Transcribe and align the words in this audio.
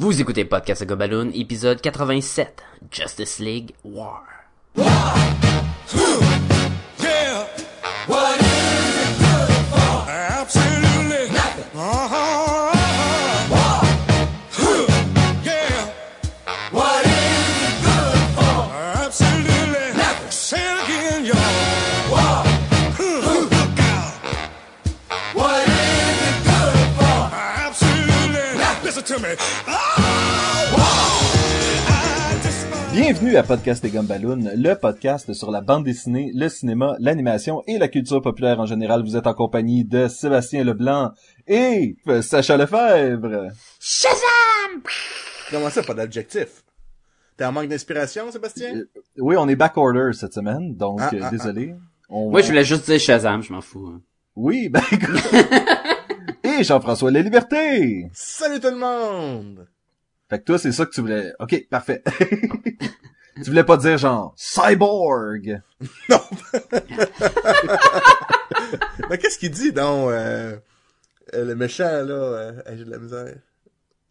Vous 0.00 0.18
écoutez 0.18 0.46
Podcast 0.46 0.86
Gobaloon, 0.86 1.30
épisode 1.34 1.82
87, 1.82 2.62
Justice 2.90 3.38
League 3.38 3.74
War. 3.84 4.24
Bienvenue 33.12 33.34
à 33.38 33.42
Podcast 33.42 33.84
et 33.84 33.90
Gumballoon, 33.90 34.52
le 34.54 34.74
podcast 34.74 35.32
sur 35.32 35.50
la 35.50 35.60
bande 35.60 35.82
dessinée, 35.82 36.30
le 36.32 36.48
cinéma, 36.48 36.94
l'animation 37.00 37.60
et 37.66 37.76
la 37.76 37.88
culture 37.88 38.22
populaire 38.22 38.60
en 38.60 38.66
général. 38.66 39.02
Vous 39.02 39.16
êtes 39.16 39.26
en 39.26 39.34
compagnie 39.34 39.84
de 39.84 40.06
Sébastien 40.06 40.62
Leblanc 40.62 41.10
et 41.48 41.96
Sacha 42.22 42.56
Lefebvre. 42.56 43.48
Shazam! 43.80 44.82
Comment 45.50 45.70
ça, 45.70 45.82
pas 45.82 45.94
d'adjectif? 45.94 46.62
T'es 47.36 47.44
en 47.44 47.50
manque 47.50 47.66
d'inspiration, 47.66 48.30
Sébastien? 48.30 48.76
Euh, 48.76 48.88
Oui, 49.18 49.34
on 49.36 49.48
est 49.48 49.56
backorder 49.56 50.12
cette 50.12 50.32
semaine, 50.34 50.76
donc 50.76 51.00
Ah, 51.02 51.10
euh, 51.12 51.18
ah, 51.20 51.30
désolé. 51.32 51.74
On 52.08 52.30
Moi, 52.30 52.42
je 52.42 52.46
voulais 52.46 52.64
juste 52.64 52.88
dire 52.88 53.00
Shazam, 53.00 53.42
je 53.42 53.52
m'en 53.52 53.60
fous. 53.60 53.88
hein. 53.92 54.00
Oui, 54.36 54.68
ben 54.68 54.82
écoute. 54.92 55.20
et 56.44 56.62
Jean-François 56.62 57.10
La 57.10 57.22
Liberté. 57.22 58.06
Salut 58.12 58.60
tout 58.60 58.70
le 58.70 58.76
monde! 58.78 59.66
Fait 60.30 60.38
que 60.38 60.44
toi, 60.44 60.58
c'est 60.58 60.72
ça 60.72 60.86
que 60.86 60.92
tu 60.92 61.00
voulais. 61.00 61.32
Ok, 61.40 61.66
parfait. 61.68 62.02
tu 63.36 63.42
voulais 63.44 63.64
pas 63.64 63.76
dire 63.76 63.98
genre 63.98 64.32
cyborg. 64.36 65.60
Non! 66.08 66.20
Mais 69.08 69.18
qu'est-ce 69.18 69.38
qu'il 69.38 69.50
dit, 69.50 69.72
donc, 69.72 70.10
euh, 70.10 70.56
euh, 71.34 71.44
le 71.44 71.54
méchant, 71.54 71.84
là, 72.04 72.12
euh, 72.12 72.52
j'ai 72.76 72.84
de 72.84 72.90
la 72.90 72.98
misère? 72.98 73.34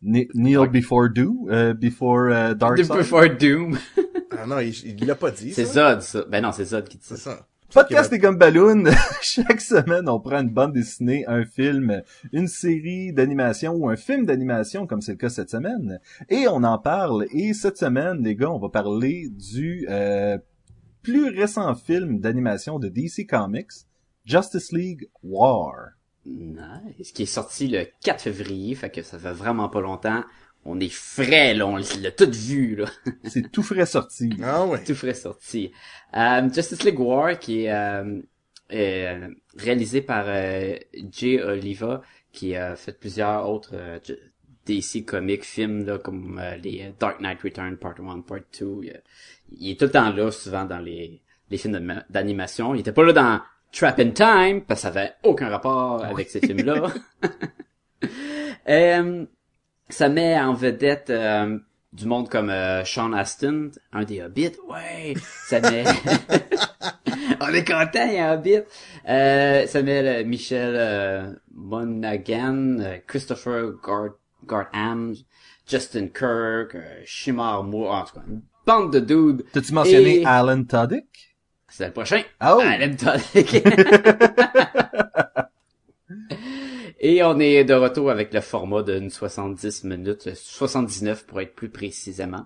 Ne- 0.01 0.25
Kneel 0.33 0.67
before 0.69 1.09
do, 1.09 1.47
euh, 1.49 1.73
before 1.73 2.29
uh, 2.29 2.55
dark 2.55 2.77
side? 2.77 2.87
Before 2.95 3.29
Doom. 3.29 3.77
Ah 4.31 4.45
non, 4.45 4.59
il, 4.59 4.69
il 4.85 5.05
l'a 5.05 5.15
pas 5.15 5.31
dit, 5.31 5.53
c'est 5.53 5.65
ça? 5.65 5.93
Zod, 5.95 6.01
ça. 6.01 6.25
Ben 6.29 6.41
non, 6.41 6.51
c'est 6.51 6.65
Zod 6.65 6.87
qui 6.87 6.97
dit 6.97 7.03
C'est 7.05 7.17
ça. 7.17 7.47
Podcast 7.73 8.09
des 8.09 8.17
Gumballoon, 8.17 8.85
chaque 9.21 9.61
semaine 9.61 10.09
on 10.09 10.19
prend 10.19 10.39
une 10.39 10.49
bande 10.49 10.73
dessinée, 10.73 11.23
un 11.27 11.45
film, 11.45 12.01
une 12.33 12.47
série 12.47 13.13
d'animation 13.13 13.73
ou 13.73 13.87
un 13.89 13.95
film 13.95 14.25
d'animation 14.25 14.87
comme 14.87 15.01
c'est 15.01 15.11
le 15.11 15.17
cas 15.17 15.29
cette 15.29 15.51
semaine 15.51 15.99
et 16.29 16.47
on 16.47 16.63
en 16.63 16.79
parle 16.79 17.27
et 17.31 17.53
cette 17.53 17.77
semaine 17.77 18.23
les 18.23 18.35
gars 18.35 18.49
on 18.49 18.57
va 18.57 18.69
parler 18.69 19.29
du 19.29 19.85
euh, 19.87 20.39
plus 21.03 21.29
récent 21.29 21.75
film 21.75 22.19
d'animation 22.19 22.79
de 22.79 22.89
DC 22.89 23.27
Comics, 23.29 23.71
Justice 24.25 24.71
League 24.71 25.09
War. 25.21 25.73
Nice. 26.25 27.11
Qui 27.13 27.23
est 27.23 27.27
sorti 27.27 27.67
le 27.67 27.85
4 28.03 28.21
février, 28.21 28.75
fait 28.75 28.89
que 28.89 29.01
ça 29.01 29.17
fait 29.17 29.31
vraiment 29.31 29.69
pas 29.69 29.81
longtemps. 29.81 30.23
On 30.65 30.79
est 30.79 30.91
frais, 30.93 31.53
là, 31.53 31.65
on 31.67 31.77
l'a 31.77 32.11
tout 32.11 32.29
vu, 32.31 32.75
là. 32.75 32.85
C'est 33.23 33.51
tout 33.51 33.63
frais 33.63 33.85
sorti. 33.85 34.29
Ah 34.43 34.65
ouais. 34.65 34.83
tout 34.83 34.93
frais 34.95 35.13
sorti. 35.13 35.71
Euh, 36.15 36.49
Justice 36.53 36.83
League 36.83 36.99
War, 36.99 37.39
qui 37.39 37.63
est 37.65 37.71
euh, 37.73 38.19
euh, 38.73 39.27
réalisé 39.57 40.01
par 40.01 40.25
euh, 40.27 40.75
Jay 41.11 41.41
Oliva, 41.41 42.01
qui 42.31 42.55
a 42.55 42.75
fait 42.75 42.97
plusieurs 42.99 43.49
autres 43.49 43.71
euh, 43.73 43.99
DC 44.65 45.05
comics 45.05 45.43
films, 45.45 45.85
là, 45.85 45.97
comme 45.97 46.39
euh, 46.39 46.55
les 46.57 46.93
Dark 46.99 47.19
Knight 47.21 47.41
Return 47.41 47.77
Part 47.77 47.95
1, 47.99 48.21
Part 48.21 48.39
2. 48.59 48.65
Il, 48.83 49.01
il 49.57 49.71
est 49.71 49.79
tout 49.79 49.85
le 49.85 49.91
temps 49.91 50.11
là, 50.13 50.29
souvent, 50.29 50.65
dans 50.65 50.79
les, 50.79 51.21
les 51.49 51.57
films 51.57 51.73
d'anima- 51.73 52.05
d'animation. 52.09 52.75
Il 52.75 52.81
était 52.81 52.91
pas 52.91 53.03
là 53.03 53.13
dans 53.13 53.41
Trap 53.71 53.99
in 53.99 54.09
Time, 54.11 54.61
parce 54.67 54.81
que 54.81 54.83
ça 54.83 54.87
avait 54.89 55.13
aucun 55.23 55.49
rapport 55.49 56.03
avec 56.03 56.29
ces 56.29 56.41
films-là. 56.41 56.93
ça 59.89 60.09
met 60.09 60.39
en 60.39 60.53
vedette 60.53 61.09
euh, 61.09 61.57
du 61.93 62.05
monde 62.05 62.29
comme 62.29 62.49
euh, 62.49 62.83
Sean 62.85 63.13
Astin, 63.13 63.69
un 63.93 64.03
des 64.03 64.21
Hobbits. 64.21 64.57
Ouais, 64.69 65.13
ça 65.47 65.59
met... 65.61 65.83
On 67.41 67.53
est 67.53 67.65
content, 67.65 68.05
il 68.07 68.13
y 68.15 68.17
a 68.17 68.31
un 68.31 68.33
Hobbit. 68.35 68.59
Euh, 69.07 69.65
ça 69.67 69.81
met 69.81 70.23
Michel 70.23 70.75
euh, 70.77 71.31
Monaghan, 71.53 72.77
euh, 72.79 72.97
Christopher 73.07 73.71
Gard 73.83 74.11
Gardham, 74.47 75.13
Justin 75.67 76.07
Kirk, 76.07 76.75
Shimar 77.05 77.63
Moore, 77.63 77.91
en 77.93 78.03
tout 78.05 78.13
cas, 78.15 78.21
une 78.27 78.41
bande 78.65 78.93
de 78.93 78.99
dudes. 78.99 79.45
T'as-tu 79.51 79.73
mentionné 79.73 80.21
Et- 80.21 80.25
Alan 80.25 80.63
Tudyk? 80.63 81.35
C'est 81.67 81.87
le 81.87 81.93
prochain. 81.93 82.21
Oh! 82.41 82.59
Alan 82.63 82.95
Tudyk. 82.95 83.63
Et 86.99 87.23
on 87.23 87.39
est 87.39 87.63
de 87.63 87.73
retour 87.73 88.09
avec 88.11 88.33
le 88.33 88.41
format 88.41 88.83
d'une 88.83 89.09
70 89.09 89.83
minutes, 89.85 90.27
euh, 90.27 90.35
79 90.35 91.25
pour 91.25 91.39
être 91.41 91.55
plus 91.55 91.69
précisément. 91.69 92.45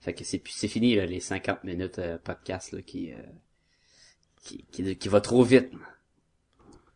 Fait 0.00 0.14
que 0.14 0.24
c'est 0.24 0.42
c'est 0.48 0.68
fini 0.68 0.94
là, 0.94 1.06
les 1.06 1.20
50 1.20 1.64
minutes 1.64 1.98
euh, 1.98 2.18
podcast 2.22 2.72
là, 2.72 2.80
qui, 2.82 3.12
euh, 3.12 3.16
qui, 4.42 4.64
qui 4.70 4.96
qui 4.96 5.08
va 5.08 5.20
trop 5.20 5.42
vite. 5.42 5.70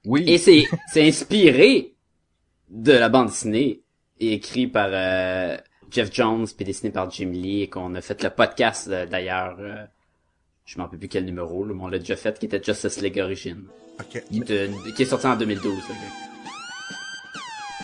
Oui. 0.04 0.24
Et 0.26 0.38
c'est 0.38 0.64
c'est 0.92 1.06
inspiré 1.06 1.94
de 2.70 2.92
la 2.92 3.08
bande 3.08 3.28
dessinée 3.28 3.82
et 4.20 4.32
écrit 4.34 4.66
par 4.66 4.88
euh, 4.92 5.56
Jeff 5.90 6.12
Jones 6.12 6.46
puis 6.54 6.64
dessiné 6.64 6.90
par 6.92 7.10
Jim 7.10 7.30
Lee 7.30 7.62
et 7.62 7.68
qu'on 7.68 7.94
a 7.94 8.00
fait 8.00 8.22
le 8.22 8.30
podcast 8.30 8.88
euh, 8.88 9.06
d'ailleurs. 9.06 9.56
euh, 9.60 9.84
je 10.66 10.76
m'en 10.76 10.84
rappelle 10.84 10.98
plus 10.98 11.08
quel 11.08 11.24
numéro, 11.24 11.64
là, 11.64 11.72
mais 11.74 11.82
on 11.82 11.88
l'a 11.88 11.98
déjà 11.98 12.14
fait, 12.14 12.38
qui 12.38 12.44
était 12.44 12.62
Justice 12.62 13.00
League 13.00 13.18
Origin, 13.18 13.64
Ok. 14.00 14.22
qui, 14.30 14.38
était- 14.38 14.68
qui 14.94 15.02
est 15.02 15.06
sorti 15.06 15.26
en 15.26 15.34
2012. 15.34 15.74
là. 15.88 15.94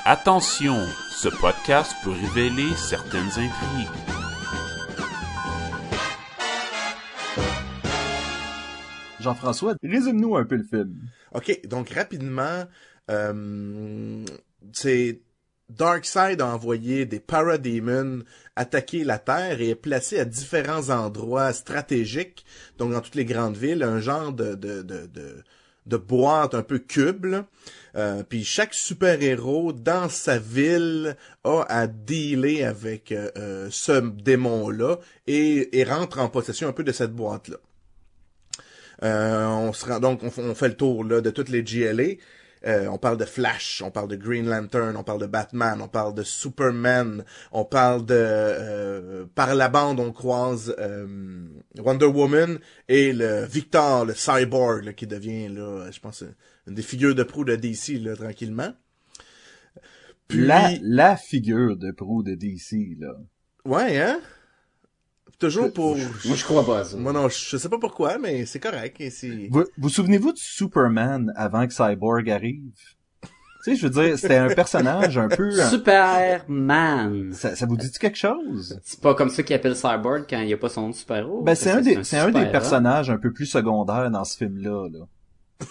Attention, 0.07 0.77
ce 1.11 1.31
podcast 1.31 1.95
peut 2.05 2.11
révéler 2.11 2.75
certaines 2.77 3.21
intrigues. 3.21 3.89
Jean-François, 9.19 9.77
résume-nous 9.83 10.37
un 10.37 10.45
peu 10.45 10.57
le 10.57 10.63
film. 10.63 10.95
Ok, 11.33 11.59
donc 11.67 11.89
rapidement, 11.89 12.65
euh, 13.11 14.23
c'est 14.75 15.23
Darkseid 15.71 16.43
a 16.43 16.49
envoyé 16.49 17.07
des 17.07 17.21
parademons 17.21 18.25
attaquer 18.57 19.05
la 19.05 19.19
Terre 19.19 19.63
et 19.63 19.71
est 19.71 19.75
placé 19.75 20.19
à 20.19 20.27
différents 20.27 20.91
endroits 20.91 21.55
stratégiques, 21.55 22.45
donc 22.77 22.93
dans 22.93 23.01
toutes 23.01 23.15
les 23.15 23.25
grandes 23.25 23.57
villes, 23.57 23.83
un 23.83 24.01
genre 24.01 24.35
de 24.35 24.55
de 24.55 24.83
de 24.83 25.07
de, 25.07 25.43
de 25.87 25.97
boîte 25.97 26.55
un 26.55 26.63
peu 26.63 26.79
cube. 26.79 27.27
Euh, 27.97 28.23
puis 28.29 28.45
chaque 28.45 28.75
super-héros 28.75 29.73
dans 29.73 30.09
sa 30.09 30.39
ville 30.39 31.17
a 31.45 31.63
à 31.69 31.87
dealer 31.87 32.65
avec 32.65 33.13
euh, 33.13 33.31
euh, 33.37 33.69
ce 33.71 34.01
démon-là 34.01 34.99
et, 35.27 35.79
et 35.79 35.85
rentre 35.85 36.19
en 36.19 36.29
possession 36.29 36.69
un 36.69 36.73
peu 36.73 36.83
de 36.85 36.93
cette 36.93 37.13
boîte-là. 37.13 37.57
Euh, 39.03 39.47
on 39.47 39.73
se 39.73 39.87
rend, 39.87 40.01
donc 40.01 40.23
on, 40.23 40.33
on 40.39 40.55
fait 40.55 40.69
le 40.69 40.77
tour 40.77 41.05
là, 41.05 41.21
de 41.21 41.31
toutes 41.31 41.49
les 41.49 41.63
GLA. 41.63 42.15
Euh, 42.67 42.87
on 42.89 42.97
parle 42.97 43.19
de 43.19 43.25
Flash, 43.25 43.83
on 43.85 43.91
parle 43.91 44.09
de 44.09 44.17
Green 44.17 44.47
Lantern, 44.47 44.97
on 44.97 45.05
parle 45.05 45.21
de 45.21 45.27
Batman, 45.27 45.81
on 45.83 45.89
parle 45.89 46.15
de 46.15 46.23
Superman, 46.23 47.25
on 47.53 47.65
parle 47.65 48.07
de 48.07 48.15
euh, 48.17 49.27
par 49.35 49.55
la 49.55 49.69
bande 49.69 50.01
on 50.01 50.13
croise 50.13 50.75
euh, 50.79 51.07
Wonder 51.79 52.07
Woman 52.07 52.59
et 52.89 53.13
le 53.13 53.45
Victor, 53.45 54.07
le 54.07 54.15
cyborg 54.15 54.85
là, 54.85 54.93
qui 54.95 55.07
devient 55.07 55.49
là, 55.49 55.91
je 55.91 56.01
pense 56.01 56.25
une 56.67 56.75
des 56.75 56.83
figures 56.83 57.15
de 57.15 57.23
proue 57.23 57.45
de 57.45 57.55
DC 57.55 58.01
là 58.01 58.17
tranquillement. 58.17 58.73
Puis 60.29 60.47
La, 60.47 60.71
la 60.81 61.17
figure 61.17 61.77
de 61.77 61.91
proue 61.91 62.23
de 62.23 62.35
DC, 62.35 62.97
là. 62.99 63.15
ouais 63.67 64.01
hein, 64.01 64.21
toujours 65.39 65.73
pour 65.73 65.97
Moi, 65.97 66.35
je 66.37 66.45
crois 66.45 66.65
pas 66.65 66.79
à 66.81 66.85
ça. 66.85 66.97
moi 66.97 67.13
non, 67.13 67.29
je 67.29 67.57
sais 67.57 67.69
pas 67.69 67.79
pourquoi 67.79 68.19
mais 68.19 68.47
c'est 68.47 68.61
correct 68.61 68.97
et 69.01 69.11
c'est 69.11 69.49
Vous 69.51 69.65
vous 69.79 69.89
souvenez-vous 69.89 70.33
de 70.33 70.39
Superman 70.39 71.33
avant 71.37 71.67
que 71.67 71.73
Cyborg 71.75 72.29
arrive? 72.31 72.73
Tu 73.23 73.71
sais, 73.71 73.77
je 73.77 73.87
veux 73.87 74.03
dire, 74.05 74.19
c'était 74.19 74.37
un 74.37 74.49
personnage 74.55 75.17
un 75.17 75.29
peu... 75.29 75.49
un- 75.59 75.71
Superman. 75.71 77.33
Ça, 77.33 77.57
ça 77.57 77.65
vous 77.65 77.79
dit 77.79 77.91
quelque 77.93 78.19
chose? 78.19 78.79
C'est 78.85 79.01
pas 79.01 79.15
comme 79.15 79.31
ça 79.31 79.43
qu'il 79.43 79.57
appelle 79.57 79.75
Cyborg 79.75 80.27
quand 80.29 80.39
il 80.41 80.49
y 80.49 80.53
a 80.53 80.59
pas 80.59 80.69
son 80.69 80.83
nom 80.83 80.91
de 80.91 80.95
super-héros. 80.95 81.41
Ben, 81.43 81.55
c'est 81.55 81.71
un 81.71 81.81
des, 81.81 82.05
c'est 82.05 82.19
un 82.19 82.31
des 82.31 82.45
personnages 82.47 83.09
un 83.09 83.17
peu 83.17 83.33
plus 83.33 83.47
secondaires 83.47 84.11
dans 84.11 84.25
ce 84.25 84.37
film-là, 84.37 84.89
là. 84.91 85.07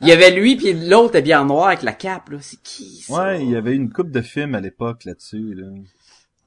Il 0.00 0.08
y 0.08 0.12
avait 0.12 0.30
lui 0.30 0.56
puis 0.56 0.72
l'autre 0.88 1.16
habillé 1.18 1.34
en 1.34 1.46
noir 1.46 1.68
avec 1.68 1.82
la 1.82 1.92
cape 1.92 2.28
là. 2.30 2.38
C'est 2.40 2.60
qui 2.62 3.02
ça? 3.02 3.12
Ouais, 3.14 3.42
il 3.42 3.50
y 3.50 3.56
avait 3.56 3.74
une 3.74 3.90
coupe 3.92 4.10
de 4.10 4.20
films 4.20 4.54
à 4.54 4.60
l'époque 4.60 5.04
là-dessus, 5.04 5.54
là. 5.54 5.66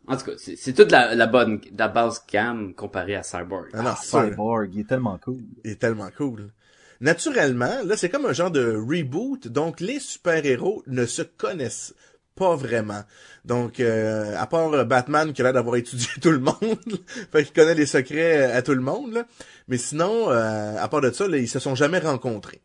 En 0.08 0.18
tout 0.18 0.26
cas, 0.26 0.32
c'est 0.38 0.56
c'est 0.56 0.74
toute 0.74 0.92
la, 0.92 1.16
la 1.16 1.28
bonne, 1.28 1.60
la 1.78 1.88
base 1.88 2.24
gamme 2.32 2.74
comparée 2.74 3.16
à 3.16 3.24
Cyborg. 3.24 3.70
Ah 3.74 3.82
non, 3.82 3.96
sûr. 3.96 4.24
Cyborg, 4.24 4.70
il 4.74 4.82
est 4.82 4.88
tellement 4.88 5.18
cool. 5.18 5.40
Il 5.66 5.72
est 5.72 5.76
tellement 5.76 6.10
cool. 6.16 6.52
Naturellement, 7.00 7.84
là, 7.86 7.96
c'est 7.96 8.10
comme 8.10 8.26
un 8.26 8.34
genre 8.34 8.50
de 8.50 8.76
reboot, 8.76 9.48
donc 9.48 9.82
les 9.82 10.00
super-héros 10.00 10.84
ne 10.88 11.06
se 11.06 11.22
connaissent 11.22 11.94
pas 12.38 12.56
vraiment. 12.56 13.02
Donc, 13.46 13.80
euh, 13.80 14.36
à 14.38 14.48
part 14.48 14.72
euh, 14.74 14.84
Batman 14.86 15.34
qui 15.34 15.42
a 15.42 15.44
l'air 15.44 15.54
d'avoir 15.54 15.76
étudié 15.78 16.08
tout 16.22 16.32
le 16.32 16.40
monde, 16.40 16.56
fait 17.32 17.44
qu'il 17.44 17.54
connaît 17.54 17.76
les 17.76 17.86
secrets 17.86 18.50
euh, 18.50 18.58
à 18.58 18.62
tout 18.62 18.74
le 18.74 18.82
monde, 18.82 19.14
là. 19.14 19.26
mais 19.68 19.78
sinon, 19.78 20.30
euh, 20.30 20.76
à 20.78 20.88
part 20.88 21.02
de 21.02 21.12
ça, 21.12 21.28
là, 21.28 21.38
ils 21.38 21.50
se 21.50 21.60
sont 21.60 21.76
jamais 21.76 22.00
rencontrés. 22.00 22.62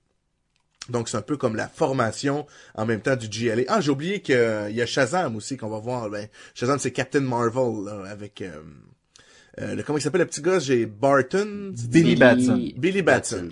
Donc, 0.89 1.09
c'est 1.09 1.17
un 1.17 1.23
peu 1.23 1.37
comme 1.37 1.55
la 1.55 1.69
formation 1.69 2.47
en 2.75 2.87
même 2.87 3.01
temps 3.01 3.17
du 3.17 3.29
GLA. 3.29 3.63
Ah, 3.69 3.81
j'ai 3.81 3.91
oublié 3.91 4.21
qu'il 4.21 4.35
y 4.71 4.83
a 4.83 4.87
Shazam 4.87 5.37
aussi 5.37 5.57
qu'on 5.57 5.69
va 5.69 5.79
voir. 5.79 6.11
Ben, 6.11 6.29
Shazam, 6.55 6.79
c'est 6.79 6.91
Captain 6.91 7.21
Marvel, 7.21 7.85
là, 7.85 8.05
avec... 8.11 8.43
euh, 8.43 8.51
euh, 9.61 9.75
le, 9.75 9.83
comment 9.83 9.99
il 9.99 10.03
s'appelle 10.03 10.23
le 10.23 10.27
petit 10.27 10.41
gars? 10.43 10.59
J'ai 10.59 10.87
Barton. 10.87 11.75
Billy 11.89 12.17
Batson. 12.17 12.71
Billy 12.77 13.03
Batson. 13.03 13.51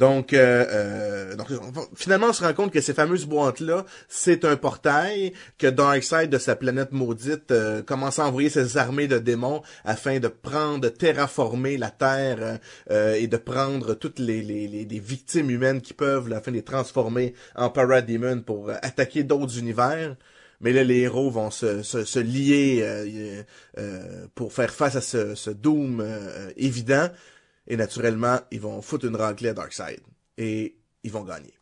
Donc, 0.00 0.32
euh, 0.32 0.64
euh, 0.70 1.36
donc, 1.36 1.48
finalement, 1.94 2.28
on 2.28 2.32
se 2.32 2.42
rend 2.42 2.54
compte 2.54 2.72
que 2.72 2.80
ces 2.80 2.94
fameuses 2.94 3.26
boîtes-là, 3.26 3.84
c'est 4.08 4.46
un 4.46 4.56
portail, 4.56 5.34
que 5.58 5.66
Darkseid, 5.66 6.30
de 6.30 6.38
sa 6.38 6.56
planète 6.56 6.92
maudite, 6.92 7.50
euh, 7.50 7.82
commence 7.82 8.18
à 8.18 8.24
envoyer 8.24 8.48
ses 8.48 8.78
armées 8.78 9.08
de 9.08 9.18
démons 9.18 9.60
afin 9.84 10.18
de 10.18 10.28
prendre, 10.28 10.80
de 10.80 10.88
terraformer 10.88 11.76
la 11.76 11.90
Terre 11.90 12.60
euh, 12.90 13.12
et 13.12 13.26
de 13.26 13.36
prendre 13.36 13.92
toutes 13.92 14.18
les, 14.20 14.40
victimes 14.90 15.50
humaines 15.50 15.82
qui 15.82 15.92
peuvent, 15.92 16.30
là, 16.30 16.38
afin 16.38 16.50
de 16.50 16.56
les 16.56 16.62
transformer 16.62 17.34
en 17.54 17.68
parademons 17.68 18.40
pour 18.40 18.70
attaquer 18.70 19.22
d'autres 19.22 19.58
univers. 19.58 20.16
Mais 20.62 20.72
là, 20.72 20.82
les 20.82 21.00
héros 21.00 21.30
vont 21.30 21.50
se, 21.50 22.18
lier 22.20 23.44
pour 24.34 24.54
faire 24.54 24.70
face 24.70 24.96
à 24.96 25.02
ce, 25.02 25.34
ce 25.34 25.50
doom 25.50 26.02
évident. 26.56 27.10
Et 27.70 27.76
naturellement, 27.76 28.38
ils 28.50 28.60
vont 28.60 28.82
foutre 28.82 29.06
une 29.06 29.14
raclée 29.14 29.50
à 29.50 29.54
Darkseid. 29.54 30.00
Et 30.36 30.76
ils 31.04 31.12
vont 31.12 31.22
gagner. 31.22 31.54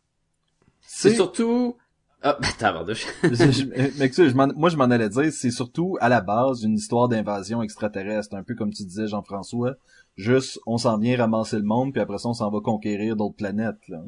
C'est 0.81 1.13
surtout... 1.13 1.77
Ah, 2.23 2.37
ben, 2.41 2.49
tabarnouche. 2.57 3.05
je, 3.23 4.33
moi 4.57 4.69
je 4.69 4.75
m'en 4.75 4.85
allais 4.85 5.07
dire, 5.07 5.31
c'est 5.31 5.51
surtout 5.51 5.97
à 6.01 6.09
la 6.09 6.19
base 6.19 6.63
une 6.63 6.73
histoire 6.73 7.07
d'invasion 7.07 7.61
extraterrestre, 7.61 8.35
un 8.35 8.43
peu 8.43 8.55
comme 8.55 8.73
tu 8.73 8.83
disais 8.83 9.07
Jean-François. 9.07 9.75
Juste, 10.17 10.59
on 10.65 10.77
s'en 10.77 10.97
vient 10.97 11.15
ramasser 11.15 11.57
le 11.57 11.63
monde, 11.63 11.93
puis 11.93 12.01
après 12.01 12.17
ça 12.17 12.27
on 12.27 12.33
s'en 12.33 12.49
va 12.49 12.59
conquérir 12.59 13.15
d'autres 13.15 13.37
planètes. 13.37 13.87
Là. 13.87 14.03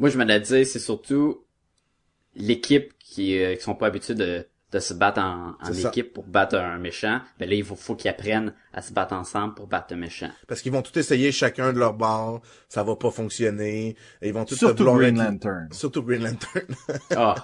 Moi, 0.00 0.08
je 0.08 0.18
m'en 0.18 0.26
ai 0.26 0.40
dit, 0.40 0.64
c'est 0.64 0.80
surtout 0.80 1.44
l'équipe 2.34 2.94
qui, 2.98 3.38
euh, 3.38 3.54
qui 3.54 3.62
sont 3.62 3.76
pas 3.76 3.86
habitués 3.88 4.14
de, 4.14 4.44
de 4.72 4.78
se 4.78 4.94
battre 4.94 5.20
en, 5.20 5.54
en 5.62 5.72
ça. 5.72 5.88
équipe 5.90 6.14
pour 6.14 6.24
battre 6.24 6.56
un 6.56 6.78
méchant. 6.78 7.20
Ben 7.38 7.46
là, 7.48 7.54
il 7.54 7.62
faut, 7.64 7.76
faut 7.76 7.94
qu'ils 7.94 8.10
apprennent 8.10 8.54
à 8.72 8.80
se 8.80 8.90
battre 8.92 9.12
ensemble 9.14 9.52
pour 9.54 9.66
battre 9.66 9.88
le 9.90 9.96
méchant. 9.96 10.30
Parce 10.48 10.62
qu'ils 10.62 10.72
vont 10.72 10.80
tout 10.80 10.98
essayer 10.98 11.30
chacun 11.30 11.74
de 11.74 11.78
leur 11.78 11.92
bord. 11.92 12.40
Ça 12.70 12.82
va 12.82 12.96
pas 12.96 13.10
fonctionner. 13.10 13.96
Et 14.22 14.28
ils 14.28 14.32
vont 14.32 14.46
tout 14.46 14.54
Surtout 14.54 14.84
Green 14.94 15.18
être- 15.20 15.24
Lantern. 15.30 15.68
Surtout 15.72 16.02
Green 16.02 16.22
Lantern. 16.24 16.64
Ah, 17.14 17.34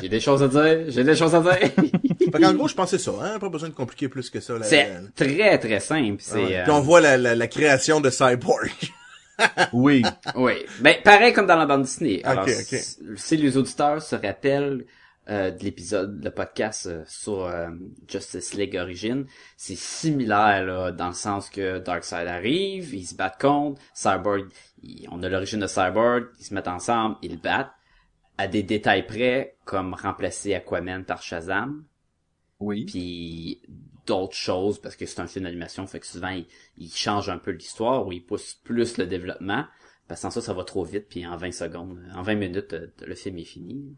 j'ai 0.00 0.08
des 0.08 0.20
choses 0.20 0.42
à 0.42 0.48
dire, 0.48 0.84
j'ai 0.88 1.04
des 1.04 1.14
choses 1.14 1.34
à 1.34 1.40
dire. 1.40 1.52
fait 2.32 2.40
qu'en 2.40 2.54
gros, 2.54 2.68
je 2.68 2.74
pensais 2.74 2.96
ça, 2.98 3.12
hein. 3.20 3.38
Pas 3.38 3.50
besoin 3.50 3.68
de 3.68 3.74
compliquer 3.74 4.08
plus 4.08 4.30
que 4.30 4.40
ça, 4.40 4.54
c'est 4.62 4.88
la- 4.88 5.00
très 5.14 5.58
très 5.58 5.80
simple. 5.80 6.16
C'est, 6.20 6.34
Ouais. 6.42 6.56
euh, 6.56 6.62
Puis 6.62 6.72
on 6.72 6.80
voit 6.80 7.02
la, 7.02 7.18
la, 7.18 7.34
la 7.34 7.46
création 7.48 8.00
de 8.00 8.08
Cyborg. 8.08 8.70
Oui, 9.72 10.02
Oui, 10.36 10.52
ben 10.80 10.96
pareil 11.02 11.32
comme 11.32 11.46
dans 11.46 11.56
la 11.56 11.66
bande 11.66 11.82
dessinée. 11.82 12.20
Alors, 12.24 12.44
Ok, 12.44 12.50
ok. 12.50 12.78
si- 12.78 12.98
si 13.16 13.36
les 13.36 13.56
auditeurs 13.56 14.00
se 14.00 14.14
rappellent 14.14 14.84
euh, 15.28 15.50
de 15.50 15.62
l'épisode, 15.64 16.22
le 16.24 16.30
podcast 16.30 16.86
euh, 16.86 17.04
sur 17.06 17.44
euh, 17.44 17.68
Justice 18.08 18.54
League 18.54 18.76
Origin, 18.76 19.24
c'est 19.56 19.76
similaire 19.76 20.64
là, 20.66 20.92
dans 20.92 21.08
le 21.08 21.12
sens 21.14 21.48
que 21.48 21.78
Darkseid 21.78 22.26
arrive, 22.26 22.94
ils 22.94 23.06
se 23.06 23.14
battent 23.14 23.40
contre, 23.40 23.80
Cyborg, 23.94 24.48
il- 24.82 25.06
on 25.12 25.22
a 25.22 25.28
l'origine 25.28 25.60
de 25.60 25.66
Cyborg, 25.68 26.26
ils 26.40 26.44
se 26.44 26.54
mettent 26.54 26.68
ensemble, 26.68 27.16
ils 27.22 27.40
battent, 27.40 27.70
à 28.38 28.48
des 28.48 28.62
détails 28.64 29.06
près, 29.06 29.56
comme 29.64 29.94
remplacer 29.94 30.54
Aquaman 30.54 31.04
par 31.04 31.22
Shazam, 31.22 31.84
oui. 32.60 32.84
puis 32.86 33.62
d'autres 34.06 34.34
choses 34.34 34.80
parce 34.80 34.96
que 34.96 35.06
c'est 35.06 35.20
un 35.20 35.28
film 35.28 35.44
d'animation 35.44 35.86
fait 35.86 36.00
que 36.00 36.06
souvent 36.06 36.30
il, 36.30 36.46
il 36.78 36.90
change 36.90 37.28
un 37.28 37.38
peu 37.38 37.52
l'histoire 37.52 38.04
ou 38.06 38.10
il 38.12 38.24
pousse 38.24 38.54
plus 38.64 38.98
le 38.98 39.06
développement. 39.06 39.64
Parce 40.08 40.20
que 40.20 40.22
sans 40.22 40.30
ça 40.30 40.40
ça 40.40 40.52
va 40.52 40.64
trop 40.64 40.82
vite 40.84 41.06
puis 41.08 41.24
en 41.24 41.36
20 41.36 41.52
secondes 41.52 41.98
en 42.14 42.22
20 42.22 42.34
minutes 42.34 42.72
euh, 42.72 42.88
le 43.06 43.14
film 43.14 43.38
est 43.38 43.44
fini 43.44 43.94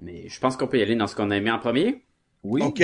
mais 0.00 0.28
je 0.28 0.40
pense 0.40 0.56
qu'on 0.56 0.66
peut 0.66 0.78
y 0.78 0.82
aller 0.82 0.96
dans 0.96 1.06
ce 1.06 1.14
qu'on 1.14 1.30
a 1.30 1.36
aimé 1.36 1.50
en 1.50 1.58
premier 1.58 2.02
Oui. 2.42 2.62
OK. 2.62 2.82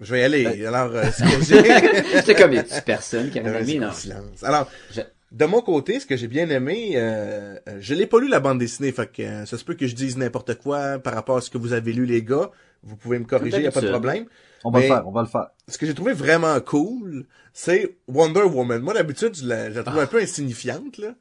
Je 0.00 0.14
vais 0.14 0.20
y 0.20 0.24
aller. 0.24 0.66
Alors, 0.66 0.94
euh, 0.94 1.04
ce 1.10 1.22
que 1.22 1.44
j'ai... 2.14 2.22
c'est 2.22 2.34
comme 2.36 2.56
a 2.56 2.80
personne 2.82 3.30
qui 3.30 3.38
a 3.40 3.44
Euh, 3.44 3.60
aimé 3.60 3.78
non? 3.80 3.88
le 3.88 3.92
silence. 3.92 4.44
Alors, 4.44 4.70
Je- 4.92 5.00
de 5.32 5.44
mon 5.44 5.60
côté, 5.60 6.00
ce 6.00 6.06
que 6.06 6.16
j'ai 6.16 6.28
bien 6.28 6.48
aimé, 6.50 6.92
euh, 6.94 7.58
euh, 7.68 7.76
je 7.80 7.94
l'ai 7.94 8.06
pas 8.06 8.18
lu 8.20 8.28
la 8.28 8.40
bande 8.40 8.58
dessinée, 8.58 8.92
fait 8.92 9.10
que 9.12 9.22
euh, 9.22 9.44
ça 9.46 9.58
se 9.58 9.64
peut 9.64 9.74
que 9.74 9.86
je 9.86 9.94
dise 9.94 10.16
n'importe 10.16 10.54
quoi 10.54 10.98
par 11.00 11.14
rapport 11.14 11.36
à 11.36 11.40
ce 11.40 11.50
que 11.50 11.58
vous 11.58 11.72
avez 11.72 11.92
lu, 11.92 12.06
les 12.06 12.22
gars. 12.22 12.50
Vous 12.84 12.96
pouvez 12.96 13.18
me 13.18 13.24
corriger, 13.24 13.60
y 13.60 13.66
a 13.66 13.72
pas 13.72 13.80
de 13.80 13.90
problème. 13.90 14.26
On 14.64 14.70
va 14.70 14.78
Mais- 14.78 14.88
le 14.88 14.94
faire, 14.94 15.06
on 15.08 15.10
va 15.10 15.22
le 15.22 15.28
faire. 15.28 15.48
Ce 15.66 15.76
que 15.78 15.84
j'ai 15.86 15.94
trouvé 15.94 16.12
vraiment 16.12 16.58
cool, 16.60 17.26
c'est 17.52 17.96
Wonder 18.06 18.42
Woman. 18.42 18.80
Moi, 18.80 18.94
d'habitude, 18.94 19.34
je 19.36 19.46
la, 19.46 19.70
je 19.70 19.74
la 19.76 19.82
trouve 19.82 19.98
un 19.98 20.06
peu 20.06 20.20
insignifiante, 20.20 20.96
là. 20.98 21.14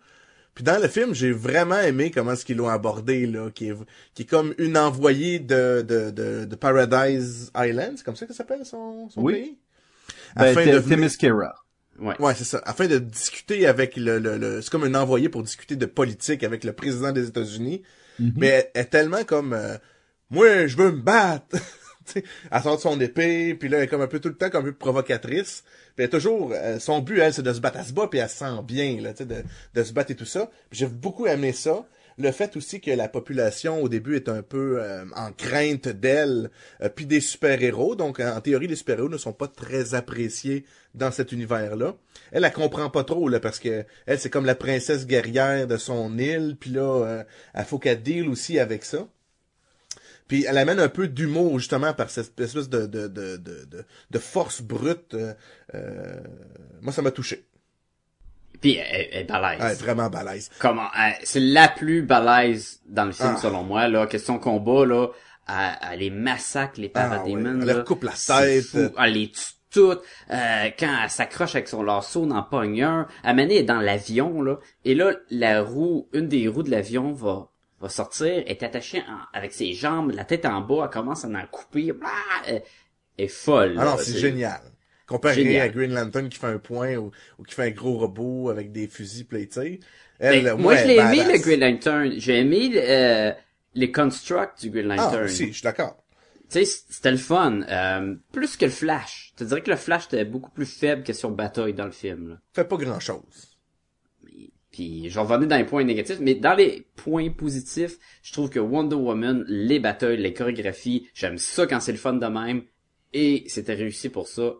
Puis 0.58 0.64
dans 0.64 0.82
le 0.82 0.88
film, 0.88 1.14
j'ai 1.14 1.32
vraiment 1.32 1.78
aimé 1.80 2.10
comment 2.10 2.36
ce 2.36 2.44
qu'ils 2.44 2.58
l'ont 2.58 2.68
abordé, 2.68 3.28
là, 3.28 3.52
qui 3.52 3.68
est, 3.70 3.76
qui 4.16 4.24
est 4.24 4.26
comme 4.26 4.56
une 4.58 4.76
envoyée 4.76 5.38
de, 5.38 5.86
de, 5.88 6.10
de, 6.10 6.46
de 6.46 6.56
Paradise 6.56 7.52
Island, 7.56 7.94
c'est 7.98 8.04
comme 8.04 8.16
ça 8.16 8.26
que 8.26 8.34
ça 8.34 8.38
s'appelle 8.40 8.66
son, 8.66 9.08
son 9.08 9.22
Oui. 9.22 9.34
pays? 9.34 9.58
Ben, 10.36 10.46
Afin 10.46 10.66
de 10.66 10.80
Themyscira. 10.80 11.54
ouais, 12.00 12.16
Ouais, 12.20 12.34
c'est 12.34 12.44
ça. 12.44 12.60
Afin 12.66 12.88
de 12.88 12.98
discuter 12.98 13.68
avec 13.68 13.98
le, 13.98 14.18
le, 14.18 14.40
le- 14.40 14.62
c'est 14.64 14.72
comme 14.72 14.84
un 14.84 14.96
envoyé 14.96 15.30
pour 15.30 15.44
discuter 15.44 15.76
de 15.76 15.86
politique 15.86 16.44
avec 16.44 16.64
le 16.64 16.74
président 16.74 17.12
des 17.12 17.28
États-Unis. 17.28 17.84
Mhm. 18.20 18.34
Mais 18.38 18.48
elle, 18.48 18.72
elle 18.74 18.82
est 18.82 18.86
tellement 18.86 19.24
comme, 19.26 19.54
euh, 19.54 19.78
moi, 20.32 20.66
je 20.66 20.76
veux 20.76 20.92
me 20.92 21.02
battre. 21.02 21.56
Tu 22.08 22.14
sais, 22.14 22.24
elle 22.52 22.62
sort 22.62 22.80
son 22.80 23.00
épée, 23.02 23.54
puis 23.54 23.70
là, 23.70 23.78
elle 23.78 23.84
est 23.84 23.88
comme 23.88 24.02
un 24.02 24.08
peu 24.08 24.20
tout 24.20 24.30
le 24.30 24.36
temps 24.36 24.50
comme 24.50 24.64
un 24.64 24.70
peu 24.70 24.74
provocatrice. 24.74 25.64
Puis 25.96 26.06
elle 26.06 26.10
toujours, 26.10 26.54
euh, 26.54 26.80
son 26.80 27.00
but, 27.00 27.20
elle, 27.20 27.34
c'est 27.34 27.44
de 27.44 27.54
se 27.54 27.60
battre. 27.60 27.78
Elle 27.80 27.86
se 27.86 27.94
bat, 27.94 28.08
puis 28.08 28.20
elle 28.20 28.30
se 28.30 28.38
sent 28.38 28.62
bien, 28.64 29.02
là, 29.02 29.14
de, 29.14 29.26
de 29.74 29.84
se 29.84 29.94
battre 29.94 30.12
et 30.12 30.16
tout 30.16 30.26
ça. 30.26 30.50
J'ai 30.72 30.88
beaucoup 30.88 31.28
aimé 31.28 31.52
ça. 31.52 31.86
Le 32.20 32.32
fait 32.32 32.58
aussi 32.58 32.82
que 32.82 32.90
la 32.90 33.08
population, 33.08 33.80
au 33.80 33.90
début, 33.90 34.16
est 34.16 34.28
un 34.28 34.42
peu 34.42 34.82
euh, 34.82 35.06
en 35.16 35.32
crainte 35.32 35.88
d'elle, 35.88 36.50
euh, 36.82 36.90
puis 36.90 37.06
des 37.06 37.20
super-héros. 37.22 37.96
Donc, 37.96 38.20
en 38.20 38.42
théorie, 38.42 38.68
les 38.68 38.76
super-héros 38.76 39.10
ne 39.10 39.18
sont 39.18 39.34
pas 39.34 39.48
très 39.48 39.94
appréciés 39.94 40.66
dans 40.96 41.12
cet 41.12 41.32
univers-là. 41.32 41.96
Elle, 42.32 42.44
elle 42.44 42.54
comprend 42.54 42.90
pas 42.90 43.04
trop, 43.04 43.30
là, 43.30 43.40
parce 43.40 43.60
que 43.60 43.86
elle, 44.08 44.20
c'est 44.20 44.32
comme 44.32 44.46
la 44.46 44.56
princesse 44.56 45.06
guerrière 45.06 45.68
de 45.68 45.78
son 45.78 46.18
île, 46.18 46.58
puis 46.60 46.72
là, 46.72 47.06
euh, 47.06 47.24
elle 47.54 47.66
faut 47.66 47.78
qu'elle 47.78 48.02
deal 48.02 48.30
aussi 48.30 48.58
avec 48.58 48.84
ça. 48.84 49.08
Puis 50.28 50.46
elle 50.48 50.58
amène 50.58 50.80
un 50.80 50.90
peu 50.90 51.08
d'humour, 51.08 51.58
justement, 51.60 51.94
par 51.94 52.10
cette 52.10 52.40
espèce 52.40 52.68
de, 52.70 52.86
de, 52.86 53.08
de, 53.08 53.38
de, 53.38 53.86
de, 54.12 54.20
force 54.20 54.62
brute. 54.62 55.14
euh, 55.14 55.34
euh, 55.76 56.20
moi, 56.82 56.92
ça 56.94 57.02
m'a 57.02 57.12
touché. 57.12 57.46
puis 58.62 58.76
elle, 58.76 59.08
elle 59.12 59.22
est 59.22 59.24
balèze 59.26 59.60
Elle 59.62 59.72
est 59.72 59.82
vraiment 59.82 60.10
balèze. 60.10 60.50
comment 60.60 60.88
c'est 61.24 61.40
la 61.40 61.68
plus 61.68 62.02
balèze 62.02 62.82
dans 62.88 63.06
le 63.06 63.12
film 63.12 63.34
Ah. 63.36 63.40
selon 63.42 63.64
moi 63.64 63.88
là 63.88 64.08
question 64.08 64.40
combat 64.40 64.86
là 64.86 65.08
elle, 65.48 65.78
elle 65.94 66.00
les 66.00 66.10
massacre 66.10 66.80
les 66.82 66.92
Ah, 66.94 67.02
parademons 67.10 67.60
ouais. 67.60 67.60
Elle 67.62 67.68
leur 67.68 67.86
coupe 67.86 68.04
la 68.04 68.12
tête. 68.14 68.64
fou. 68.66 68.90
elle 68.98 69.14
les 69.14 69.30
tue 69.32 69.42
toutes 69.70 70.02
euh, 70.32 70.70
quand 70.80 71.00
elle 71.04 71.10
s'accroche 71.10 71.54
avec 71.56 71.68
son 71.68 71.84
lasso 71.84 72.26
dans 72.26 72.42
pogne 72.42 72.84
un 72.84 73.06
est 73.38 73.64
dans 73.64 73.80
l'avion 73.82 74.42
là 74.42 74.58
et 74.86 74.96
là 74.96 75.12
la 75.30 75.62
roue 75.62 76.08
une 76.14 76.28
des 76.30 76.48
roues 76.48 76.64
de 76.64 76.72
l'avion 76.72 77.12
va 77.14 77.50
va 77.80 77.90
sortir 77.90 78.44
est 78.48 78.64
attachée 78.64 79.00
en- 79.02 79.38
avec 79.38 79.54
ses 79.54 79.74
jambes 79.74 80.12
la 80.12 80.26
tête 80.26 80.46
en 80.46 80.62
bas 80.62 80.84
elle 80.86 80.90
commence 80.90 81.26
à 81.26 81.28
en 81.28 81.46
couper 81.52 81.92
Blah! 81.92 82.10
elle 82.48 82.64
est 83.18 83.28
folle 83.28 83.76
Ah 83.78 83.86
non, 83.86 83.96
là. 83.96 83.98
c'est 84.04 84.18
génial. 84.18 84.62
Comparé 85.08 85.36
Génial. 85.36 85.62
à 85.62 85.70
Green 85.70 85.94
Lantern 85.94 86.28
qui 86.28 86.38
fait 86.38 86.48
un 86.48 86.58
point 86.60 86.96
ou, 86.98 87.12
ou 87.40 87.44
qui 87.44 87.56
fait 87.56 87.64
un 87.68 87.72
gros 87.72 87.98
robot 87.98 88.50
avec 88.50 88.74
des 88.74 88.88
fusils 88.88 89.26
platés. 89.26 89.80
Ben, 90.20 90.46
Elle, 90.46 90.56
moi, 90.58 90.76
je 90.76 90.86
l'ai 90.86 90.96
aimé, 90.98 91.24
le 91.24 91.38
Green 91.40 91.62
Lantern. 91.62 92.12
J'ai 92.18 92.40
aimé 92.40 92.72
euh, 92.76 93.32
les 93.74 93.90
constructs 93.90 94.60
du 94.60 94.70
Green 94.70 94.92
Ah, 94.92 94.98
Lantern. 94.98 95.24
aussi, 95.24 95.48
je 95.48 95.54
suis 95.54 95.64
d'accord. 95.64 95.96
Tu 96.52 96.66
sais, 96.66 96.84
c'était 96.90 97.12
le 97.12 97.18
fun. 97.18 97.62
Euh, 97.70 98.16
plus 98.34 98.58
que 98.58 98.66
le 98.66 98.72
Flash. 98.72 99.32
Je 99.38 99.44
te 99.46 99.48
dirais 99.48 99.62
que 99.62 99.70
le 99.72 99.78
Flash 99.78 100.08
était 100.08 100.26
beaucoup 100.26 100.52
plus 100.52 100.66
faible 100.66 101.04
que 101.04 101.14
sur 101.14 101.30
Bataille 101.32 101.74
dans 101.74 101.86
le 101.86 101.92
film. 101.92 102.30
Là. 102.32 102.36
Fait 102.54 102.66
pas 102.66 102.76
grand 102.76 103.00
chose. 103.00 103.57
Puis, 104.78 105.10
je 105.10 105.20
revenais 105.20 105.48
dans 105.48 105.58
les 105.58 105.66
points 105.66 105.84
négatifs, 105.84 106.20
mais 106.22 106.36
dans 106.36 106.54
les 106.54 106.86
points 106.96 107.32
positifs, 107.32 107.98
je 108.22 108.32
trouve 108.32 108.52
que 108.52 108.60
Wonder 108.60 108.96
Woman, 108.96 109.44
les 109.48 109.80
batailles, 109.80 110.18
les 110.18 110.34
chorégraphies, 110.34 111.08
j'aime 111.16 111.40
ça 111.40 111.66
quand 111.66 111.80
c'est 111.80 111.94
le 111.94 111.98
fun 111.98 112.14
de 112.14 112.28
même. 112.28 112.62
Et 113.12 113.44
c'était 113.48 113.74
réussi 113.74 114.10
pour 114.10 114.28
ça. 114.28 114.54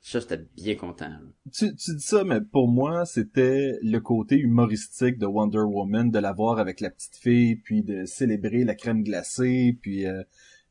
Ça, 0.00 0.20
j'étais 0.20 0.46
bien 0.54 0.76
content. 0.76 1.10
Tu, 1.52 1.74
tu 1.74 1.96
dis 1.96 2.00
ça, 2.00 2.22
mais 2.22 2.40
pour 2.40 2.68
moi, 2.68 3.04
c'était 3.04 3.80
le 3.82 3.98
côté 3.98 4.36
humoristique 4.38 5.18
de 5.18 5.26
Wonder 5.26 5.58
Woman, 5.58 6.12
de 6.12 6.20
la 6.20 6.32
voir 6.32 6.60
avec 6.60 6.78
la 6.80 6.90
petite 6.90 7.16
fille, 7.16 7.56
puis 7.56 7.82
de 7.82 8.04
célébrer 8.04 8.62
la 8.62 8.76
crème 8.76 9.02
glacée, 9.02 9.76
puis 9.82 10.06
euh, 10.06 10.22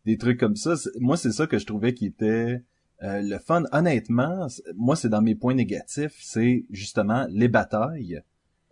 des 0.06 0.18
trucs 0.18 0.40
comme 0.40 0.56
ça. 0.56 0.76
Moi, 1.02 1.18
c'est 1.18 1.34
ça 1.34 1.46
que 1.46 1.60
je 1.60 1.66
trouvais 1.66 1.94
qui 1.94 2.06
était 2.06 2.64
euh, 3.04 3.22
le 3.22 3.38
fun. 3.38 3.64
Honnêtement, 3.74 4.48
moi, 4.78 4.96
c'est 4.96 5.10
dans 5.10 5.22
mes 5.22 5.36
points 5.36 5.56
négatifs, 5.56 6.18
c'est 6.22 6.64
justement 6.72 7.28
les 7.30 7.50
batailles. 7.50 8.22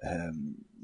Euh, 0.05 0.31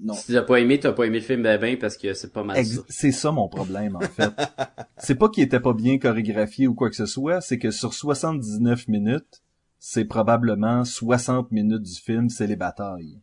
non. 0.04 0.16
Si 0.16 0.28
tu 0.28 0.32
l'as 0.32 0.42
pas 0.42 0.60
aimé, 0.60 0.80
t'as 0.80 0.94
pas 0.94 1.06
aimé 1.06 1.20
le 1.20 1.25
film 1.25 1.44
ben 1.44 1.60
ben 1.60 1.78
parce 1.78 1.96
que 1.96 2.13
c'est 2.13 2.34
pas 2.34 2.44
mal 2.44 2.58
Ex- 2.58 2.75
ça. 2.75 2.82
C'est 2.90 3.12
ça 3.12 3.32
mon 3.32 3.48
problème, 3.48 3.96
en 3.96 4.00
fait. 4.00 4.32
c'est 4.98 5.16
pas 5.16 5.30
qu'il 5.30 5.44
était 5.44 5.60
pas 5.60 5.74
bien 5.74 6.00
chorégraphié 6.00 6.68
ou 6.68 6.74
quoi 6.74 6.90
que 6.90 6.96
ce 6.96 7.06
soit, 7.06 7.40
c'est 7.42 7.60
que 7.60 7.70
sur 7.70 7.94
79 7.94 8.88
minutes, 8.88 9.44
c'est 9.78 10.06
probablement 10.06 10.84
60 10.84 11.51
minutes 11.51 11.84
du 11.84 12.00
film, 12.00 12.30
c'est 12.30 12.48
les 12.48 12.56
batailles. 12.56 13.20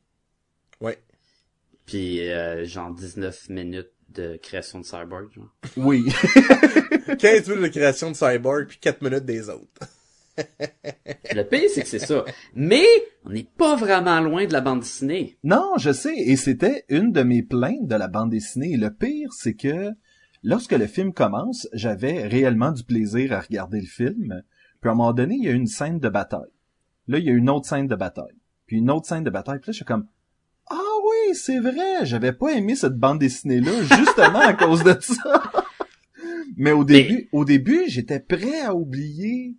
Ouais. 0.80 1.02
Puis 1.84 2.28
euh, 2.30 2.64
genre 2.64 2.94
19 2.94 3.48
minutes 3.48 3.90
de 4.10 4.38
création 4.40 4.80
de 4.80 4.84
Cyborg. 4.84 5.32
Genre. 5.32 5.48
Oui. 5.76 6.04
15 7.18 7.48
minutes 7.48 7.64
de 7.64 7.68
création 7.68 8.10
de 8.10 8.16
Cyborg, 8.16 8.66
puis 8.68 8.78
4 8.78 9.02
minutes 9.02 9.24
des 9.24 9.48
autres. 9.48 9.66
Le 11.34 11.42
pire, 11.42 11.68
c'est 11.72 11.82
que 11.82 11.88
c'est 11.88 11.98
ça. 11.98 12.24
Mais 12.54 12.86
on 13.24 13.30
n'est 13.30 13.46
pas 13.56 13.76
vraiment 13.76 14.20
loin 14.20 14.46
de 14.46 14.52
la 14.52 14.60
bande 14.60 14.80
dessinée. 14.80 15.38
non, 15.44 15.72
je 15.78 15.92
sais, 15.92 16.16
et 16.16 16.36
c'était 16.36 16.84
une 16.88 17.12
de 17.12 17.22
mes 17.22 17.42
plaintes 17.42 17.86
de 17.86 17.94
la 17.94 18.08
bande 18.08 18.30
dessinée. 18.30 18.72
Et 18.72 18.76
le 18.76 18.90
pire, 18.90 19.32
c'est 19.32 19.54
que 19.54 19.92
lorsque 20.42 20.72
le 20.72 20.86
film 20.86 21.12
commence, 21.12 21.68
j'avais 21.72 22.26
réellement 22.26 22.72
du 22.72 22.84
plaisir 22.84 23.32
à 23.32 23.40
regarder 23.40 23.80
le 23.80 23.86
film. 23.86 24.42
Puis 24.80 24.88
à 24.88 24.92
un 24.92 24.96
moment 24.96 25.12
donné, 25.12 25.36
il 25.36 25.44
y 25.44 25.48
a 25.48 25.52
une 25.52 25.66
scène 25.66 25.98
de 25.98 26.08
bataille. 26.08 26.52
Là, 27.08 27.18
il 27.18 27.24
y 27.24 27.30
a 27.30 27.32
une 27.32 27.50
autre 27.50 27.66
scène 27.66 27.86
de 27.86 27.96
bataille. 27.96 28.36
Puis 28.66 28.78
une 28.78 28.90
autre 28.90 29.06
scène 29.06 29.24
de 29.24 29.30
bataille. 29.30 29.58
Puis 29.58 29.68
là, 29.68 29.72
je 29.72 29.76
suis 29.76 29.84
comme, 29.84 30.06
ah 30.70 30.96
oui, 31.04 31.34
c'est 31.34 31.58
vrai, 31.58 32.04
j'avais 32.04 32.32
pas 32.32 32.52
aimé 32.52 32.76
cette 32.76 32.96
bande 32.96 33.18
dessinée-là, 33.18 33.72
justement 33.96 34.40
à 34.40 34.52
cause 34.52 34.84
de 34.84 34.96
ça. 35.00 35.42
Mais 36.56 36.72
au 36.72 36.84
début, 36.84 37.28
au 37.32 37.44
début, 37.44 37.84
j'étais 37.86 38.20
prêt 38.20 38.60
à 38.60 38.74
oublier 38.74 39.56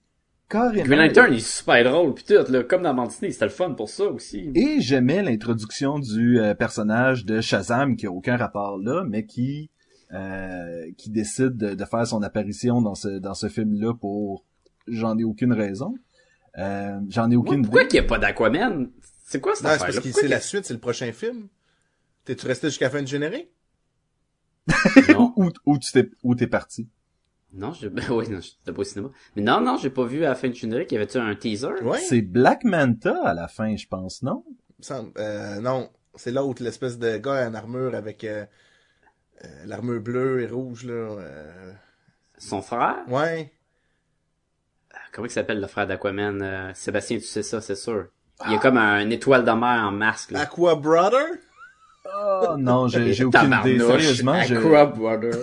carrément. 0.50 0.86
Green 0.86 1.00
Lantern, 1.00 1.32
il 1.34 1.38
est 1.38 1.58
super 1.58 1.84
drôle 1.84 2.14
pis 2.16 2.24
tout, 2.24 2.34
là, 2.52 2.64
comme 2.64 2.82
dans 2.82 3.06
dessinée, 3.06 3.32
c'était 3.32 3.46
le 3.46 3.52
fun 3.52 3.72
pour 3.72 3.90
ça 3.90 4.06
aussi. 4.06 4.52
Et 4.56 4.82
j'aimais 4.82 5.22
l'introduction 5.24 6.00
du 6.00 6.40
euh, 6.40 6.54
personnage 6.56 7.26
de 7.26 7.40
Shazam 7.42 7.96
qui 7.96 8.08
a 8.08 8.12
aucun 8.12 8.36
rapport 8.38 8.78
là, 8.80 9.04
mais 9.08 9.26
qui 9.26 9.70
euh, 10.14 10.92
qui 10.98 11.10
décide 11.12 11.56
de, 11.56 11.76
de 11.76 11.86
faire 11.86 12.06
son 12.08 12.24
apparition 12.24 12.82
dans 12.82 12.96
ce 12.96 13.20
dans 13.20 13.36
ce 13.36 13.48
film-là 13.48 13.94
pour 13.94 14.44
j'en 14.88 15.18
ai 15.18 15.24
aucune 15.24 15.54
raison. 15.54 15.94
Euh, 16.58 17.00
j'en 17.10 17.30
ai 17.30 17.36
Ouais, 17.36 17.48
aucune 17.48 17.62
pourquoi 17.62 17.86
qu'il 17.86 18.00
n'y 18.00 18.06
a 18.06 18.10
pas 18.10 18.18
d'Aquaman? 18.18 18.90
C'est 19.26 19.40
quoi 19.40 19.54
cette 19.54 19.64
Non, 19.64 19.70
c'est 19.70 19.76
affaire-là? 19.76 19.94
parce 19.94 19.98
que 20.00 20.10
Pourquoi 20.10 20.22
c'est 20.24 20.28
la 20.28 20.42
suite, 20.42 20.66
c'est 20.66 20.74
le 20.74 20.80
prochain 20.80 21.12
film. 21.12 21.48
T'es-tu 22.26 22.48
resté 22.48 22.68
jusqu'à 22.70 22.86
la 22.86 22.92
fin 22.92 23.02
du 23.02 23.08
générique? 23.12 23.50
Où, 25.36 25.52
où 25.66 25.78
tu 25.80 25.92
t'es 25.92 26.10
où 26.24 26.36
t'es 26.36 26.48
parti? 26.48 26.88
Non, 27.54 27.74
je... 27.74 27.88
ben 27.90 28.04
oui, 28.12 28.30
non, 28.30 28.40
j'étais 28.42 28.72
pas 28.72 28.82
au 28.82 28.84
cinéma. 28.84 29.10
Mais 29.36 29.42
non, 29.42 29.62
non, 29.62 29.78
j'ai 29.78 29.90
pas 29.90 30.06
vu 30.06 30.24
à 30.26 30.30
la 30.30 30.36
fin 30.36 30.50
du 30.50 30.56
générique, 30.60 30.92
y 30.92 30.96
avait-tu 30.96 31.18
un 31.18 31.36
teaser? 31.36 31.82
Ouais. 31.84 31.98
C'est 32.00 32.22
Black 32.22 32.64
Manta 32.64 33.16
à 33.24 33.34
la 33.34 33.48
fin, 33.48 33.76
je 33.76 33.88
pense, 33.88 34.22
non? 34.24 34.44
Euh, 35.18 35.60
non, 35.60 35.90
c'est 36.16 36.32
l'autre, 36.32 36.64
l'espèce 36.64 36.98
de 37.00 37.18
gars 37.18 37.48
en 37.50 37.54
armure 37.54 37.96
avec 37.96 38.24
euh, 38.24 38.46
euh, 39.44 39.48
l'armure 39.66 40.02
bleue 40.02 40.42
et 40.42 40.48
rouge, 40.48 40.86
là. 40.86 40.94
euh, 40.94 41.74
Son 42.38 42.62
frère? 42.62 42.98
Ouais. 43.08 43.52
Comment 45.12 45.26
il 45.28 45.32
s'appelle 45.32 45.60
le 45.60 45.68
frère 45.68 45.88
d'Aquaman? 45.88 46.42
Euh, 46.42 46.72
Sébastien, 46.74 47.18
tu 47.18 47.24
sais 47.26 47.44
ça, 47.44 47.62
c'est 47.62 47.76
sûr. 47.76 48.08
Il 48.46 48.54
y 48.54 48.56
a 48.56 48.60
comme 48.60 48.78
un 48.78 49.10
étoile 49.10 49.44
de 49.44 49.52
mer 49.52 49.84
en 49.86 49.92
masque, 49.92 50.32
là. 50.32 50.42
Aqua 50.42 50.76
Brother? 50.76 51.26
Oh 52.18 52.56
non, 52.58 52.88
j'ai 52.88 53.14
j'ai 53.14 53.26
aucune 53.26 53.54
idée. 53.62 53.80
Sérieusement, 53.80 54.42
je 54.44 54.56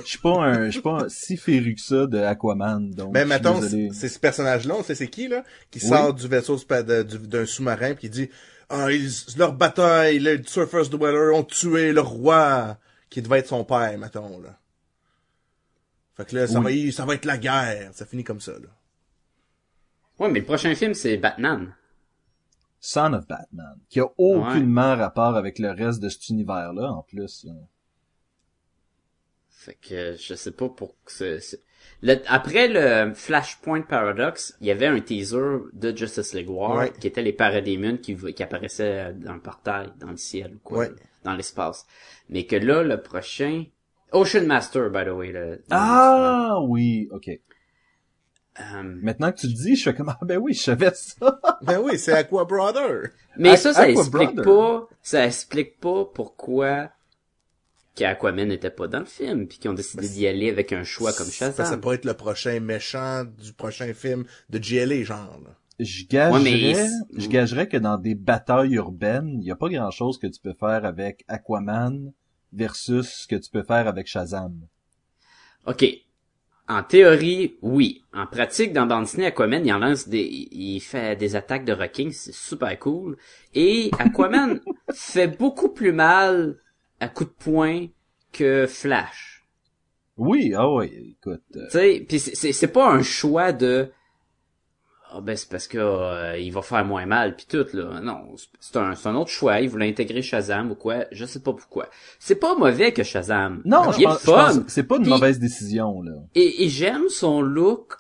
suis 0.04 0.18
pas 0.18 0.30
un 0.44 0.66
je 0.66 0.70
suis 0.72 0.80
pas 0.80 1.04
si 1.08 1.36
féru 1.36 1.74
que 1.74 1.80
ça 1.80 2.06
de 2.06 2.18
Aquaman, 2.18 2.90
donc. 2.90 3.12
Ben, 3.12 3.26
mettons, 3.26 3.60
c'est 3.62 4.08
ce 4.08 4.18
personnage-là, 4.18 4.74
on 4.78 4.82
sait 4.82 4.94
c'est 4.94 5.08
qui, 5.08 5.28
là, 5.28 5.44
qui 5.70 5.80
Oui. 5.82 5.88
sort 5.88 6.14
du 6.14 6.26
vaisseau 6.28 6.56
de- 6.56 7.02
d'un 7.02 7.46
sous-marin 7.46 7.94
pis 7.94 8.00
qui 8.02 8.10
dit, 8.10 8.30
ah, 8.68 8.90
ils, 8.90 9.10
leur 9.36 9.52
bataille, 9.52 10.18
les 10.18 10.42
Surfers 10.44 10.88
Dweller 10.88 11.34
ont 11.34 11.44
tué 11.44 11.92
le 11.92 12.00
roi, 12.00 12.76
qui 13.10 13.22
devait 13.22 13.38
être 13.38 13.48
son 13.48 13.64
père, 13.64 13.96
mettons, 13.98 14.40
là. 14.40 14.58
Fait 16.16 16.24
que 16.24 16.34
là, 16.36 16.46
ça, 16.46 16.60
va, 16.60 16.70
ça 16.92 17.04
va 17.04 17.14
être 17.14 17.26
la 17.26 17.36
guerre. 17.36 17.90
Ça 17.92 18.06
finit 18.06 18.24
comme 18.24 18.40
ça, 18.40 18.52
là. 18.52 18.68
Ouais, 20.18 20.30
mais 20.30 20.40
le 20.40 20.46
prochain 20.46 20.74
film, 20.74 20.94
c'est 20.94 21.18
Batman. 21.18 21.74
Son 22.88 23.12
of 23.14 23.26
Batman, 23.26 23.76
qui 23.88 23.98
a 24.00 24.06
aucunement 24.16 24.94
rapport 24.96 25.34
avec 25.36 25.58
le 25.58 25.70
reste 25.72 26.00
de 26.00 26.08
cet 26.08 26.28
univers-là, 26.28 26.92
en 26.92 27.02
plus. 27.02 27.44
là. 27.44 27.52
Fait 29.48 29.74
que 29.74 30.14
je 30.16 30.34
sais 30.34 30.52
pas 30.52 30.68
pour 30.68 30.90
que 31.04 31.10
c'est- 31.12 31.40
c'est- 31.40 31.62
Le- 32.02 32.20
après 32.28 32.68
le 32.68 33.12
Flashpoint 33.14 33.82
Paradox, 33.82 34.56
il 34.60 34.66
y 34.68 34.70
avait 34.70 34.86
un 34.86 35.00
teaser 35.00 35.58
de 35.72 35.96
Justice 35.96 36.34
League 36.34 36.50
War 36.50 36.76
Ouais. 36.76 36.92
qui 37.00 37.06
était 37.08 37.22
les 37.22 37.32
Parademons 37.32 37.96
qui, 37.96 38.14
qui 38.34 38.42
apparaissaient 38.42 39.14
dans 39.14 39.34
le 39.34 39.40
portail, 39.40 39.88
dans 39.98 40.10
le 40.10 40.16
ciel 40.16 40.54
ou 40.54 40.58
quoi, 40.62 40.78
Ouais. 40.80 40.90
dans 41.24 41.34
l'espace. 41.34 41.86
Mais 42.28 42.44
que 42.46 42.56
là, 42.56 42.82
le 42.82 43.02
prochain... 43.02 43.64
Ocean 44.12 44.46
Master, 44.46 44.90
by 44.90 45.04
the 45.04 45.08
way. 45.10 45.32
Le, 45.32 45.62
Ah 45.70 46.58
oui, 46.62 47.08
ok. 47.10 47.28
Euh, 48.60 48.82
Maintenant 49.02 49.32
que 49.32 49.38
tu 49.38 49.46
le 49.48 49.52
dis, 49.52 49.76
je 49.76 49.82
fais 49.84 49.94
comme 49.94 50.08
ah 50.08 50.18
ben 50.22 50.38
oui, 50.38 50.54
je 50.54 50.62
savais 50.62 50.92
ça. 50.94 51.40
Ben 51.62 51.78
oui, 51.82 51.98
c'est 51.98 52.12
Aqua 52.12 52.44
Brother. 52.44 53.10
Mais 53.36 53.56
ça, 53.56 53.72
ça 53.74 53.82
Aqua 53.82 53.92
explique 54.00 54.34
Brother. 54.34 54.44
pas, 54.44 54.88
ça 55.02 55.26
explique 55.26 55.78
pas 55.80 56.04
pourquoi 56.06 56.90
qu'Aquaman 57.94 58.48
n'était 58.48 58.70
pas 58.70 58.88
dans 58.88 58.98
le 59.00 59.04
film, 59.06 59.46
puis 59.48 59.58
qu'ils 59.58 59.70
ont 59.70 59.74
décidé 59.74 60.06
d'y 60.08 60.26
aller 60.26 60.50
avec 60.50 60.72
un 60.72 60.84
choix 60.84 61.12
comme 61.14 61.26
Ça, 61.26 61.50
ça 61.52 61.64
Shazam. 61.64 61.80
pourrait 61.80 61.96
être 61.96 62.04
le 62.04 62.12
prochain 62.14 62.60
méchant 62.60 63.24
du 63.24 63.52
prochain 63.54 63.92
film 63.94 64.24
de 64.50 64.58
GLA, 64.58 65.02
genre, 65.02 65.40
là. 65.44 65.50
Je 65.78 66.04
gagerais, 66.06 66.74
Ouais, 66.74 66.88
je 67.16 67.28
gagerais 67.28 67.68
que 67.68 67.76
dans 67.76 67.98
des 67.98 68.14
batailles 68.14 68.72
urbaines, 68.74 69.38
il 69.42 69.46
y 69.46 69.50
a 69.50 69.56
pas 69.56 69.68
grand 69.68 69.90
chose 69.90 70.18
que 70.18 70.26
tu 70.26 70.40
peux 70.40 70.54
faire 70.54 70.84
avec 70.86 71.24
Aquaman 71.28 72.12
versus 72.52 73.06
ce 73.22 73.26
que 73.26 73.36
tu 73.36 73.50
peux 73.50 73.62
faire 73.62 73.86
avec 73.86 74.06
Shazam. 74.06 74.54
Ok. 75.66 75.84
En 76.68 76.82
théorie, 76.82 77.56
oui. 77.62 78.02
En 78.12 78.26
pratique, 78.26 78.72
dans 78.72 78.86
bande 78.86 79.04
dessinée, 79.04 79.26
Aquaman, 79.26 79.64
il 79.64 79.72
en 79.72 79.78
lance 79.78 80.08
des, 80.08 80.24
il 80.50 80.80
fait 80.80 81.14
des 81.16 81.36
attaques 81.36 81.64
de 81.64 81.72
rocking, 81.72 82.10
c'est 82.10 82.34
super 82.34 82.76
cool. 82.78 83.16
Et 83.54 83.90
Aquaman 83.98 84.60
fait 84.92 85.28
beaucoup 85.28 85.68
plus 85.68 85.92
mal 85.92 86.56
à 86.98 87.08
coups 87.08 87.30
de 87.30 87.34
poing 87.44 87.86
que 88.32 88.66
Flash. 88.66 89.44
Oui, 90.16 90.54
ah 90.56 90.68
oui, 90.72 91.16
écoute. 91.20 91.42
euh, 91.56 92.00
Tu 92.08 92.18
sais, 92.18 92.52
c'est 92.52 92.72
pas 92.72 92.90
un 92.90 93.02
choix 93.02 93.52
de 93.52 93.90
ah 95.12 95.20
ben 95.20 95.36
c'est 95.36 95.48
parce 95.48 95.68
que 95.68 95.78
euh, 95.78 96.36
il 96.38 96.52
va 96.52 96.62
faire 96.62 96.84
moins 96.84 97.06
mal 97.06 97.36
puis 97.36 97.46
tout 97.48 97.66
là. 97.72 98.00
Non, 98.00 98.34
c'est- 98.60 98.76
un 98.76 98.94
c'est 98.94 99.08
un 99.08 99.14
autre 99.14 99.30
choix, 99.30 99.60
il 99.60 99.68
voulait 99.68 99.88
intégrer 99.88 100.22
Shazam 100.22 100.70
ou 100.70 100.74
quoi, 100.74 101.04
je 101.12 101.24
sais 101.24 101.40
pas 101.40 101.52
pourquoi. 101.52 101.88
C'est 102.18 102.36
pas 102.36 102.54
mauvais 102.56 102.92
que 102.92 103.02
Shazam. 103.02 103.62
Non, 103.64 103.90
il 103.90 103.94
je 103.94 104.00
est 104.00 104.04
pense, 104.04 104.20
je 104.20 104.24
fun. 104.26 104.32
pense 104.54 104.60
c'est 104.68 104.82
pas 104.82 104.96
une 104.96 105.06
mauvaise 105.08 105.38
décision 105.38 106.02
là. 106.02 106.12
Et, 106.34 106.64
et 106.64 106.68
j'aime 106.68 107.08
son 107.08 107.40
look 107.40 107.94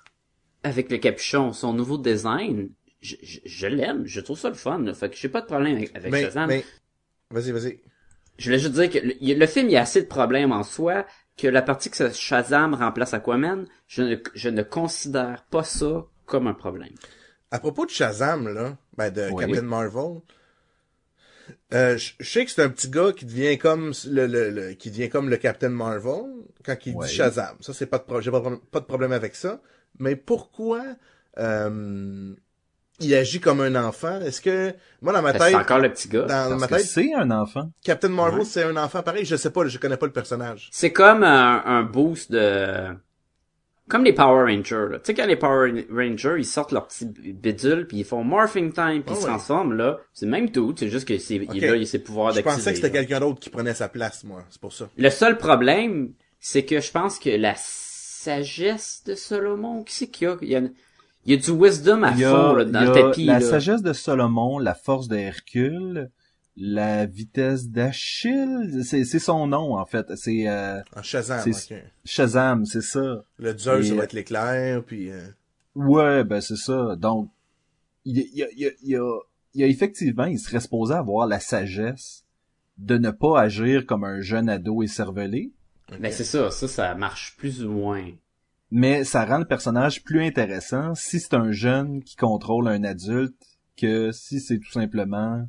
avec 0.62 0.90
le 0.90 0.98
capuchon, 0.98 1.52
son 1.52 1.72
nouveau 1.72 1.98
design. 1.98 2.70
Je, 3.00 3.14
je, 3.22 3.38
je 3.44 3.66
l'aime, 3.68 4.04
je 4.06 4.20
trouve 4.20 4.38
ça 4.38 4.48
le 4.48 4.54
fun. 4.56 4.78
Là. 4.80 4.92
Fait 4.94 5.08
que 5.10 5.16
j'ai 5.16 5.28
pas 5.28 5.40
de 5.40 5.46
problème 5.46 5.76
avec, 5.76 5.94
avec 5.94 6.10
Mais, 6.10 6.22
Shazam. 6.22 6.48
mais, 6.48 6.64
vas-y, 7.30 7.52
vas-y. 7.52 7.80
Je 8.38 8.44
voulais 8.46 8.58
juste 8.58 8.72
dire 8.74 8.90
que 8.90 8.98
le, 8.98 9.14
le 9.38 9.46
film, 9.46 9.68
il 9.68 9.72
y 9.72 9.76
a 9.76 9.82
assez 9.82 10.02
de 10.02 10.08
problèmes 10.08 10.50
en 10.52 10.62
soi 10.64 11.06
que 11.38 11.46
la 11.46 11.62
partie 11.62 11.88
que 11.90 12.10
Shazam 12.12 12.74
remplace 12.74 13.14
Aquaman, 13.14 13.66
je 13.86 14.02
ne, 14.02 14.16
je 14.34 14.48
ne 14.48 14.62
considère 14.62 15.44
pas 15.50 15.62
ça 15.62 16.06
comme 16.26 16.46
un 16.46 16.54
problème. 16.54 16.90
À 17.50 17.58
propos 17.60 17.86
de 17.86 17.90
Shazam, 17.90 18.48
là, 18.52 18.76
ben 18.96 19.10
de 19.10 19.30
Oui. 19.30 19.44
Captain 19.44 19.62
Marvel, 19.62 20.20
euh, 21.74 21.96
je 21.96 22.12
je 22.18 22.28
sais 22.30 22.44
que 22.44 22.50
c'est 22.50 22.62
un 22.62 22.68
petit 22.68 22.88
gars 22.90 23.12
qui 23.12 23.24
devient 23.24 23.56
comme 23.58 23.92
le, 24.08 24.26
le, 24.26 24.50
le- 24.50 24.72
qui 24.74 24.90
devient 24.90 25.08
comme 25.08 25.28
le 25.30 25.36
Captain 25.36 25.68
Marvel 25.68 26.24
quand 26.64 26.76
il 26.86 26.94
Ouais. 26.96 27.06
dit 27.06 27.12
Shazam. 27.14 27.56
Ça 27.60 27.72
c'est 27.72 27.86
pas 27.86 27.98
de 27.98 28.04
pro- 28.04 28.20
j'ai 28.20 28.30
pas, 28.30 28.38
de 28.38 28.42
problème- 28.42 28.60
pas 28.70 28.80
de 28.80 28.84
problème 28.84 29.12
avec 29.12 29.34
ça. 29.36 29.60
Mais 29.98 30.16
pourquoi 30.16 30.82
euh, 31.38 32.34
il 33.00 33.14
agit 33.14 33.40
comme 33.40 33.60
un 33.60 33.74
enfant? 33.76 34.20
Est-ce 34.20 34.40
que 34.40 34.74
moi 35.02 35.12
dans 35.12 35.22
ma 35.22 35.32
que 35.32 35.38
C'est 35.38 35.46
tête, 35.52 35.54
encore 35.56 35.78
le 35.78 35.90
petit 35.92 36.08
gars? 36.08 36.22
dans 36.22 36.48
Parce 36.48 36.60
ma 36.60 36.66
tête, 36.68 36.80
c'est 36.86 37.14
un 37.14 37.30
enfant. 37.30 37.70
Captain 37.84 38.08
Marvel 38.08 38.40
Ouais. 38.40 38.44
c'est 38.44 38.64
un 38.64 38.76
enfant 38.76 39.02
pareil. 39.02 39.24
Je 39.24 39.36
sais 39.36 39.50
pas, 39.50 39.66
je 39.66 39.78
connais 39.78 39.96
pas 39.96 40.06
le 40.06 40.12
personnage. 40.12 40.68
C'est 40.72 40.92
comme 40.92 41.22
un, 41.22 41.62
un 41.64 41.82
boost 41.82 42.32
de... 42.32 42.88
Comme 43.88 44.02
les 44.04 44.12
Power 44.12 44.52
Rangers, 44.52 44.86
là. 44.90 44.98
Tu 44.98 45.04
sais, 45.04 45.14
quand 45.14 45.26
les 45.26 45.36
Power 45.36 45.86
Rangers, 45.92 46.34
ils 46.38 46.44
sortent 46.44 46.72
leur 46.72 46.88
petit 46.88 47.04
bidule, 47.06 47.86
puis 47.86 47.98
ils 47.98 48.04
font 48.04 48.24
morphing 48.24 48.72
time, 48.72 49.02
puis 49.02 49.04
Ah 49.06 49.12
ils 49.12 49.14
se 49.16 49.20
ouais. 49.20 49.26
transforment, 49.28 49.74
là. 49.74 49.98
C'est 50.12 50.24
le 50.26 50.32
même 50.32 50.50
tout, 50.50 50.74
c'est 50.76 50.88
juste 50.88 51.06
que 51.06 51.16
c'est, 51.18 51.40
Ok. 51.40 51.50
il, 51.54 51.60
là, 51.64 51.76
il 51.76 51.82
a 51.82 51.86
ses 51.86 52.00
pouvoirs 52.00 52.30
Je 52.32 52.36
d'activer. 52.36 52.54
pensais 52.56 52.70
que 52.70 52.76
c'était 52.76 52.90
quelqu'un 52.90 53.20
d'autre 53.20 53.38
qui 53.38 53.48
prenait 53.50 53.74
sa 53.74 53.88
place, 53.88 54.24
moi. 54.24 54.42
C'est 54.50 54.60
pour 54.60 54.72
ça. 54.72 54.88
Le 54.96 55.10
seul 55.10 55.38
problème, 55.38 56.10
c'est 56.40 56.64
que 56.64 56.80
je 56.80 56.90
pense 56.90 57.18
que 57.20 57.30
la 57.30 57.54
sagesse 57.56 59.02
de 59.06 59.14
Solomon, 59.14 59.82
qui 59.84 59.94
c'est 59.94 60.06
qu'il 60.08 60.26
y 60.26 60.30
a? 60.30 60.36
Il 60.42 60.48
y 60.48 60.56
a, 60.56 60.60
il 61.24 61.34
y 61.34 61.34
a 61.34 61.36
du 61.36 61.50
wisdom 61.50 62.02
à 62.02 62.12
fond, 62.12 62.54
là, 62.54 62.64
dans 62.64 62.80
le 62.80 62.92
tapis, 62.92 63.24
la 63.24 63.38
là. 63.38 63.40
sagesse 63.40 63.82
de 63.82 63.92
Solomon, 63.92 64.58
la 64.58 64.74
force 64.74 65.08
de 65.08 65.16
Hercule, 65.16 66.10
la 66.56 67.04
vitesse 67.06 67.68
d'Achille, 67.68 68.82
c'est 68.84 69.04
c'est 69.04 69.18
son 69.18 69.46
nom 69.46 69.76
en 69.76 69.84
fait. 69.86 70.06
C'est 70.16 70.48
euh, 70.48 70.80
En 70.96 71.02
Shazam. 71.02 71.44
Shazam, 72.04 72.64
c'est 72.64 72.82
ça. 72.82 73.24
Le 73.38 73.56
Zeus, 73.56 73.84
Et- 73.86 73.88
ça 73.90 73.94
va 73.94 74.04
être 74.04 74.12
l'éclair, 74.12 74.82
puis... 74.84 75.10
euh, 75.10 75.26
Ouais, 75.74 76.24
ben 76.24 76.40
c'est 76.40 76.56
ça. 76.56 76.96
Donc, 76.96 77.30
il 78.06 78.16
y 78.34 78.42
a, 78.42 78.46
il 78.52 78.58
y 78.60 78.66
a, 78.66 78.70
il 78.82 78.88
y 78.90 78.96
a, 78.96 79.18
il 79.54 79.60
y 79.60 79.64
a 79.64 79.66
effectivement, 79.66 80.24
il 80.24 80.38
serait 80.38 80.60
supposé 80.60 80.94
avoir 80.94 81.26
la 81.26 81.38
sagesse 81.40 82.24
de 82.78 82.96
ne 82.96 83.10
pas 83.10 83.40
agir 83.40 83.84
comme 83.84 84.04
un 84.04 84.20
jeune 84.22 84.48
ado 84.48 84.82
écervelé, 84.82 85.52
Ben 86.00 86.10
c'est 86.12 86.24
ça, 86.24 86.50
ça, 86.50 86.66
ça 86.68 86.94
marche 86.94 87.36
plus 87.36 87.64
ou 87.64 87.70
moins. 87.70 88.10
mais 88.70 89.04
ça 89.04 89.24
rend 89.26 89.38
le 89.38 89.44
personnage 89.46 90.02
plus 90.02 90.22
intéressant 90.24 90.94
si 90.94 91.20
c'est 91.20 91.34
un 91.34 91.52
jeune 91.52 92.02
qui 92.02 92.16
contrôle 92.16 92.68
un 92.68 92.82
adulte 92.84 93.36
que 93.76 94.12
si 94.12 94.40
c'est 94.40 94.58
tout 94.58 94.72
simplement 94.72 95.46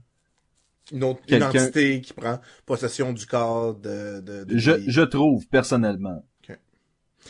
Une 0.91 1.03
autre 1.03 1.19
Quelqu'un- 1.27 1.49
identité 1.49 2.01
qui 2.01 2.13
prend 2.13 2.39
possession 2.65 3.11
du 3.13 3.25
corps 3.25 3.75
de... 3.75 4.21
de, 4.21 4.43
de 4.45 4.57
je, 4.57 4.71
je 4.87 5.01
trouve 5.01 5.45
personnellement. 5.47 6.23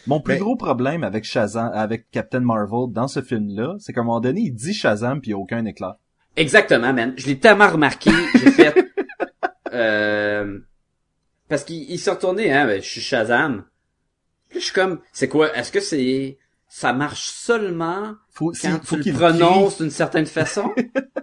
Mon 0.05 0.19
plus 0.21 0.33
Mais- 0.35 0.39
gros 0.39 0.55
problème 0.55 1.03
avec 1.03 1.23
Shazam, 1.23 1.71
avec 1.73 2.11
Captain 2.11 2.39
Marvel 2.41 2.91
dans 2.93 3.07
ce 3.07 3.21
film-là, 3.21 3.75
c'est 3.79 3.93
qu'à 3.93 4.01
un 4.01 4.03
moment 4.03 4.19
donné, 4.19 4.41
il 4.41 4.51
dit 4.53 4.73
Shazam 4.73 5.19
puis 5.21 5.29
il 5.29 5.31
y 5.31 5.33
a 5.33 5.37
aucun 5.39 5.65
éclat. 5.65 5.97
Exactement, 6.35 6.93
man. 6.93 7.13
Je 7.17 7.25
l'ai 7.25 7.39
tellement 7.39 7.67
remarqué, 7.67 8.11
j'ai 8.35 8.51
fait... 8.51 8.75
Euh... 9.73 10.59
Parce 11.49 11.63
qu'il 11.63 11.89
il 11.89 11.97
s'est 11.97 12.11
retourné, 12.11 12.53
hein, 12.53 12.67
ben, 12.67 12.79
je 12.81 12.87
suis 12.87 13.01
Shazam. 13.01 13.63
Puis 14.49 14.59
je 14.59 14.65
suis 14.65 14.73
comme, 14.73 14.99
c'est 15.13 15.27
quoi, 15.29 15.55
est-ce 15.57 15.71
que 15.71 15.79
c'est... 15.79 16.37
Ça 16.69 16.91
marche 16.93 17.29
seulement 17.29 18.13
Faut, 18.29 18.49
quand 18.49 18.53
s'il- 18.55 18.71
faut 18.83 18.95
tu 18.95 18.97
le 18.97 19.03
qu'il 19.03 19.13
prononces 19.13 19.81
d'une 19.81 19.89
certaine 19.89 20.25
façon? 20.27 20.69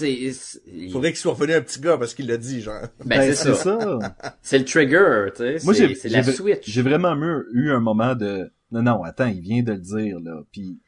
c'est... 0.00 0.90
Faudrait 0.90 1.10
qu'il 1.12 1.18
soit 1.20 1.32
revenu 1.32 1.54
un 1.54 1.60
petit 1.62 1.80
gars 1.80 1.96
parce 1.98 2.14
qu'il 2.14 2.26
l'a 2.26 2.36
dit, 2.36 2.60
genre. 2.60 2.80
Ben, 3.04 3.18
Ben, 3.18 3.34
c'est 3.34 3.54
ça. 3.54 3.54
ça. 3.54 4.16
C'est 4.42 4.58
le 4.58 4.64
trigger, 4.64 5.26
tu 5.34 5.42
sais. 5.58 5.64
Moi, 5.64 5.74
c'est- 5.74 5.88
j'ai 5.88 5.94
c'est 5.94 6.08
j'ai 6.08 6.16
la 6.16 6.22
switch. 6.24 6.68
J'ai 6.68 6.82
vraiment 6.82 7.14
eu, 7.52 7.70
un 7.70 7.80
moment 7.80 8.14
de 8.14 8.50
non 8.72 8.82
non 8.82 9.02
attends 9.02 9.26
il 9.26 9.40
vient 9.40 9.62
de 9.64 9.72
le 9.72 9.78
dire 9.78 10.20
là 10.20 10.42
puis 10.52 10.78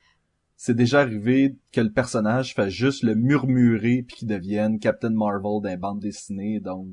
c'est 0.57 0.75
déjà 0.77 1.01
arrivé 1.01 1.57
que 1.73 1.81
le 1.81 1.91
personnage 1.91 2.55
fait 2.55 2.71
juste 2.71 3.03
le 3.03 3.17
murmurer 3.17 4.05
puis 4.07 4.19
qu'il 4.19 4.29
devienne 4.29 4.79
Captain 4.79 5.11
Marvel 5.11 5.61
d'un 5.63 5.77
bande 5.77 5.99
dessinée 5.99 6.61
donc 6.61 6.87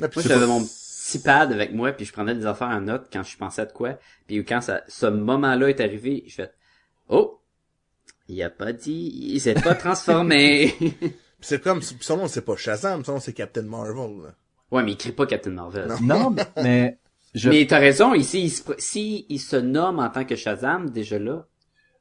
Moi, 0.00 0.08
j'avais 0.16 0.40
pas- 0.40 0.46
mon 0.48 0.60
petit 0.64 1.18
pad 1.20 1.52
avec 1.52 1.72
moi, 1.72 1.92
puis 1.92 2.04
je 2.04 2.12
prenais 2.12 2.34
des 2.34 2.46
affaires 2.46 2.68
en 2.68 2.80
note 2.80 3.06
quand 3.12 3.22
je 3.22 3.36
pensais 3.36 3.62
à 3.62 3.66
de 3.66 3.72
quoi. 3.72 3.98
Puis 4.26 4.44
quand 4.44 4.60
ça, 4.60 4.82
ce 4.88 5.06
moment-là 5.06 5.68
est 5.68 5.80
arrivé, 5.80 6.24
je 6.26 6.34
fais 6.34 6.50
«Oh! 7.08 7.38
Il 8.28 8.42
a 8.42 8.50
pas 8.50 8.72
dit... 8.72 9.12
Il 9.14 9.40
s'est 9.40 9.54
pas 9.54 9.74
transformé! 9.76 10.74
C'est 11.42 11.62
comme, 11.62 11.82
son 11.82 12.16
nom 12.16 12.28
c'est 12.28 12.42
pas 12.44 12.56
Shazam, 12.56 13.04
son 13.04 13.12
nom 13.14 13.20
c'est 13.20 13.32
Captain 13.32 13.62
Marvel. 13.62 14.22
là.» 14.22 14.34
Ouais, 14.70 14.82
mais 14.82 14.92
il 14.92 14.96
crie 14.96 15.12
pas 15.12 15.26
Captain 15.26 15.50
Marvel. 15.50 15.88
non 16.02 16.30
mais- 16.30 16.42
mais 16.62 16.98
je 17.34 17.50
Mais 17.50 17.66
t'as 17.66 17.78
raison, 17.78 18.14
ici, 18.14 18.42
il 18.44 18.50
se, 18.50 18.62
si 18.78 19.26
il 19.28 19.38
se 19.38 19.56
nomme 19.56 19.98
en 19.98 20.08
tant 20.10 20.24
que 20.24 20.36
Shazam, 20.36 20.90
déjà 20.90 21.18
là, 21.18 21.46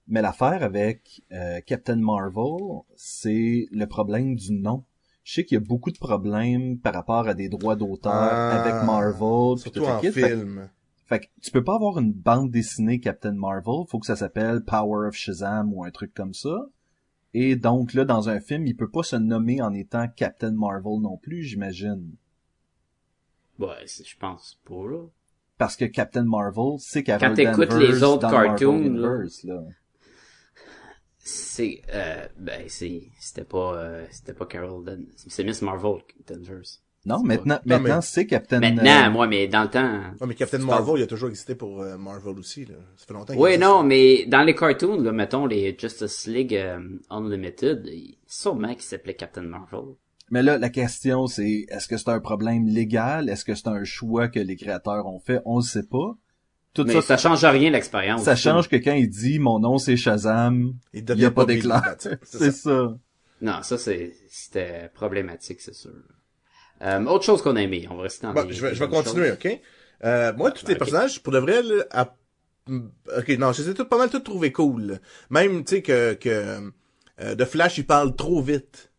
mais 0.07 0.21
l'affaire 0.21 0.63
avec 0.63 1.21
euh, 1.31 1.59
Captain 1.65 1.95
Marvel 1.97 2.81
c'est 2.95 3.67
le 3.71 3.85
problème 3.85 4.35
du 4.35 4.51
nom 4.53 4.83
je 5.23 5.35
sais 5.35 5.45
qu'il 5.45 5.55
y 5.55 5.61
a 5.61 5.63
beaucoup 5.63 5.91
de 5.91 5.99
problèmes 5.99 6.79
par 6.79 6.93
rapport 6.95 7.27
à 7.27 7.35
des 7.35 7.47
droits 7.47 7.75
d'auteur 7.75 8.11
Ah, 8.11 8.59
avec 8.61 8.83
Marvel 8.85 9.59
Surtout 9.59 9.85
en 9.85 9.99
kit. 9.99 10.11
Fait- 10.11 10.29
film. 10.29 10.67
Fait 11.05 11.19
que 11.19 11.25
tu 11.43 11.51
peux 11.51 11.63
pas 11.63 11.75
avoir 11.75 11.99
une 11.99 12.11
bande 12.11 12.49
dessinée 12.49 12.99
Captain 12.99 13.33
Marvel, 13.33 13.85
faut 13.87 13.99
que 13.99 14.05
ça 14.07 14.15
s'appelle 14.15 14.61
Power 14.65 15.07
of 15.09 15.13
Shazam 15.15 15.71
ou 15.73 15.83
un 15.83 15.91
truc 15.91 16.13
comme 16.15 16.33
ça. 16.33 16.65
Et 17.33 17.55
donc 17.55 17.93
là, 17.93 18.05
dans 18.05 18.29
un 18.29 18.39
film, 18.39 18.67
il 18.67 18.75
peut 18.75 18.89
pas 18.89 19.03
se 19.03 19.15
nommer 19.15 19.61
en 19.61 19.73
étant 19.73 20.07
Captain 20.07 20.51
Marvel 20.51 21.01
non 21.01 21.17
plus, 21.17 21.43
j'imagine. 21.43 22.15
ouais, 23.59 23.85
je 23.87 24.17
pense 24.17 24.59
pas, 24.65 24.87
là. 24.87 25.05
Parce 25.57 25.75
que 25.75 25.85
Captain 25.85 26.23
Marvel, 26.23 26.79
c'est 26.79 27.03
Carol 27.03 27.29
Quand 27.29 27.35
t'écoutes 27.35 27.75
les 27.75 28.03
autres 28.03 28.29
cartoons, 28.29 28.93
là. 28.95 29.23
Là. 29.43 29.63
C'est, 31.19 31.83
euh, 31.93 32.27
ben, 32.37 32.67
c'est, 32.67 33.11
c'était 33.19 33.43
pas, 33.43 33.75
euh, 33.77 34.05
c'était 34.11 34.33
pas 34.33 34.47
Carol 34.47 34.83
Dan- 34.83 35.05
c'est 35.15 35.43
Miss 35.43 35.61
Marvel, 35.61 36.01
Danvers. 36.27 36.81
Non, 37.05 37.23
maintenant, 37.23 37.55
Non, 37.65 37.75
maintenant 37.79 37.95
mais- 37.95 38.01
c'est 38.03 38.27
Captain... 38.27 38.59
Maintenant, 38.59 39.07
euh, 39.07 39.09
moi, 39.09 39.25
mais 39.25 39.47
dans 39.47 39.63
le 39.63 39.69
temps, 39.69 40.01
Ouais, 40.19 40.27
mais 40.27 40.35
Captain 40.35 40.59
Marvel, 40.59 40.85
parles- 40.85 40.99
il 40.99 41.03
a 41.03 41.07
toujours 41.07 41.29
existé 41.29 41.55
pour 41.55 41.81
euh, 41.81 41.97
Marvel 41.97 42.37
aussi, 42.37 42.65
là. 42.65 42.75
Ça 42.95 43.05
fait 43.07 43.13
longtemps 43.13 43.33
qu'il 43.33 43.41
Oui, 43.41 43.57
non, 43.57 43.83
mais 43.83 44.25
dans 44.27 44.43
les 44.43 44.53
cartoons, 44.53 45.01
là, 45.01 45.11
mettons 45.11 45.47
les 45.47 45.75
Justice 45.79 46.27
League 46.27 46.53
euh, 46.55 46.79
Unlimited, 47.09 47.87
il- 47.87 48.17
sûrement 48.27 48.73
qu'il 48.73 48.83
s'appelait 48.83 49.15
Captain 49.15 49.41
Marvel. 49.41 49.95
Mais 50.29 50.43
là, 50.43 50.57
la 50.59 50.69
question, 50.69 51.25
c'est 51.27 51.65
est-ce 51.69 51.87
que 51.87 51.97
c'est 51.97 52.09
un 52.09 52.19
problème 52.19 52.67
légal? 52.67 53.29
Est-ce 53.29 53.43
que 53.45 53.55
c'est 53.55 53.67
un 53.67 53.83
choix 53.83 54.27
que 54.29 54.39
les 54.39 54.55
créateurs 54.55 55.05
ont 55.07 55.19
fait? 55.19 55.41
On 55.45 55.57
le 55.57 55.63
sait 55.63 55.83
pas. 55.87 56.15
Tout 56.73 56.85
Mais 56.85 56.93
ça, 56.93 57.01
ça, 57.01 57.17
change 57.17 57.43
rien 57.43 57.69
l'expérience. 57.71 58.23
ça 58.23 58.35
change 58.35 58.69
que 58.69 58.77
quand 58.77 58.93
il 58.93 59.09
dit 59.09 59.39
«Mon 59.39 59.59
nom, 59.59 59.77
c'est 59.77 59.97
Shazam 59.97 60.73
Il 60.93 60.99
il 60.99 61.03
devient 61.05 61.21
y 61.23 61.25
a 61.25 61.31
pas 61.31 61.43
d'éclat. 61.45 61.81
Batson.», 61.81 62.11
c'est 62.23 62.37
C'est 62.37 62.51
ça. 62.51 62.69
ça. 62.69 62.97
Non, 63.41 63.61
ça 63.63 63.77
c'est 63.77 64.13
c'était 64.29 64.89
problématique, 64.93 65.59
c'est 65.59 65.73
sûr. 65.73 65.91
Euh, 66.81 67.03
autre 67.05 67.23
chose 67.25 67.41
qu'on 67.41 67.55
a 67.55 67.61
aimé, 67.61 67.87
on 67.89 67.95
va 67.95 68.03
rester 68.03 68.25
dans 68.27 68.33
Bon, 68.33 68.45
les- 68.47 68.53
je 68.53 68.61
vais, 68.61 68.69
les 68.69 68.75
je 68.75 68.83
vais 68.83 68.89
continuer, 68.89 69.29
choses. 69.29 69.37
ok? 69.45 69.59
Euh, 70.03 70.33
moi, 70.33 70.51
tous 70.51 70.65
les 70.67 70.73
Ok. 70.73 70.79
personnages, 70.79 71.21
pour 71.21 71.31
de 71.33 71.39
vrai, 71.39 71.61
là, 71.61 71.83
à- 71.91 72.15
ok, 73.17 73.29
non, 73.37 73.51
je 73.53 73.61
les 73.63 73.69
ai 73.69 73.73
tous 73.73 73.85
pas 73.85 73.97
mal 73.97 74.09
tous 74.09 74.19
trouvés 74.21 74.51
cool. 74.51 74.99
Même, 75.29 75.63
tu 75.63 75.75
sais, 75.75 75.81
que, 75.81 76.13
que 76.13 76.29
euh, 77.21 77.35
The 77.35 77.45
Flash, 77.45 77.77
il 77.77 77.85
parle 77.85 78.15
trop 78.15 78.41
vite. 78.41 78.91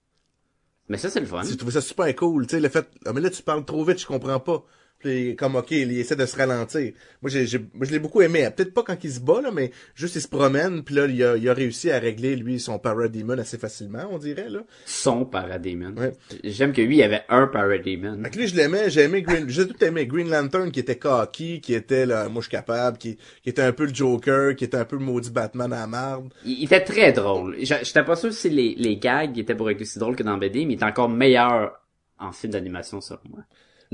Mais 0.89 0.99
ça 0.99 1.11
c'est 1.11 1.21
le 1.21 1.27
fun. 1.27 1.43
J'ai 1.45 1.57
trouvé 1.57 1.73
ça 1.73 1.81
super 1.81 2.15
cool, 2.15 2.47
tu 2.47 2.57
sais, 2.57 2.61
le 2.61 2.69
fait, 2.69 2.87
ah, 3.07 3.13
mais 3.13 3.21
là, 3.21 3.31
tu 3.31 3.43
parles 3.43 3.65
trop 3.65 3.85
vite, 3.85 3.99
je 4.01 4.07
comprends 4.07 4.41
pas. 4.41 4.65
Puis, 5.03 5.35
comme, 5.37 5.57
ok, 5.57 5.71
il 5.73 5.99
essaie 5.99 6.17
de 6.17 6.27
se 6.27 6.37
ralentir. 6.37 6.93
Moi, 7.21 7.31
j'ai, 7.31 7.47
j'ai- 7.47 7.59
moi, 7.59 7.85
je 7.87 7.91
l'ai 7.91 7.99
beaucoup 7.99 8.23
aimé. 8.23 8.49
Peut-être 8.57 8.73
pas 8.73 8.83
quand 8.83 9.03
il 9.03 9.11
se 9.13 9.21
bat, 9.21 9.41
là, 9.43 9.51
mais 9.53 9.71
juste 9.95 10.15
il 10.17 10.21
se 10.23 10.29
promène, 10.29 10.83
puis 10.85 10.95
là, 10.95 11.07
il 11.07 11.23
a, 11.25 11.37
il 11.37 11.49
a 11.49 11.55
réussi 11.55 11.91
à 11.91 11.99
régler, 11.99 12.37
lui, 12.37 12.61
son 12.61 12.79
parademon 12.79 13.37
assez 13.39 13.59
facilement, 13.59 14.07
on 14.11 14.19
dirait, 14.19 14.49
là. 14.49 14.61
Son 14.87 15.25
Parademon. 15.25 15.95
Ouais. 15.97 16.13
J'aime 16.45 16.73
que 16.73 16.83
lui, 16.83 16.99
il 16.99 17.03
avait 17.03 17.23
un 17.29 17.47
Parademon. 17.49 18.23
Que 18.31 18.39
lui, 18.39 18.47
je 18.47 18.55
l'aimais, 18.57 18.91
j'ai 18.91 19.03
aimé 19.03 19.23
Green, 19.23 19.49
j'ai 19.49 19.67
tout 19.67 19.83
aimé 19.85 20.07
Green 20.07 20.29
Lantern 20.31 20.71
qui 20.71 20.81
était 20.81 20.97
cocky, 20.97 21.61
qui 21.61 21.75
était 21.75 22.07
là, 22.07 22.29
moi 22.29 22.41
je 22.41 22.49
suis 22.49 22.57
capable, 22.57 22.99
qui, 22.99 23.17
qui 23.43 23.49
était 23.49 23.63
un 23.63 23.73
peu 23.73 23.87
le 23.87 23.95
Joker, 23.95 24.55
qui 24.55 24.65
était 24.65 24.77
un 24.77 24.85
peu 24.85 24.97
le 24.97 25.05
maudit 25.05 25.31
Batman 25.31 25.73
à 25.73 25.81
la 25.81 25.87
marde. 25.87 26.33
Il, 26.45 26.53
il 26.61 26.65
était 26.65 26.83
très 26.85 27.13
drôle. 27.13 27.57
J'étais 27.61 28.05
pas 28.05 28.17
sûr 28.17 28.33
si 28.33 28.49
les, 28.51 28.75
les 28.77 28.97
gags 28.99 29.37
étaient 29.39 29.55
pour 29.55 29.71
être 29.71 29.81
aussi 29.81 29.99
drôles 29.99 30.17
que 30.17 30.23
dans 30.23 30.39
BD, 30.39 30.65
mais 30.65 30.75
il 30.75 30.81
est 30.81 30.85
encore 30.85 31.09
meilleur 31.09 31.73
en 32.19 32.33
film 32.33 32.53
d'animation 32.53 33.01
selon 33.01 33.21
moi. 33.31 33.41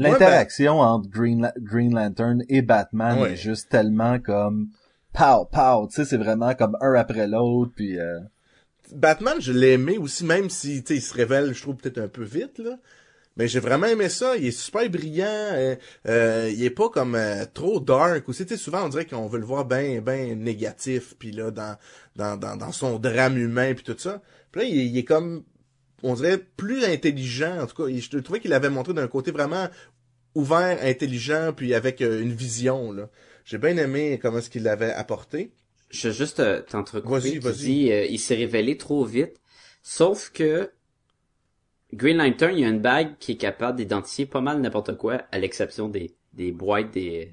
L'interaction 0.02 0.80
entre 0.80 1.08
Green, 1.08 1.52
Green 1.58 1.94
Lantern 1.94 2.42
et 2.48 2.62
Batman 2.62 3.20
Ouais. 3.20 3.32
est 3.32 3.36
juste 3.36 3.68
tellement 3.68 4.18
comme 4.18 4.68
pow 5.12 5.44
pow, 5.50 5.88
tu 5.88 5.94
sais, 5.96 6.04
c'est 6.04 6.16
vraiment 6.16 6.54
comme 6.54 6.76
un 6.80 6.94
après 6.94 7.26
l'autre, 7.26 7.72
puis 7.74 7.98
euh, 7.98 8.20
Batman, 8.94 9.34
je 9.40 9.52
l'ai 9.52 9.72
aimé 9.72 9.98
aussi, 9.98 10.24
même 10.24 10.48
si, 10.50 10.82
tu 10.82 10.88
sais, 10.88 10.94
il 10.96 11.02
se 11.02 11.12
révèle, 11.14 11.52
je 11.52 11.60
trouve, 11.62 11.76
peut-être 11.76 11.98
un 11.98 12.08
peu 12.08 12.22
vite, 12.24 12.58
là. 12.58 12.78
Mais 13.36 13.46
j'ai 13.46 13.60
vraiment 13.60 13.86
aimé 13.86 14.08
ça, 14.08 14.36
il 14.36 14.46
est 14.46 14.50
super 14.50 14.88
brillant, 14.90 15.26
euh, 15.28 15.76
euh, 16.08 16.50
il 16.52 16.64
est 16.64 16.70
pas 16.70 16.88
comme 16.88 17.14
euh, 17.14 17.44
trop 17.52 17.78
dark 17.78 18.28
aussi, 18.28 18.44
tu 18.44 18.54
sais, 18.54 18.56
souvent 18.60 18.84
on 18.84 18.88
dirait 18.88 19.04
qu'on 19.04 19.28
veut 19.28 19.38
le 19.38 19.44
voir 19.44 19.64
ben 19.64 20.00
ben 20.00 20.36
négatif, 20.42 21.14
puis 21.18 21.30
là, 21.30 21.50
dans, 21.52 21.76
dans, 22.16 22.36
dans, 22.36 22.56
dans 22.56 22.72
son 22.72 22.98
drame 22.98 23.36
humain, 23.38 23.74
puis 23.74 23.84
tout 23.84 23.96
ça. 23.98 24.20
Puis 24.50 24.60
là, 24.62 24.66
il 24.66 24.96
est 24.98 25.04
comme, 25.04 25.44
on 26.02 26.14
dirait, 26.14 26.38
plus 26.38 26.84
intelligent, 26.84 27.60
en 27.60 27.66
tout 27.66 27.82
cas, 27.84 27.92
je 27.92 28.18
trouvais 28.18 28.40
qu'il 28.40 28.52
avait 28.52 28.70
montré 28.70 28.94
d'un 28.94 29.08
côté 29.08 29.30
vraiment 29.30 29.68
ouvert, 30.34 30.78
intelligent, 30.82 31.52
puis 31.54 31.74
avec 31.74 32.00
euh, 32.00 32.22
une 32.22 32.32
vision, 32.32 32.92
là. 32.92 33.08
J'ai 33.44 33.58
bien 33.58 33.76
aimé 33.78 34.18
comment 34.20 34.38
est-ce 34.38 34.50
qu'il 34.50 34.62
l'avait 34.64 34.92
apporté. 34.92 35.50
Je 35.90 36.08
vais 36.08 36.14
juste 36.14 36.40
euh, 36.40 36.60
t'entrecouper. 36.60 37.18
Vas-y, 37.20 37.32
Tu 37.32 37.38
vas-y. 37.38 37.54
dis, 37.56 37.92
euh, 37.92 38.04
il 38.04 38.18
s'est 38.18 38.34
révélé 38.34 38.76
trop 38.76 39.06
vite. 39.06 39.40
Sauf 39.82 40.30
que 40.34 40.70
Green 41.94 42.18
Lantern, 42.18 42.52
il 42.54 42.60
y 42.60 42.64
a 42.64 42.68
une 42.68 42.80
bague 42.80 43.16
qui 43.18 43.32
est 43.32 43.36
capable 43.36 43.78
d'identifier 43.78 44.26
pas 44.26 44.42
mal 44.42 44.60
n'importe 44.60 44.98
quoi, 44.98 45.22
à 45.32 45.38
l'exception 45.38 45.88
des, 45.88 46.14
des 46.34 46.52
boîtes 46.52 46.90
des, 46.92 47.32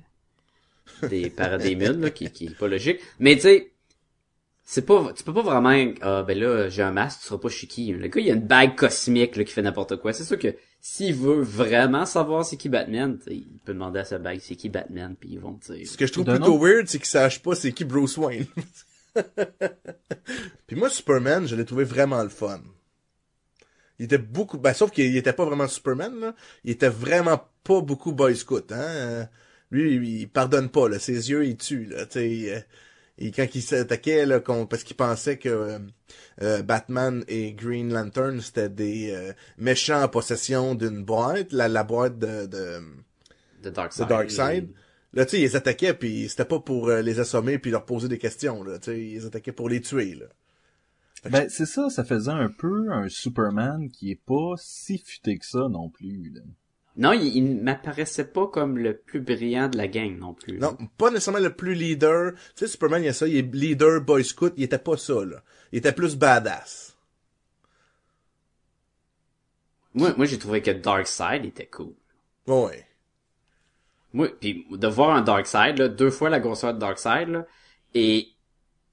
des 1.10 1.30
là, 1.38 2.10
qui, 2.12 2.32
qui 2.32 2.46
est 2.46 2.58
pas 2.58 2.68
logique. 2.70 3.02
Mais 3.20 3.36
tu 3.36 3.42
sais, 3.42 3.72
c'est 4.68 4.84
pas, 4.84 5.14
tu 5.16 5.24
peux 5.24 5.34
pas 5.34 5.44
vraiment, 5.44 5.94
ah, 6.02 6.24
ben 6.24 6.38
là, 6.38 6.70
j'ai 6.70 6.82
un 6.82 6.92
masque, 6.92 7.20
tu 7.22 7.28
seras 7.28 7.38
pas 7.38 7.50
chiqui. 7.50 7.92
Le 7.92 8.08
gars, 8.08 8.20
il 8.20 8.28
y 8.28 8.32
a 8.32 8.34
une 8.34 8.48
bague 8.48 8.76
cosmique, 8.76 9.36
là, 9.36 9.44
qui 9.44 9.54
fait 9.54 9.62
n'importe 9.62 9.98
quoi. 9.98 10.12
C'est 10.12 10.24
sûr 10.24 10.40
que 10.40 10.56
s'il 10.82 11.14
veut 11.14 11.42
vraiment 11.42 12.08
savoir 12.08 12.44
c'est 12.44 12.58
qui 12.58 12.68
Batman, 12.68 13.18
tu 13.18 13.26
sais, 13.26 13.36
il 13.36 13.60
peut 13.64 13.74
demander 13.74 14.00
à 14.00 14.06
sa 14.06 14.18
bague 14.18 14.40
c'est 14.42 14.56
qui 14.56 14.70
Batman, 14.70 15.16
puis 15.20 15.30
ils 15.34 15.40
vont 15.40 15.54
te 15.54 15.72
dire. 15.72 15.88
Ce 15.88 15.96
que 15.96 16.08
je 16.08 16.14
trouve 16.14 16.26
plutôt 16.26 16.58
weird, 16.58 16.88
c'est 16.88 16.98
qu'il 16.98 17.08
sache 17.08 17.42
pas 17.42 17.54
c'est 17.56 17.72
qui 17.74 17.86
Bruce 17.86 18.18
Wayne. 18.18 18.48
Puis 20.68 20.76
moi, 20.76 20.90
Superman, 20.90 21.48
je 21.48 21.56
l'ai 21.56 21.64
trouvé 21.64 21.86
vraiment 21.86 22.22
le 22.22 22.30
fun. 22.30 22.60
Il 24.00 24.06
était 24.06 24.18
beaucoup, 24.18 24.58
ben, 24.58 24.74
sauf 24.74 24.92
qu'il 24.92 25.16
était 25.16 25.32
pas 25.32 25.46
vraiment 25.46 25.68
Superman, 25.68 26.20
là. 26.20 26.36
Il 26.64 26.72
était 26.72 26.90
vraiment 26.90 27.42
pas 27.64 27.82
beaucoup 27.82 28.12
Boy 28.12 28.36
Scout, 28.36 28.72
hein. 28.72 28.76
Euh, 28.80 29.26
Lui, 29.72 29.96
il 29.96 30.04
il 30.04 30.28
pardonne 30.28 30.70
pas, 30.70 30.90
là. 30.90 31.00
Ses 31.00 31.30
yeux, 31.30 31.46
il 31.46 31.56
tue, 31.56 31.86
là. 31.86 32.06
Tu 32.06 32.20
sais, 32.20 32.56
euh, 32.56 32.60
et 33.18 33.32
quand 33.32 33.48
il 33.56 33.62
s'attaquait, 33.62 34.26
là, 34.26 34.40
parce 34.42 34.84
qu'il 34.84 34.98
pensait 34.98 35.38
que 35.38 35.50
euh, 35.50 35.80
euh, 36.42 36.62
Batman 36.62 37.24
et 37.28 37.54
Green 37.54 37.94
Lantern, 37.94 38.42
c'était 38.42 38.70
des 38.70 39.12
euh, 39.12 39.32
méchants 39.58 40.04
en 40.04 40.10
possession 40.10 40.76
d'une 40.76 41.04
boîte, 41.04 41.54
la, 41.54 41.68
la 41.70 41.84
boîte 41.84 42.20
de, 42.20 42.46
de 42.46 42.82
The 43.64 43.70
Dark 43.70 43.92
The 43.92 43.96
Side. 43.96 44.08
Dark 44.08 44.32
Side. 44.32 44.70
Là, 45.14 45.26
tu 45.26 45.32
sais, 45.32 45.38
ils 45.40 45.44
les 45.44 45.56
attaquaient, 45.56 45.94
puis 45.94 46.28
c'était 46.28 46.44
pas 46.44 46.60
pour 46.60 46.90
euh, 46.90 47.02
les 47.02 47.20
assommer 47.22 47.58
puis 47.58 47.72
leur 47.72 47.86
poser 47.86 48.10
des 48.10 48.18
questions, 48.18 48.64
là. 48.64 48.80
Tu 48.80 48.92
sais, 48.92 49.02
ils 49.02 49.14
les 49.14 49.26
attaquaient 49.26 49.54
pour 49.54 49.70
les 49.70 49.80
tuer, 49.80 50.16
là. 50.16 50.26
Ben, 51.30 51.48
c'est 51.50 51.66
ça, 51.66 51.90
ça 51.90 52.04
faisait 52.04 52.30
un 52.32 52.50
peu 52.50 52.92
un 52.92 53.10
Superman 53.10 53.90
qui 53.90 54.12
est 54.12 54.22
pas 54.24 54.54
si 54.58 55.00
futé 55.00 55.40
que 55.40 55.46
ça 55.46 55.70
non 55.70 55.90
plus. 55.90 56.32
là. 56.36 56.42
Non, 56.98 57.12
il, 57.12 57.36
il 57.36 57.62
m'apparaissait 57.62 58.26
pas 58.32 58.48
comme 58.48 58.78
le 58.78 58.96
plus 58.96 59.20
brillant 59.20 59.68
de 59.68 59.78
la 59.78 59.88
gang 59.88 60.18
non 60.18 60.34
plus. 60.34 60.58
Non, 60.60 60.78
pas 60.98 61.10
nécessairement 61.12 61.42
le 61.42 61.54
plus 61.54 61.74
leader. 61.74 62.34
Tu 62.34 62.40
sais, 62.56 62.68
Superman, 62.68 63.02
il 63.04 63.08
y 63.08 63.10
a 63.10 63.14
ça, 63.14 63.28
il 63.28 63.36
est 63.36 63.54
leader, 63.54 64.02
boy 64.02 64.24
scout, 64.24 64.54
il 64.56 64.64
était 64.64 64.78
pas 64.80 64.96
ça, 64.98 65.26
là. 65.26 65.44
Il 65.72 65.80
était 65.80 65.92
plus 65.92 66.16
badass. 66.16 66.98
Moi, 69.94 70.14
moi 70.18 70.26
j'ai 70.26 70.38
trouvé 70.38 70.62
que 70.62 70.72
Darkseid 70.72 71.46
était 71.46 71.68
cool. 71.68 71.94
Ouais. 72.48 72.86
Moi, 74.14 74.30
puis 74.40 74.66
de 74.72 74.88
voir 74.88 75.16
un 75.16 75.22
Darkseid, 75.22 75.78
là, 75.78 75.88
deux 75.90 76.12
fois 76.12 76.30
la 76.30 76.40
grosseur 76.40 76.74
de 76.74 76.80
Darkseid, 76.80 77.30
là, 77.30 77.46
et 77.94 78.30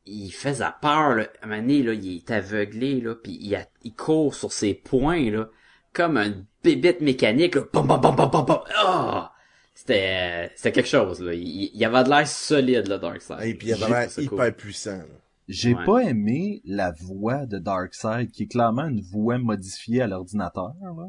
il 0.06 0.30
faisait 0.30 0.64
peur, 0.80 1.14
là. 1.14 1.28
À 1.40 1.44
un 1.44 1.48
moment 1.48 1.60
donné, 1.60 1.82
là, 1.82 1.92
il 1.92 2.16
est 2.16 2.30
aveuglé, 2.30 3.00
là, 3.00 3.14
puis 3.14 3.38
il, 3.40 3.54
a- 3.54 3.68
il 3.82 3.94
court 3.94 4.34
sur 4.34 4.52
ses 4.52 4.74
poings, 4.74 5.30
là, 5.30 5.48
comme 5.92 6.16
un 6.16 6.44
bébête 6.62 7.00
mécanique, 7.00 7.54
là. 7.56 7.62
Pom, 7.72 7.86
pom, 7.86 8.00
pom, 8.00 8.16
pom, 8.16 8.30
pom, 8.30 8.46
pom. 8.46 8.60
Ah! 8.76 9.32
C'était, 9.74 10.50
c'était 10.54 10.72
quelque 10.72 10.88
chose, 10.88 11.20
là. 11.22 11.32
Il, 11.34 11.70
il 11.74 11.84
avait 11.84 12.04
de 12.04 12.08
l'air 12.10 12.26
solide, 12.28 12.86
là, 12.88 12.98
Darkseid. 12.98 13.40
Et 13.42 13.54
puis 13.54 13.68
il 13.68 13.72
avait 13.74 13.88
l'air 13.88 14.18
hyper 14.18 14.28
cool. 14.46 14.52
puissant, 14.56 14.98
là. 14.98 15.04
J'ai 15.48 15.74
Ouais. 15.74 15.84
pas 15.84 15.98
aimé 16.04 16.62
la 16.64 16.92
voix 16.92 17.46
de 17.46 17.58
Darkseid, 17.58 18.30
qui 18.30 18.44
est 18.44 18.46
clairement 18.46 18.86
une 18.86 19.00
voix 19.00 19.38
modifiée 19.38 20.00
à 20.02 20.06
l'ordinateur. 20.06 20.72
là. 20.82 21.08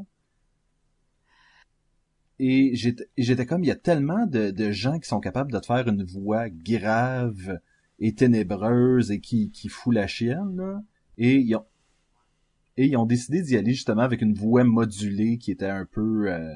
Et 2.40 2.72
j'étais 2.76 3.08
et 3.16 3.24
j'étais 3.24 3.46
comme, 3.46 3.64
il 3.64 3.68
y 3.68 3.72
a 3.72 3.76
tellement 3.76 4.26
de, 4.26 4.50
de 4.52 4.72
gens 4.72 5.00
qui 5.00 5.08
sont 5.08 5.20
capables 5.20 5.52
de 5.52 5.60
te 5.60 5.66
faire 5.68 5.88
une 5.88 6.04
voix 6.04 6.50
grave 6.50 7.60
et 8.00 8.16
ténébreuse 8.16 9.12
et 9.12 9.20
qui, 9.20 9.52
qui 9.52 9.70
fout 9.70 9.94
la 9.94 10.08
chienne, 10.08 10.58
là. 10.58 10.82
Et 11.18 11.36
ils 11.36 11.56
ont, 11.56 11.66
et 12.78 12.86
ils 12.88 12.98
ont 12.98 13.06
décidé 13.06 13.42
d'y 13.42 13.56
aller 13.58 13.74
justement 13.74 14.02
avec 14.02 14.22
une 14.22 14.34
voix 14.34 14.64
modulée 14.64 15.38
qui 15.38 15.52
était 15.52 15.66
un 15.68 15.86
peu, 15.86 16.32
euh, 16.32 16.54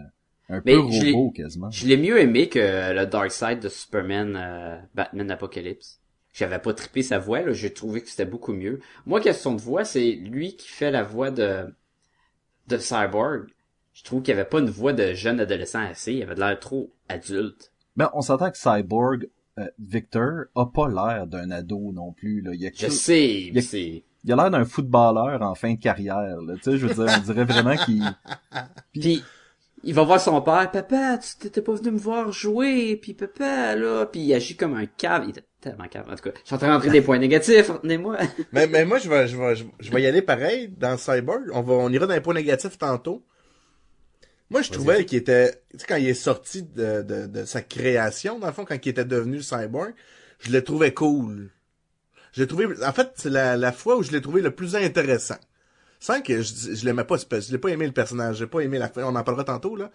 un 0.50 0.62
Mais 0.66 0.74
peu 0.74 0.80
robot 0.80 1.32
quasiment. 1.32 1.70
Je 1.72 1.88
l'ai 1.88 1.98
mieux 1.98 2.20
aimé 2.20 2.50
que 2.50 2.94
le 2.94 3.06
Darkseid 3.06 3.60
de 3.60 3.70
Superman, 3.70 4.36
euh, 4.36 4.78
Batman 4.96 5.30
Apocalypse. 5.32 6.00
J'avais 6.34 6.60
pas 6.60 6.74
trippé 6.74 7.02
sa 7.02 7.18
voix, 7.20 7.42
là. 7.42 7.52
J'ai 7.54 7.74
trouvé 7.74 8.02
que 8.02 8.10
c'était 8.10 8.26
beaucoup 8.26 8.54
mieux. 8.54 8.80
Moi, 9.08 9.20
question 9.22 9.56
de 9.56 9.62
voix, 9.62 9.84
c'est 9.84 10.12
lui 10.12 10.56
qui 10.56 10.68
fait 10.70 10.92
la 10.92 11.02
voix 11.04 11.32
de, 11.32 11.66
de 12.68 12.78
Cyborg. 12.78 13.48
Je 13.94 14.04
trouve 14.04 14.22
qu'il 14.22 14.34
avait 14.34 14.46
pas 14.46 14.60
une 14.60 14.70
voix 14.70 14.94
de 14.94 15.14
jeune 15.14 15.40
adolescent 15.40 15.82
assez. 15.82 16.14
Il 16.14 16.22
avait 16.24 16.36
de 16.36 16.40
l'air 16.40 16.60
trop 16.60 16.92
adulte. 17.10 17.72
Ben, 17.96 18.12
on 18.14 18.22
s'entend 18.22 18.52
que 18.52 18.58
Cyborg, 18.58 19.28
euh, 19.58 19.66
Victor, 19.80 20.46
a 20.56 20.68
pas 20.68 20.88
l'air 20.88 21.26
d'un 21.26 21.50
ado 21.50 21.92
non 21.92 22.12
plus, 22.12 22.42
là. 22.42 22.52
Il 22.54 22.62
y 22.62 22.68
a 22.68 22.72
Je 22.76 22.86
que- 22.86 22.92
sais, 22.92 23.42
Il 23.48 23.56
y 23.56 23.58
a- 23.58 23.62
c'est... 23.64 24.04
il 24.28 24.34
a 24.34 24.36
l'air 24.36 24.52
d'un 24.52 24.66
footballeur 24.66 25.42
en 25.42 25.56
fin 25.56 25.74
de 25.74 25.80
carrière, 25.80 26.42
là. 26.42 26.56
Tu 26.56 26.64
sais, 26.64 26.78
je 26.78 26.86
veux 26.86 26.94
dire, 26.94 27.16
on 27.18 27.22
dirait 27.22 27.46
vraiment 27.46 27.78
qu'il, 27.78 28.04
Puis, 28.94 29.24
il 29.84 29.94
va 29.94 30.04
voir 30.04 30.20
son 30.20 30.42
père. 30.42 30.70
Papa, 30.70 31.18
tu 31.18 31.38
t'étais 31.38 31.62
pas 31.62 31.74
venu 31.74 31.92
me 31.92 31.98
voir 31.98 32.32
jouer. 32.34 32.98
Puis 32.98 33.14
papa, 33.14 33.76
là. 33.76 34.06
Puis 34.06 34.20
il 34.22 34.34
agit 34.34 34.58
comme 34.58 34.76
un 34.76 34.86
cave. 34.86 35.24
Il 35.26 35.30
était 35.30 35.46
tellement 35.62 35.88
cave. 35.88 36.06
En 36.10 36.16
tout 36.16 36.30
cas, 36.30 36.32
je 36.42 36.46
suis 36.46 36.56
en 36.56 36.58
train 36.58 36.68
d'entrer 36.68 36.90
des 36.90 37.02
points 37.02 37.20
négatifs. 37.20 37.70
Retenez-moi. 37.70 38.18
mais, 38.52 38.68
mais 38.68 38.84
moi, 38.84 38.98
je 38.98 39.10
vais, 39.10 39.28
je 39.30 39.38
vais, 39.38 39.56
je, 39.56 39.64
je 39.80 39.92
vais 39.92 40.02
y 40.02 40.06
aller 40.06 40.22
pareil 40.22 40.68
dans 40.78 40.98
Cyborg. 40.98 41.50
On 41.54 41.62
va, 41.62 41.76
on 41.76 41.90
ira 41.90 42.06
dans 42.06 42.14
les 42.14 42.22
points 42.22 42.34
négatifs 42.34 42.78
tantôt. 42.78 43.24
Moi, 44.50 44.62
je 44.62 44.72
trouvais 44.72 45.06
qu'il 45.06 45.18
était, 45.18 45.52
tu 45.72 45.80
sais, 45.80 45.86
quand 45.88 45.98
il 45.98 46.08
est 46.08 46.14
sorti 46.14 46.64
de, 46.64 47.02
de, 47.02 47.28
de 47.28 47.46
sa 47.46 47.62
création, 47.62 48.40
dans 48.40 48.48
le 48.48 48.54
fond, 48.54 48.66
quand 48.66 48.78
il 48.86 48.90
était 48.90 49.04
devenu 49.06 49.42
Cyborg, 49.42 49.94
je 50.40 50.52
le 50.52 50.64
trouvais 50.64 50.94
cool. 50.94 51.52
Je 52.38 52.44
l'ai 52.44 52.48
trouvé, 52.48 52.68
en 52.86 52.94
fait, 52.94 53.14
c'est 53.16 53.32
la, 53.32 53.58
la 53.58 53.72
fois 53.72 53.98
où 53.98 54.04
je 54.04 54.12
l'ai 54.12 54.22
trouvé 54.22 54.44
le 54.44 54.52
plus 54.52 54.76
intéressant. 54.76 55.38
Sans 56.00 56.22
que 56.22 56.44
je, 56.44 56.76
je 56.76 56.86
l'aimais 56.86 57.04
pas, 57.04 57.16
je 57.18 57.52
l'ai 57.52 57.58
pas 57.58 57.70
aimé 57.70 57.88
le 57.88 57.94
personnage, 57.94 58.36
j'ai 58.38 58.46
pas 58.46 58.60
aimé 58.60 58.78
la 58.78 58.90
fin, 58.90 59.02
on 59.06 59.16
en 59.16 59.24
parlera 59.24 59.44
tantôt, 59.44 59.76
là. 59.76 59.90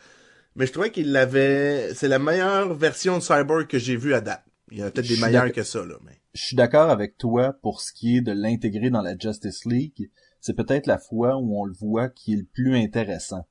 Mais 0.57 0.67
je 0.67 0.73
trouvais 0.73 0.91
qu'il 0.91 1.13
l'avait, 1.13 1.95
c'est 1.95 2.09
la 2.09 2.19
meilleure 2.19 2.75
version 2.75 3.19
de 3.19 3.23
Cyborg 3.23 3.69
que 3.69 3.79
j'ai 3.79 3.95
vue 3.95 4.13
à 4.13 4.21
date. 4.21 4.43
Il 4.73 4.79
y 4.79 4.83
en 4.83 4.87
a 4.87 4.91
peut-être 4.91 5.07
des 5.07 5.21
d'accord. 5.21 5.53
que 5.53 5.63
ça, 5.63 5.87
là, 5.87 5.95
mais. 6.05 6.21
je 6.35 6.43
suis 6.43 6.57
d'accord 6.57 6.91
avec 6.91 7.17
toi 7.17 7.53
pour 7.63 7.81
ce 7.81 7.93
qui 7.93 8.17
est 8.17 8.23
de 8.23 8.33
l'intégrer 8.33 8.91
dans 8.91 9.03
la 9.03 9.17
Justice 9.17 9.65
League. 9.65 10.11
C'est 10.41 10.57
peut-être 10.57 10.89
la 10.89 10.99
fois 10.99 11.37
où 11.37 11.57
on 11.61 11.65
le 11.65 11.75
voit 11.75 12.09
qui 12.09 12.33
est 12.33 12.39
le 12.39 12.47
plus 12.53 12.77
intéressant. 12.77 13.47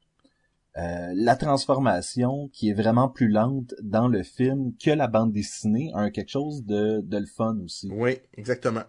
Euh, 0.77 1.11
la 1.15 1.35
transformation 1.35 2.49
qui 2.53 2.69
est 2.69 2.73
vraiment 2.73 3.09
plus 3.09 3.27
lente 3.27 3.73
dans 3.81 4.07
le 4.07 4.23
film 4.23 4.71
que 4.81 4.91
la 4.91 5.07
bande 5.07 5.33
dessinée 5.33 5.91
a 5.93 6.09
quelque 6.11 6.29
chose 6.31 6.63
de, 6.65 7.01
de 7.01 7.17
le 7.17 7.25
fun 7.25 7.57
aussi. 7.65 7.89
Oui, 7.91 8.19
exactement. 8.37 8.83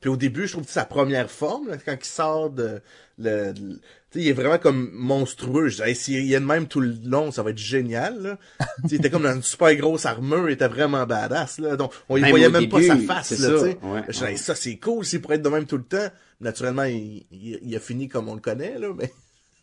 Puis 0.00 0.10
au 0.10 0.16
début, 0.16 0.46
je 0.46 0.52
trouve 0.52 0.64
que 0.66 0.70
sa 0.70 0.84
première 0.84 1.30
forme, 1.30 1.68
là, 1.68 1.76
quand 1.78 1.96
il 1.98 2.04
sort 2.04 2.50
de... 2.50 2.80
Le, 3.18 3.52
de- 3.52 3.80
tu 4.10 4.18
sais, 4.18 4.20
il 4.20 4.28
est 4.28 4.32
vraiment 4.32 4.58
comme 4.58 4.90
monstrueux. 4.92 5.68
Je 5.68 5.76
disais, 5.76 5.88
hey, 5.90 5.94
s'il 5.96 6.26
y 6.26 6.34
a 6.36 6.40
de 6.40 6.44
même 6.44 6.68
tout 6.68 6.80
le 6.80 6.94
long, 7.04 7.30
ça 7.30 7.42
va 7.42 7.50
être 7.50 7.58
génial. 7.58 8.20
Là. 8.22 8.38
Tu 8.82 8.88
sais, 8.88 8.94
il 8.96 8.98
était 8.98 9.10
comme 9.10 9.22
dans 9.22 9.34
une 9.34 9.42
super 9.42 9.74
grosse 9.76 10.04
armure, 10.06 10.48
il 10.50 10.54
était 10.54 10.68
vraiment 10.68 11.06
badass. 11.06 11.58
Là. 11.58 11.76
Donc, 11.76 11.92
on 12.08 12.16
y 12.16 12.20
Même 12.20 12.30
voyait 12.30 12.48
même 12.50 12.68
pas 12.68 12.82
sa 12.82 12.96
face. 12.96 13.30
Là, 13.30 13.36
ça, 13.36 13.52
tu 13.52 13.58
sais. 13.58 13.78
ouais, 13.82 14.02
Je 14.08 14.12
disais, 14.12 14.24
ouais. 14.24 14.30
hey, 14.32 14.38
ça, 14.38 14.54
c'est 14.54 14.76
cool 14.78 15.04
s'il 15.06 15.20
pourrait 15.22 15.36
être 15.36 15.42
de 15.42 15.48
même 15.48 15.64
tout 15.66 15.78
le 15.78 15.84
temps. 15.84 16.08
Naturellement, 16.40 16.84
il, 16.84 17.24
il, 17.30 17.58
il 17.62 17.74
a 17.76 17.80
fini 17.80 18.08
comme 18.08 18.28
on 18.28 18.34
le 18.34 18.40
connaît. 18.40 18.78
Là, 18.78 18.88
mais... 18.96 19.10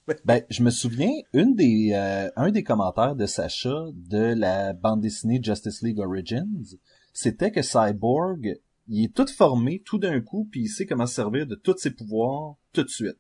Ben, 0.26 0.44
je 0.50 0.64
me 0.64 0.70
souviens, 0.72 1.12
une 1.34 1.56
des, 1.56 1.92
euh, 1.94 2.30
un 2.36 2.52
des 2.52 2.64
commentaires 2.64 3.16
de 3.16 3.26
Sacha 3.26 3.86
de 3.94 4.34
la 4.38 4.74
bande 4.74 5.02
dessinée 5.02 5.40
Justice 5.42 5.82
League 5.82 6.00
Origins, 6.00 6.78
c'était 7.14 7.52
que 7.52 7.62
Cyborg, 7.62 8.58
il 8.88 9.06
est 9.06 9.14
tout 9.14 9.28
formé 9.28 9.82
tout 9.86 10.00
d'un 10.00 10.20
coup, 10.22 10.48
puis 10.52 10.62
il 10.62 10.68
sait 10.70 10.86
comment 10.86 11.06
se 11.06 11.16
servir 11.16 11.46
de 11.48 11.56
tous 11.56 11.78
ses 11.78 11.92
pouvoirs 11.92 12.56
tout 12.74 12.84
de 12.84 12.90
suite. 12.90 13.18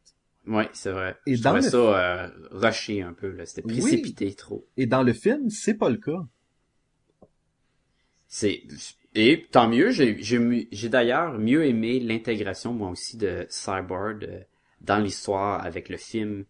Ouais, 0.48 0.68
c'est 0.74 0.92
vrai. 0.92 1.16
Et 1.28 1.36
je 1.36 1.44
dans 1.44 1.54
le- 1.54 1.62
ça 1.62 1.78
euh, 1.78 2.30
rushé 2.50 3.02
un 3.04 3.14
peu, 3.14 3.30
là. 3.32 3.46
C'était 3.46 3.64
Oui. 3.66 3.80
précipité 3.80 4.34
trop. 4.34 4.66
Et 4.76 4.88
dans 4.88 5.04
le 5.04 5.14
film, 5.14 5.50
c'est 5.50 5.76
pas 5.76 5.90
le 5.90 5.98
cas. 5.98 6.26
C'est 8.28 8.64
et 9.14 9.46
tant 9.52 9.68
mieux. 9.68 9.92
J'ai 9.92 10.90
d'ailleurs 10.90 11.38
mieux 11.38 11.66
aimé 11.66 12.00
l'intégration 12.00 12.74
moi 12.74 12.90
aussi 12.90 13.18
de 13.18 13.46
Cyborg 13.50 14.24
euh, 14.24 14.40
dans 14.82 14.98
l'histoire 14.98 15.64
avec 15.66 15.90
le 15.90 15.98
film 15.98 16.46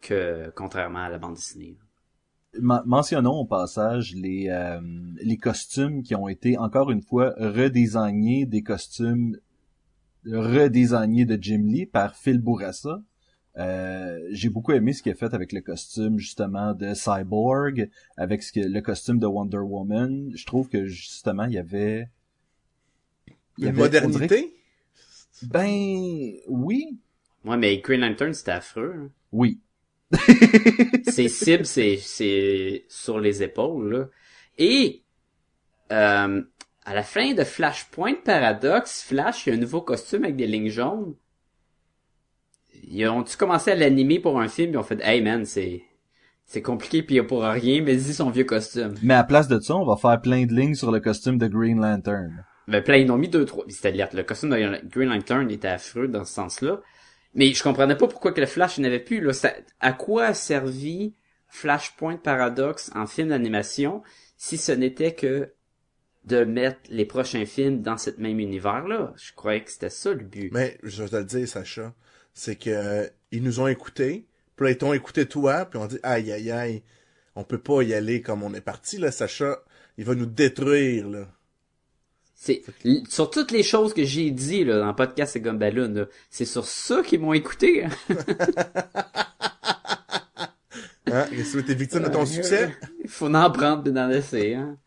que 0.00 0.50
contrairement 0.54 1.00
à 1.04 1.08
la 1.08 1.18
bande 1.18 1.34
dessinée. 1.34 1.76
Men- 2.58 2.82
mentionnons 2.86 3.34
au 3.34 3.44
passage 3.44 4.14
les, 4.14 4.48
euh, 4.48 4.80
les 5.22 5.36
costumes 5.36 6.02
qui 6.02 6.14
ont 6.14 6.28
été 6.28 6.56
encore 6.56 6.90
une 6.90 7.02
fois 7.02 7.34
redésignés, 7.38 8.46
des 8.46 8.62
costumes 8.62 9.38
redésignés 10.26 11.24
de 11.24 11.38
Jim 11.40 11.62
Lee 11.66 11.86
par 11.86 12.16
Phil 12.16 12.38
Bourassa. 12.38 13.02
Euh, 13.56 14.20
j'ai 14.30 14.50
beaucoup 14.50 14.72
aimé 14.72 14.92
ce 14.92 15.02
qu'il 15.02 15.10
a 15.12 15.14
fait 15.16 15.34
avec 15.34 15.52
le 15.52 15.60
costume 15.60 16.18
justement 16.18 16.74
de 16.74 16.94
Cyborg, 16.94 17.90
avec 18.16 18.42
ce 18.42 18.52
que, 18.52 18.60
le 18.60 18.80
costume 18.80 19.18
de 19.18 19.26
Wonder 19.26 19.58
Woman. 19.58 20.30
Je 20.34 20.46
trouve 20.46 20.68
que 20.68 20.86
justement 20.86 21.44
il 21.44 21.52
y 21.54 21.58
avait 21.58 22.08
il 23.58 23.64
y 23.64 23.66
Une 23.66 23.68
avait- 23.70 23.78
modernité? 23.82 24.54
Ben 25.42 25.68
oui, 26.48 26.98
Ouais, 27.44 27.56
mais 27.56 27.78
Green 27.78 28.00
Lantern 28.00 28.32
c'était 28.34 28.52
affreux. 28.52 28.94
hein. 28.96 29.10
oui. 29.32 29.60
Ses 31.08 31.28
cibles 31.28 31.66
c'est 31.66 31.98
c'est 31.98 32.84
sur 32.88 33.20
les 33.20 33.42
épaules 33.42 33.92
là. 33.92 34.08
Et 34.56 35.02
euh, 35.92 36.42
à 36.84 36.94
la 36.94 37.02
fin 37.02 37.34
de 37.34 37.44
Flashpoint 37.44 38.14
Paradox, 38.24 39.02
Flash 39.02 39.46
il 39.46 39.50
y 39.50 39.52
a 39.52 39.56
un 39.56 39.60
nouveau 39.60 39.82
costume 39.82 40.24
avec 40.24 40.36
des 40.36 40.46
lignes 40.46 40.70
jaunes. 40.70 41.14
Ils 42.90 43.06
ont-tu 43.08 43.36
commencé 43.36 43.70
à 43.72 43.74
l'animer 43.74 44.18
pour 44.18 44.40
un 44.40 44.48
film, 44.48 44.72
ils 44.72 44.78
ont 44.78 44.82
fait 44.82 45.00
Hey 45.02 45.20
man, 45.20 45.44
c'est 45.44 45.82
c'est 46.46 46.62
compliqué 46.62 47.02
puis 47.02 47.16
il 47.16 47.26
pour 47.26 47.42
rien, 47.42 47.82
mais 47.82 47.94
dis 47.96 48.14
son 48.14 48.30
vieux 48.30 48.44
costume. 48.44 48.94
Mais 49.02 49.12
à 49.14 49.24
place 49.24 49.48
de 49.48 49.60
ça, 49.60 49.76
on 49.76 49.84
va 49.84 49.96
faire 49.96 50.18
plein 50.22 50.46
de 50.46 50.54
lignes 50.54 50.74
sur 50.74 50.90
le 50.90 51.00
costume 51.00 51.36
de 51.36 51.46
Green 51.46 51.78
Lantern. 51.78 52.44
Ben 52.68 52.82
plein, 52.82 52.96
ils 52.96 53.10
ont 53.10 53.18
mis 53.18 53.28
deux, 53.28 53.44
trois. 53.44 53.64
C'était. 53.68 53.92
Le 53.92 54.22
costume 54.22 54.50
de 54.50 54.88
Green 54.88 55.10
Lantern 55.10 55.50
était 55.50 55.68
affreux 55.68 56.08
dans 56.08 56.24
ce 56.24 56.32
sens-là. 56.32 56.80
Mais 57.38 57.54
je 57.54 57.62
comprenais 57.62 57.94
pas 57.94 58.08
pourquoi 58.08 58.32
que 58.32 58.40
le 58.40 58.48
Flash 58.48 58.78
n'avait 58.78 58.98
plus, 58.98 59.20
là. 59.20 59.32
À 59.78 59.92
quoi 59.92 60.24
a 60.24 60.34
servi 60.34 61.14
Flashpoint 61.46 62.16
Paradox 62.16 62.90
en 62.96 63.06
film 63.06 63.28
d'animation 63.28 64.02
si 64.36 64.58
ce 64.58 64.72
n'était 64.72 65.14
que 65.14 65.52
de 66.24 66.42
mettre 66.42 66.80
les 66.90 67.04
prochains 67.04 67.46
films 67.46 67.80
dans 67.80 67.96
cette 67.96 68.18
même 68.18 68.40
univers-là? 68.40 69.14
Je 69.16 69.32
croyais 69.34 69.62
que 69.62 69.70
c'était 69.70 69.88
ça 69.88 70.12
le 70.12 70.24
but. 70.24 70.50
Mais 70.52 70.78
je 70.82 71.04
vais 71.04 71.08
te 71.08 71.14
le 71.14 71.24
dire, 71.24 71.46
Sacha, 71.46 71.94
c'est 72.34 72.56
que 72.56 72.70
euh, 72.70 73.06
ils 73.30 73.44
nous 73.44 73.60
ont 73.60 73.68
écoutés, 73.68 74.26
puis 74.56 74.66
là, 74.66 74.70
ils 74.72 74.78
t'ont 74.78 74.92
écouté 74.92 75.24
toi, 75.24 75.64
puis 75.64 75.78
on 75.78 75.86
dit 75.86 76.00
aïe 76.02 76.32
aïe 76.32 76.50
aïe, 76.50 76.82
on 77.36 77.44
peut 77.44 77.62
pas 77.62 77.82
y 77.82 77.94
aller 77.94 78.20
comme 78.20 78.42
on 78.42 78.52
est 78.52 78.60
parti 78.60 78.98
là, 78.98 79.12
Sacha, 79.12 79.58
il 79.96 80.04
va 80.04 80.16
nous 80.16 80.26
détruire 80.26 81.08
là. 81.08 81.28
C'est 82.40 82.62
sur 83.08 83.30
toutes 83.30 83.50
les 83.50 83.64
choses 83.64 83.92
que 83.92 84.04
j'ai 84.04 84.30
dit 84.30 84.62
là, 84.64 84.78
dans 84.78 84.86
le 84.86 84.94
podcast 84.94 85.32
C'est 85.32 85.42
comme 85.42 85.58
Balloon, 85.58 85.92
là, 85.92 86.06
c'est 86.30 86.44
sur 86.44 86.64
ça 86.66 87.02
qu'ils 87.02 87.18
m'ont 87.18 87.32
écouté. 87.32 87.84
hein? 87.84 87.90
Que 91.04 91.60
t'es 91.62 91.74
victime 91.74 92.04
de 92.04 92.08
ton 92.08 92.24
succès? 92.24 92.72
Il 93.02 93.10
faut 93.10 93.26
en 93.34 93.50
prendre 93.50 93.82
puis 93.82 93.90
d'en 93.92 94.06
laisser. 94.06 94.54
Hein. 94.54 94.78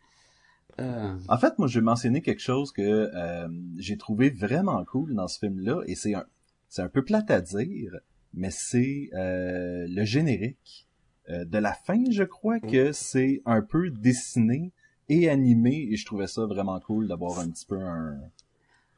Euh, 0.80 1.14
En 1.28 1.36
fait, 1.36 1.58
moi, 1.58 1.68
je 1.68 1.78
vais 1.78 1.84
mentionner 1.84 2.22
quelque 2.22 2.40
chose 2.40 2.72
que 2.72 3.10
euh, 3.14 3.48
j'ai 3.76 3.98
trouvé 3.98 4.30
vraiment 4.30 4.82
cool 4.86 5.14
dans 5.14 5.28
ce 5.28 5.38
film-là, 5.38 5.82
et 5.86 5.94
c'est 5.94 6.14
un, 6.14 6.24
c'est 6.70 6.80
un 6.80 6.88
peu 6.88 7.04
plate 7.04 7.30
à 7.30 7.42
dire, 7.42 7.98
mais 8.32 8.50
c'est 8.50 9.10
euh, 9.12 9.84
le 9.90 10.04
générique 10.06 10.88
euh, 11.28 11.44
de 11.44 11.58
la 11.58 11.74
fin. 11.74 12.02
Je 12.10 12.24
crois 12.24 12.60
que 12.60 12.92
c'est 12.92 13.42
un 13.44 13.60
peu 13.60 13.90
dessiné 13.90 14.72
et 15.12 15.28
animé, 15.28 15.88
et 15.90 15.96
je 15.96 16.06
trouvais 16.06 16.26
ça 16.26 16.46
vraiment 16.46 16.78
cool 16.80 17.08
d'avoir 17.08 17.38
un 17.38 17.48
petit 17.50 17.66
peu 17.66 17.78
un, 17.80 18.18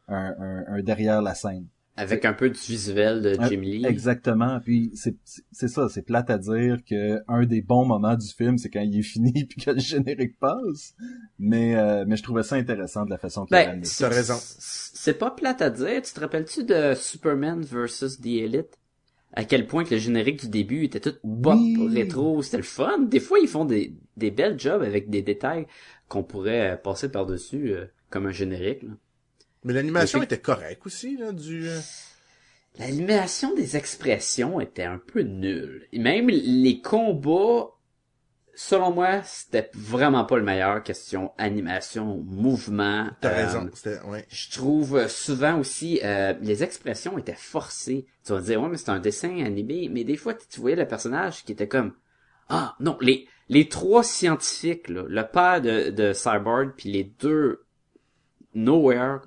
un, 0.08 0.34
un- 0.38 0.64
un 0.68 0.82
derrière 0.82 1.22
la 1.22 1.34
scène. 1.34 1.66
avec 1.96 2.24
un 2.24 2.32
peu 2.32 2.50
du 2.50 2.58
visuel 2.58 3.22
de 3.22 3.30
Euh, 3.40 3.48
Jim 3.48 3.60
Lee. 3.60 3.86
Exactement. 3.86 4.58
Puis 4.60 4.90
c'est 4.94 5.68
ça, 5.68 5.88
c'est 5.88 6.02
plate 6.02 6.28
à 6.28 6.38
dire 6.38 6.78
que 6.84 7.22
un 7.28 7.44
des 7.46 7.62
bons 7.62 7.84
moments 7.84 8.16
du 8.16 8.26
film, 8.26 8.58
c'est 8.58 8.68
quand 8.68 8.80
il 8.80 8.98
est 8.98 9.02
fini 9.02 9.32
puis 9.48 9.62
que 9.62 9.70
le 9.70 9.78
générique 9.78 10.36
passe. 10.40 10.94
Mais 11.38 11.76
euh, 11.76 12.04
mais 12.08 12.16
je 12.16 12.22
trouvais 12.24 12.42
ça 12.42 12.56
intéressant 12.56 13.04
de 13.04 13.10
la 13.10 13.18
façon 13.18 13.44
qu'il 13.46 13.56
a 13.56 13.66
Ben. 13.66 13.82
T'as 13.98 14.08
raison. 14.08 14.34
C'est 14.40 15.18
pas 15.18 15.30
plate 15.30 15.62
à 15.62 15.70
dire. 15.70 16.02
Tu 16.02 16.12
te 16.12 16.20
rappelles-tu 16.20 16.64
de 16.64 16.94
Superman 16.94 17.62
versus 17.62 18.20
The 18.20 18.26
Elite? 18.26 18.78
À 19.36 19.44
quel 19.44 19.66
point 19.66 19.82
que 19.84 19.90
le 19.94 19.98
générique 20.00 20.40
du 20.42 20.48
début 20.48 20.84
était 20.84 21.00
tout 21.00 21.14
pop, 21.42 21.54
Oui. 21.56 21.88
rétro, 21.92 22.40
c'était 22.42 22.58
le 22.58 22.62
fun. 22.62 22.98
Des 23.00 23.18
fois, 23.18 23.38
ils 23.40 23.48
font 23.48 23.64
des, 23.64 23.92
des 24.16 24.30
belles 24.30 24.58
jobs 24.60 24.80
avec 24.82 25.10
des 25.10 25.22
détails 25.22 25.66
qu'on 26.08 26.22
pourrait 26.22 26.72
euh, 26.72 26.76
passer 26.76 27.08
par-dessus 27.10 27.72
euh, 27.72 27.86
comme 28.10 28.26
un 28.26 28.32
générique. 28.32 28.82
là. 28.82 28.90
Mais 29.64 29.72
l'animation 29.72 30.22
était 30.22 30.38
correcte 30.40 30.84
aussi, 30.86 31.16
là, 31.16 31.32
du... 31.32 31.68
euh, 31.68 31.80
L'animation 32.78 33.54
des 33.54 33.76
expressions 33.76 34.60
était 34.60 34.82
un 34.84 34.98
peu 34.98 35.20
nulle. 35.22 35.86
Et 35.92 35.98
même 36.00 36.28
les 36.28 36.80
combats, 36.80 37.70
selon 38.56 38.90
moi, 38.90 39.22
c'était 39.22 39.70
vraiment 39.74 40.24
pas 40.24 40.36
le 40.36 40.42
meilleur 40.42 40.82
question 40.82 41.30
animation, 41.38 42.18
mouvement. 42.26 43.08
T'as 43.20 43.30
euh, 43.30 43.46
raison, 43.46 43.70
c'était... 43.72 44.00
Ouais. 44.02 44.26
Je 44.28 44.50
trouve 44.50 45.06
souvent 45.08 45.60
aussi 45.60 46.00
euh, 46.02 46.34
les 46.40 46.64
expressions 46.64 47.16
étaient 47.16 47.34
forcées. 47.34 48.06
Tu 48.26 48.32
vas 48.32 48.40
dire 48.40 48.60
ouais 48.60 48.68
mais 48.68 48.76
c'est 48.76 48.90
un 48.90 48.98
dessin 49.00 49.44
animé, 49.44 49.88
mais 49.88 50.02
des 50.02 50.16
fois 50.16 50.34
tu 50.34 50.60
voyais 50.60 50.76
le 50.76 50.88
personnage 50.88 51.44
qui 51.44 51.52
était 51.52 51.68
comme 51.68 51.94
ah 52.48 52.74
non 52.80 52.98
les 53.00 53.28
les 53.48 53.68
trois 53.68 54.02
scientifiques 54.02 54.88
là, 54.88 55.04
le 55.06 55.26
père 55.26 55.60
de 55.60 55.90
de 55.90 56.12
Cyborg 56.12 56.72
puis 56.76 56.90
les 56.90 57.04
deux 57.04 57.64
Nowhere 58.54 59.20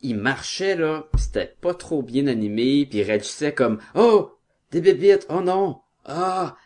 ils 0.00 0.16
marchaient 0.16 0.76
là, 0.76 1.04
c'était 1.16 1.54
pas 1.60 1.74
trop 1.74 2.02
bien 2.02 2.26
animé, 2.26 2.86
puis 2.86 2.98
ils 2.98 3.04
réagissaient 3.04 3.54
comme 3.54 3.78
oh 3.94 4.36
des 4.70 4.80
bébites, 4.80 5.26
oh 5.28 5.40
non 5.40 5.80
ah 6.04 6.56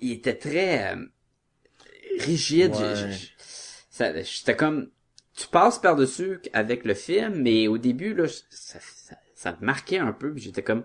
il 0.00 0.12
était 0.12 0.36
très 0.36 0.94
euh, 0.94 1.06
rigide. 2.18 2.74
Ouais. 2.74 4.22
J'étais 4.24 4.56
comme 4.56 4.90
tu 5.34 5.46
passes 5.48 5.78
par-dessus 5.78 6.40
avec 6.52 6.84
le 6.84 6.94
film, 6.94 7.42
mais 7.42 7.68
au 7.68 7.78
début, 7.78 8.14
là, 8.14 8.26
ça, 8.50 8.78
ça, 8.80 9.16
ça 9.34 9.56
me 9.60 9.66
marquait 9.66 9.98
un 9.98 10.12
peu, 10.12 10.32
puis 10.32 10.42
j'étais 10.42 10.62
comme 10.62 10.84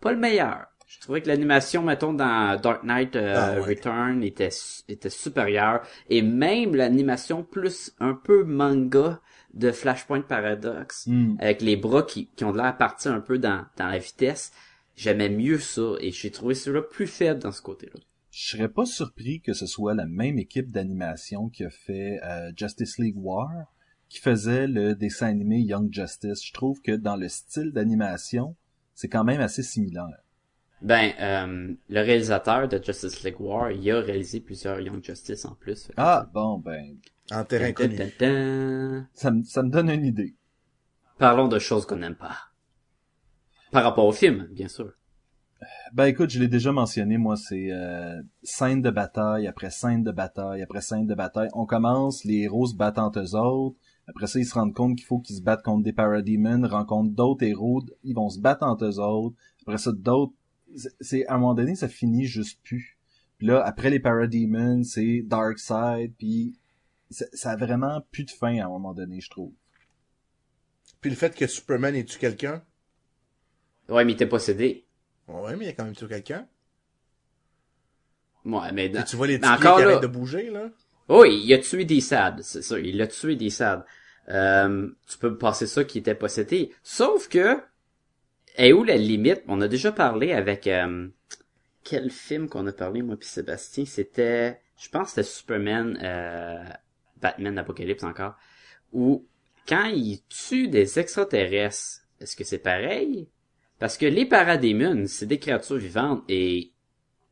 pas 0.00 0.12
le 0.12 0.18
meilleur. 0.18 0.66
Je 0.86 1.00
trouvais 1.00 1.20
que 1.20 1.28
l'animation, 1.28 1.82
mettons, 1.82 2.12
dans 2.12 2.60
Dark 2.60 2.84
Knight 2.84 3.16
euh, 3.16 3.34
Ah 3.36 3.54
ouais. 3.60 3.74
Return 3.74 4.22
était, 4.22 4.50
était 4.88 5.10
supérieure, 5.10 5.82
et 6.08 6.22
même 6.22 6.74
l'animation 6.76 7.42
plus 7.42 7.92
un 7.98 8.14
peu 8.14 8.44
manga 8.44 9.20
de 9.54 9.72
Flashpoint 9.72 10.20
Paradox, 10.22 11.06
Hmm. 11.06 11.34
avec 11.40 11.60
les 11.62 11.76
bras 11.76 12.02
qui, 12.02 12.28
qui 12.36 12.44
ont 12.44 12.52
l'air 12.52 12.76
partis 12.76 13.08
un 13.08 13.20
peu 13.20 13.38
dans, 13.38 13.64
dans 13.76 13.88
la 13.88 13.98
vitesse, 13.98 14.52
j'aimais 14.94 15.28
mieux 15.28 15.58
ça, 15.58 15.94
et 16.00 16.12
j'ai 16.12 16.30
trouvé 16.30 16.54
celui-là 16.54 16.82
plus 16.82 17.06
faible 17.06 17.40
dans 17.40 17.52
ce 17.52 17.62
côté-là. 17.62 17.98
Je 18.30 18.50
serais 18.50 18.68
pas 18.68 18.84
surpris 18.86 19.40
que 19.40 19.54
ce 19.54 19.66
soit 19.66 19.94
la 19.94 20.06
même 20.06 20.38
équipe 20.38 20.70
d'animation 20.70 21.48
qui 21.48 21.64
a 21.64 21.70
fait 21.70 22.20
euh, 22.22 22.52
Justice 22.56 22.98
League 22.98 23.16
War, 23.16 23.48
qui 24.08 24.20
faisait 24.20 24.66
le 24.68 24.94
dessin 24.94 25.26
animé 25.26 25.58
Young 25.60 25.88
Justice. 25.92 26.44
Je 26.44 26.52
trouve 26.52 26.80
que 26.82 26.92
dans 26.92 27.16
le 27.16 27.28
style 27.28 27.72
d'animation, 27.72 28.54
c'est 28.94 29.08
quand 29.08 29.24
même 29.24 29.40
assez 29.40 29.62
similaire. 29.62 30.04
Ben, 30.82 31.12
euh, 31.20 31.74
le 31.88 32.00
réalisateur 32.00 32.68
de 32.68 32.82
Justice 32.82 33.22
League 33.24 33.40
War, 33.40 33.70
il 33.72 33.90
a 33.90 34.00
réalisé 34.00 34.40
plusieurs 34.40 34.78
Young 34.80 35.02
Justice 35.02 35.44
en 35.44 35.54
plus. 35.54 35.90
Ah, 35.96 36.28
bon, 36.32 36.58
ben, 36.58 36.96
En 37.32 37.44
terrain 37.44 37.72
connu. 37.72 37.96
ça, 39.14 39.30
me- 39.30 39.42
ça 39.44 39.62
me 39.62 39.70
donne 39.70 39.90
une 39.90 40.04
idée. 40.04 40.34
Parlons 41.18 41.48
de 41.48 41.58
choses 41.58 41.86
qu'on 41.86 41.96
n'aime 41.96 42.14
pas. 42.14 42.36
Par 43.72 43.84
rapport 43.84 44.04
au 44.04 44.12
film, 44.12 44.48
bien 44.52 44.68
sûr. 44.68 44.92
Ben 45.94 46.04
écoute, 46.04 46.28
je 46.30 46.38
l'ai 46.38 46.48
déjà 46.48 46.70
mentionné, 46.70 47.16
moi, 47.16 47.36
c'est 47.36 47.72
euh, 47.72 48.20
scène 48.42 48.82
de 48.82 48.90
bataille 48.90 49.46
après 49.46 49.70
scène 49.70 50.02
de 50.04 50.12
bataille 50.12 50.60
après 50.60 50.82
scène 50.82 51.06
de 51.06 51.14
bataille. 51.14 51.48
On 51.54 51.64
commence, 51.64 52.24
les 52.24 52.42
héros 52.42 52.66
se 52.66 52.76
battent 52.76 52.98
entre 52.98 53.20
eux 53.20 53.34
autres. 53.34 53.76
Après 54.06 54.26
ça, 54.26 54.38
ils 54.38 54.44
se 54.44 54.52
rendent 54.54 54.74
compte 54.74 54.96
qu'il 54.96 55.06
faut 55.06 55.18
qu'ils 55.18 55.36
se 55.36 55.42
battent 55.42 55.62
contre 55.62 55.82
des 55.82 55.94
parademons, 55.94 56.68
rencontrent 56.68 57.14
d'autres 57.14 57.42
héros, 57.44 57.82
ils 58.04 58.14
vont 58.14 58.28
se 58.28 58.38
battre 58.38 58.62
entre 58.64 58.84
eux 58.84 59.00
autres. 59.00 59.34
Après 59.62 59.78
ça, 59.78 59.90
d'autres... 59.92 60.34
c'est- 60.74 60.94
C'est 61.00 61.26
à 61.26 61.34
un 61.34 61.38
moment 61.38 61.54
donné, 61.54 61.74
ça 61.74 61.88
finit 61.88 62.26
juste 62.26 62.60
plus. 62.64 62.96
Puis 63.38 63.46
là, 63.46 63.62
après 63.64 63.90
les 63.90 64.00
parademons, 64.00 64.82
c'est 64.82 65.22
Darkseid, 65.22 66.12
puis 66.18 66.58
ça 67.10 67.26
ça 67.32 67.50
a 67.52 67.56
vraiment 67.56 68.00
plus 68.10 68.24
de 68.24 68.30
fin 68.30 68.58
à 68.58 68.64
un 68.66 68.68
moment 68.68 68.94
donné, 68.94 69.20
je 69.20 69.30
trouve. 69.30 69.52
Puis 71.00 71.10
le 71.10 71.16
fait 71.16 71.34
que 71.34 71.46
Superman 71.46 71.94
ait 71.94 72.04
tué 72.04 72.18
quelqu'un? 72.18 72.62
Ouais, 73.88 74.04
mais 74.04 74.12
il 74.12 74.14
était 74.14 74.26
possédé. 74.26 74.84
Ouais, 75.28 75.54
mais 75.56 75.66
il 75.66 75.68
a 75.68 75.72
quand 75.72 75.84
même 75.84 75.94
tué 75.94 76.08
quelqu'un. 76.08 76.46
Ouais, 78.44 78.72
mais... 78.72 78.86
Et 78.86 79.04
tu 79.04 79.16
vois 79.16 79.26
les 79.26 79.38
petits 79.38 79.56
qui 79.56 79.62
là- 79.64 79.72
arrêtent 79.74 80.02
de 80.02 80.06
bouger, 80.06 80.50
là? 80.50 80.70
Oh, 81.08 81.24
il 81.24 81.52
a 81.52 81.58
tué 81.58 81.84
des 81.84 82.00
SAD, 82.00 82.42
c'est 82.42 82.62
ça, 82.62 82.78
il 82.80 83.00
a 83.00 83.06
tué 83.06 83.36
des 83.36 83.50
SAD. 83.50 83.84
Euh, 84.28 84.88
tu 85.06 85.18
peux 85.18 85.36
passer 85.38 85.66
ça 85.68 85.84
qui 85.84 85.98
était 85.98 86.14
possédé. 86.16 86.72
Sauf 86.82 87.28
que, 87.28 87.60
est 88.56 88.72
où 88.72 88.84
la 88.84 88.96
limite? 88.96 89.42
On 89.48 89.60
a 89.60 89.68
déjà 89.68 89.92
parlé 89.92 90.32
avec, 90.32 90.66
euh, 90.66 91.08
quel 91.84 92.10
film 92.10 92.48
qu'on 92.48 92.66
a 92.66 92.72
parlé, 92.72 93.02
moi 93.02 93.16
puis 93.16 93.28
Sébastien? 93.28 93.84
C'était, 93.84 94.60
je 94.78 94.88
pense 94.88 95.04
que 95.04 95.08
c'était 95.10 95.22
Superman, 95.22 95.98
euh, 96.02 96.64
Batman 97.20 97.58
Apocalypse 97.58 98.02
encore, 98.02 98.36
où, 98.92 99.26
quand 99.68 99.86
il 99.86 100.20
tue 100.28 100.68
des 100.68 100.98
extraterrestres, 100.98 102.02
est-ce 102.20 102.36
que 102.36 102.44
c'est 102.44 102.58
pareil? 102.58 103.28
Parce 103.78 103.98
que 103.98 104.06
les 104.06 104.26
paradémons, 104.26 105.06
c'est 105.06 105.26
des 105.26 105.38
créatures 105.38 105.76
vivantes 105.76 106.24
et 106.28 106.72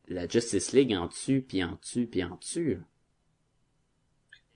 la 0.07 0.27
Justice 0.27 0.73
League 0.73 0.93
en 0.93 1.07
tue, 1.07 1.41
puis 1.41 1.63
en 1.63 1.77
tue, 1.77 2.05
puis 2.05 2.23
en 2.23 2.37
tue. 2.37 2.79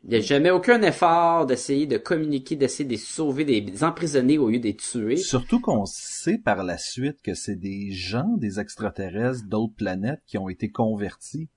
Il 0.05 0.11
n'y 0.11 0.15
a 0.15 0.21
jamais 0.21 0.49
aucun 0.49 0.81
effort 0.81 1.45
d'essayer 1.45 1.85
de 1.85 1.97
communiquer, 1.97 2.55
d'essayer 2.55 2.85
de 2.85 2.91
les 2.91 2.97
sauver, 2.97 3.43
de 3.43 3.51
les 3.51 3.83
emprisonner 3.83 4.37
au 4.37 4.49
lieu 4.49 4.59
de 4.59 4.63
les 4.63 4.75
tuer. 4.75 5.17
Surtout 5.17 5.59
qu'on 5.59 5.85
sait 5.85 6.37
par 6.37 6.63
la 6.63 6.77
suite 6.77 7.21
que 7.21 7.33
c'est 7.33 7.57
des 7.57 7.91
gens, 7.91 8.37
des 8.37 8.59
extraterrestres 8.61 9.45
d'autres 9.45 9.75
planètes 9.75 10.21
qui 10.25 10.37
ont 10.37 10.47
été 10.47 10.69
convertis. 10.69 11.49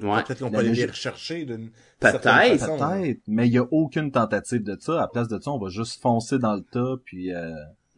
Ouais. 0.00 0.22
Peut-être 0.22 0.40
qu'on 0.40 0.44
La 0.46 0.50
peut 0.50 0.58
aller 0.58 0.74
les 0.74 0.86
rechercher 0.86 1.44
d'une 1.44 1.70
Peut-être, 2.00 2.22
certaine 2.22 2.58
façon. 2.58 2.78
Peut-être, 2.78 3.20
mais 3.26 3.48
il 3.48 3.52
y 3.52 3.58
a 3.58 3.66
aucune 3.70 4.10
tentative 4.10 4.62
de 4.62 4.76
ça. 4.78 5.02
À 5.02 5.08
place 5.08 5.28
de 5.28 5.40
ça, 5.40 5.50
on 5.50 5.58
va 5.58 5.68
juste 5.68 6.00
foncer 6.00 6.38
dans 6.38 6.54
le 6.54 6.62
tas, 6.62 6.96
puis 7.04 7.32
euh, 7.32 7.52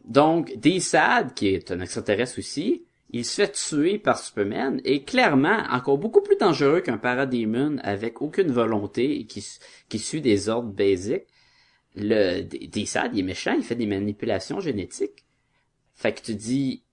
Donc, 0.05 0.57
D-Sad, 0.57 1.33
qui 1.33 1.49
est 1.49 1.71
un 1.71 1.79
extraterrestre 1.79 2.39
aussi, 2.39 2.85
il 3.09 3.25
se 3.25 3.41
fait 3.41 3.51
tuer 3.51 3.99
par 3.99 4.19
Superman, 4.19 4.81
et 4.83 5.03
clairement, 5.03 5.63
encore 5.69 5.97
beaucoup 5.97 6.21
plus 6.21 6.35
dangereux 6.37 6.81
qu'un 6.81 6.97
paradémon 6.97 7.77
avec 7.83 8.21
aucune 8.21 8.51
volonté 8.51 9.19
et 9.19 9.25
qui, 9.25 9.41
suit 9.99 10.21
des 10.21 10.49
ordres 10.49 10.71
basiques. 10.73 11.27
Le 11.95 12.41
D- 12.41 12.67
D-Sad, 12.67 13.11
il 13.13 13.19
est 13.21 13.23
méchant, 13.23 13.53
il 13.53 13.63
fait 13.63 13.75
des 13.75 13.87
manipulations 13.87 14.59
génétiques. 14.59 15.25
Fait 15.95 16.13
que 16.13 16.21
tu 16.21 16.35
dis, 16.35 16.83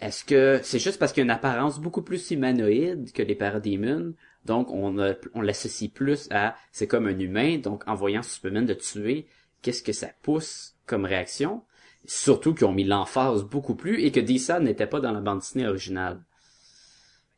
est-ce 0.00 0.24
que 0.24 0.60
c'est 0.62 0.78
juste 0.78 0.98
parce 0.98 1.12
qu'il 1.12 1.22
a 1.22 1.24
une 1.24 1.30
apparence 1.30 1.80
beaucoup 1.80 2.02
plus 2.02 2.30
humanoïde 2.30 3.12
que 3.12 3.22
les 3.22 3.34
paradémons, 3.34 4.14
donc 4.44 4.70
on, 4.70 4.96
on 5.34 5.40
l'associe 5.40 5.90
plus 5.90 6.28
à 6.30 6.56
c'est 6.72 6.86
comme 6.86 7.06
un 7.06 7.18
humain, 7.18 7.58
donc 7.58 7.86
en 7.86 7.94
voyant 7.94 8.22
Superman 8.22 8.66
de 8.66 8.74
tuer, 8.74 9.26
qu'est-ce 9.62 9.82
que 9.82 9.92
ça 9.92 10.08
pousse 10.22 10.76
comme 10.86 11.04
réaction? 11.04 11.62
Surtout 12.10 12.54
qu'ils 12.54 12.66
ont 12.66 12.72
mis 12.72 12.84
l'emphase 12.84 13.44
beaucoup 13.44 13.74
plus 13.74 14.02
et 14.02 14.10
que 14.10 14.18
D-Sad 14.18 14.62
n'était 14.62 14.86
pas 14.86 14.98
dans 15.00 15.12
la 15.12 15.20
bande 15.20 15.40
dessinée 15.40 15.68
originale. 15.68 16.22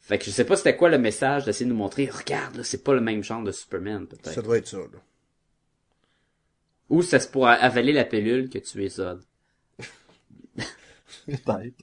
Fait 0.01 0.17
que 0.17 0.25
je 0.25 0.31
sais 0.31 0.45
pas 0.45 0.57
c'était 0.57 0.77
quoi 0.77 0.89
le 0.89 0.99
message 0.99 1.45
d'essayer 1.45 1.67
de 1.67 1.71
nous 1.73 1.77
montrer, 1.77 2.07
regarde, 2.09 2.57
là, 2.57 2.65
c'est 2.65 2.83
pas 2.85 2.95
le 2.95 3.01
même 3.01 3.23
genre 3.25 3.43
de 3.43 3.51
Superman, 3.53 4.07
Ça 4.09 4.17
peut-être. 4.17 4.43
doit 4.43 4.59
être 4.59 4.69
ça, 4.69 4.79
là. 4.79 4.99
Ou 6.89 7.03
ça 7.03 7.19
se 7.21 7.29
pourrait 7.29 7.59
avaler 7.59 7.93
la 7.93 8.05
pilule 8.05 8.49
que 8.49 8.59
tu 8.59 8.85
es 8.85 8.89
Zod. 8.89 9.23
peut-être. 11.27 11.75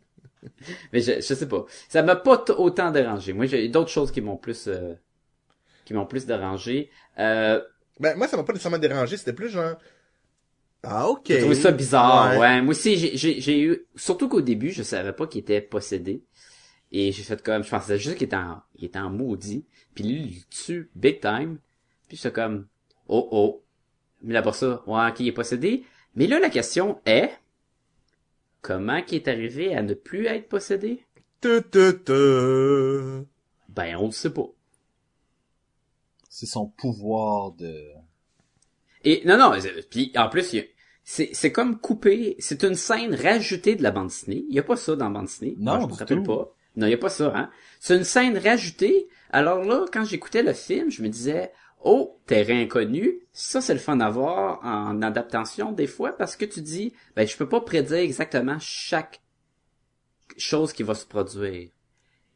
Mais 0.94 1.02
je, 1.02 1.16
je 1.16 1.22
sais 1.34 1.48
pas. 1.48 1.66
Ça 1.90 2.04
m'a 2.04 2.16
pas 2.16 2.44
autant 2.58 2.92
dérangé. 2.92 3.34
Moi, 3.34 3.46
j'ai 3.48 3.68
d'autres 3.70 3.90
choses 3.90 4.12
qui 4.12 4.22
m'ont 4.22 4.38
plus, 4.38 4.68
euh, 4.68 4.94
qui 5.86 5.94
m'ont 5.94 6.06
plus 6.06 6.26
dérangé. 6.26 6.90
Euh, 7.20 7.62
Ben, 8.00 8.16
moi, 8.18 8.28
ça 8.28 8.38
m'a 8.38 8.44
pas 8.44 8.54
nécessairement 8.54 8.78
dérangé, 8.78 9.18
c'était 9.18 9.34
plus 9.34 9.50
genre... 9.50 9.76
Ah, 10.90 11.10
ok. 11.10 11.24
J'ai 11.28 11.40
trouvé 11.40 11.56
ça 11.56 11.72
bizarre, 11.72 12.32
ouais. 12.32 12.38
Ouais. 12.40 12.62
Moi 12.62 12.72
aussi, 12.72 12.96
j'ai- 12.98 13.18
j'ai 13.18 13.42
j'ai 13.42 13.60
eu... 13.62 13.86
Surtout 13.96 14.30
qu'au 14.30 14.42
début, 14.42 14.72
je 14.72 14.84
savais 14.84 15.14
pas 15.14 15.28
qu'il 15.28 15.42
était 15.42 15.62
possédé. 15.62 16.24
Et 16.92 17.12
j'ai 17.12 17.24
fait 17.24 17.42
comme... 17.44 17.64
Je 17.64 17.70
pensais 17.70 17.98
juste 17.98 18.16
qu'il 18.18 18.26
était 18.28 18.38
en, 18.38 18.62
il 18.76 18.86
était 18.86 19.00
en 19.00 19.10
maudit. 19.10 19.66
Puis 19.96 20.04
lui, 20.06 20.22
il 20.22 20.36
le 20.38 20.44
tue 20.50 20.90
big 20.96 21.20
time. 21.20 21.60
Puis 22.08 22.18
c'est 22.18 22.34
comme... 22.34 22.68
Oh, 23.08 23.28
oh. 23.32 23.64
Mais 24.24 24.34
là, 24.34 24.42
pour 24.42 24.56
ça, 24.56 24.84
ouais, 24.88 25.14
qui 25.14 25.28
est 25.28 25.32
possédé. 25.34 25.84
Mais 26.16 26.28
là, 26.28 26.40
la 26.40 26.50
question 26.50 27.00
est, 27.06 27.32
comment 28.62 29.02
qui 29.02 29.16
est 29.16 29.28
arrivé 29.28 29.76
à 29.76 29.82
ne 29.82 29.94
plus 29.94 30.26
être 30.28 30.48
possédé? 30.48 31.04
Tu, 31.42 31.62
tu, 31.72 32.04
tu. 32.06 33.28
Ben, 33.70 33.96
on 33.98 34.06
le 34.08 34.12
sait 34.12 34.34
pas. 34.34 34.48
C'est 36.30 36.46
son 36.46 36.68
pouvoir 36.68 37.52
de... 37.52 37.84
Et 39.04 39.22
non, 39.26 39.38
non, 39.38 39.52
puis 39.90 40.12
en 40.16 40.30
plus, 40.30 40.54
il 40.54 40.58
y 40.58 40.60
a- 40.62 40.66
c'est 41.10 41.30
c'est 41.32 41.54
comme 41.54 41.80
coupé, 41.80 42.36
c'est 42.38 42.66
une 42.66 42.76
scène 42.76 43.16
rajoutée 43.16 43.78
de 43.78 43.82
la 43.82 43.92
bande 43.92 44.10
dessinée. 44.10 44.44
Il 44.50 44.54
y 44.54 44.60
a 44.60 44.64
pas 44.64 44.76
ça 44.76 44.94
dans 44.98 45.06
la 45.06 45.12
bande 45.12 45.28
dessinée. 45.28 45.56
Non, 45.58 45.80
je 45.80 45.88
me 45.88 45.94
rappelle 45.94 46.18
tout. 46.18 46.24
pas. 46.24 46.54
Non, 46.76 46.86
il 46.86 46.90
y 46.90 46.96
a 46.96 46.98
pas 46.98 47.08
ça, 47.08 47.32
hein. 47.34 47.50
C'est 47.80 47.96
une 47.96 48.04
scène 48.04 48.38
rajoutée. 48.38 49.08
Alors 49.30 49.64
là, 49.64 49.86
quand 49.94 50.04
j'écoutais 50.04 50.44
le 50.44 50.52
film, 50.52 50.92
je 50.92 51.02
me 51.02 51.08
disais, 51.08 51.54
oh, 51.82 52.20
terrain 52.26 52.60
inconnu, 52.60 53.22
ça 53.32 53.62
c'est 53.62 53.74
le 53.74 53.80
fun 53.80 54.02
à 54.02 54.10
voir 54.10 54.60
en 54.66 55.02
adaptation 55.02 55.72
des 55.72 55.88
fois 55.88 56.12
parce 56.12 56.36
que 56.36 56.44
tu 56.44 56.60
dis, 56.62 56.94
ben 57.16 57.26
je 57.26 57.38
peux 57.38 57.48
pas 57.48 57.62
prédire 57.62 58.00
exactement 58.00 58.58
chaque 58.60 59.22
chose 60.36 60.74
qui 60.74 60.84
va 60.84 60.94
se 60.94 61.06
produire. 61.06 61.70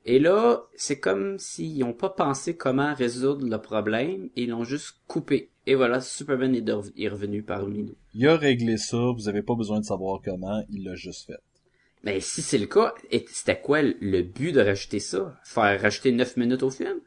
Et 0.05 0.17
là, 0.17 0.63
c'est 0.77 1.01
comme 1.01 1.37
s'ils 1.39 1.83
ont 1.83 1.93
pas 1.93 2.09
pensé 2.09 2.55
comment 2.55 2.93
résoudre 2.93 3.45
le 3.45 3.57
problème 3.57 4.29
et 4.37 4.43
ils 4.43 4.49
l'ont 4.49 4.63
juste 4.63 5.01
coupé. 5.07 5.50
Et 5.67 5.75
voilà, 5.75 6.01
Superman 6.01 6.55
est, 6.55 6.61
de- 6.61 6.81
est 6.97 7.07
revenu 7.07 7.43
parmi 7.43 7.83
nous. 7.83 7.95
Il 8.15 8.27
a 8.27 8.35
réglé 8.35 8.77
ça, 8.77 8.97
vous 9.15 9.27
avez 9.29 9.43
pas 9.43 9.55
besoin 9.55 9.79
de 9.79 9.85
savoir 9.85 10.19
comment, 10.23 10.63
il 10.71 10.83
l'a 10.83 10.95
juste 10.95 11.27
fait. 11.27 11.37
Mais 12.03 12.19
si 12.19 12.41
c'est 12.41 12.57
le 12.57 12.65
cas, 12.65 12.93
c'était 13.27 13.59
quoi 13.61 13.81
le 13.83 14.21
but 14.23 14.53
de 14.53 14.61
rajouter 14.61 14.99
ça? 14.99 15.39
Faire 15.43 15.79
rajouter 15.79 16.11
9 16.11 16.35
minutes 16.35 16.63
au 16.63 16.71
film? 16.71 16.99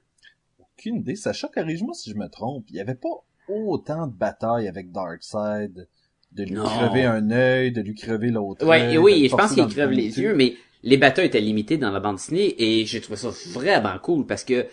Aucune 0.60 0.96
idée. 0.96 1.16
Sacha, 1.16 1.48
corrige-moi 1.52 1.94
si 1.94 2.10
je 2.10 2.16
me 2.16 2.28
trompe. 2.28 2.64
Il 2.70 2.76
y 2.76 2.80
avait 2.80 2.94
pas 2.94 3.24
autant 3.48 4.06
de 4.06 4.12
batailles 4.12 4.68
avec 4.68 4.92
Darkseid, 4.92 5.88
de 6.32 6.44
lui 6.44 6.52
Non. 6.54 6.64
crever 6.64 7.04
un 7.04 7.30
œil, 7.32 7.72
de 7.72 7.80
lui 7.80 7.94
crever 7.94 8.30
l'autre 8.30 8.64
Ouais, 8.66 8.82
œil, 8.82 8.98
oui, 8.98 9.22
le 9.22 9.28
je 9.28 9.34
pense 9.34 9.52
qu'il 9.54 9.66
crève 9.66 9.90
les 9.90 10.20
yeux, 10.20 10.34
mais 10.34 10.54
les 10.84 10.96
batailles 10.96 11.26
étaient 11.26 11.40
limitées 11.40 11.76
dans 11.78 11.90
la 11.90 11.98
bande 12.00 12.16
dessinée 12.16 12.54
et 12.62 12.86
j'ai 12.86 13.00
trouvé 13.00 13.16
ça 13.16 13.30
vraiment 13.50 13.98
cool 13.98 14.26
parce 14.26 14.44
que 14.44 14.66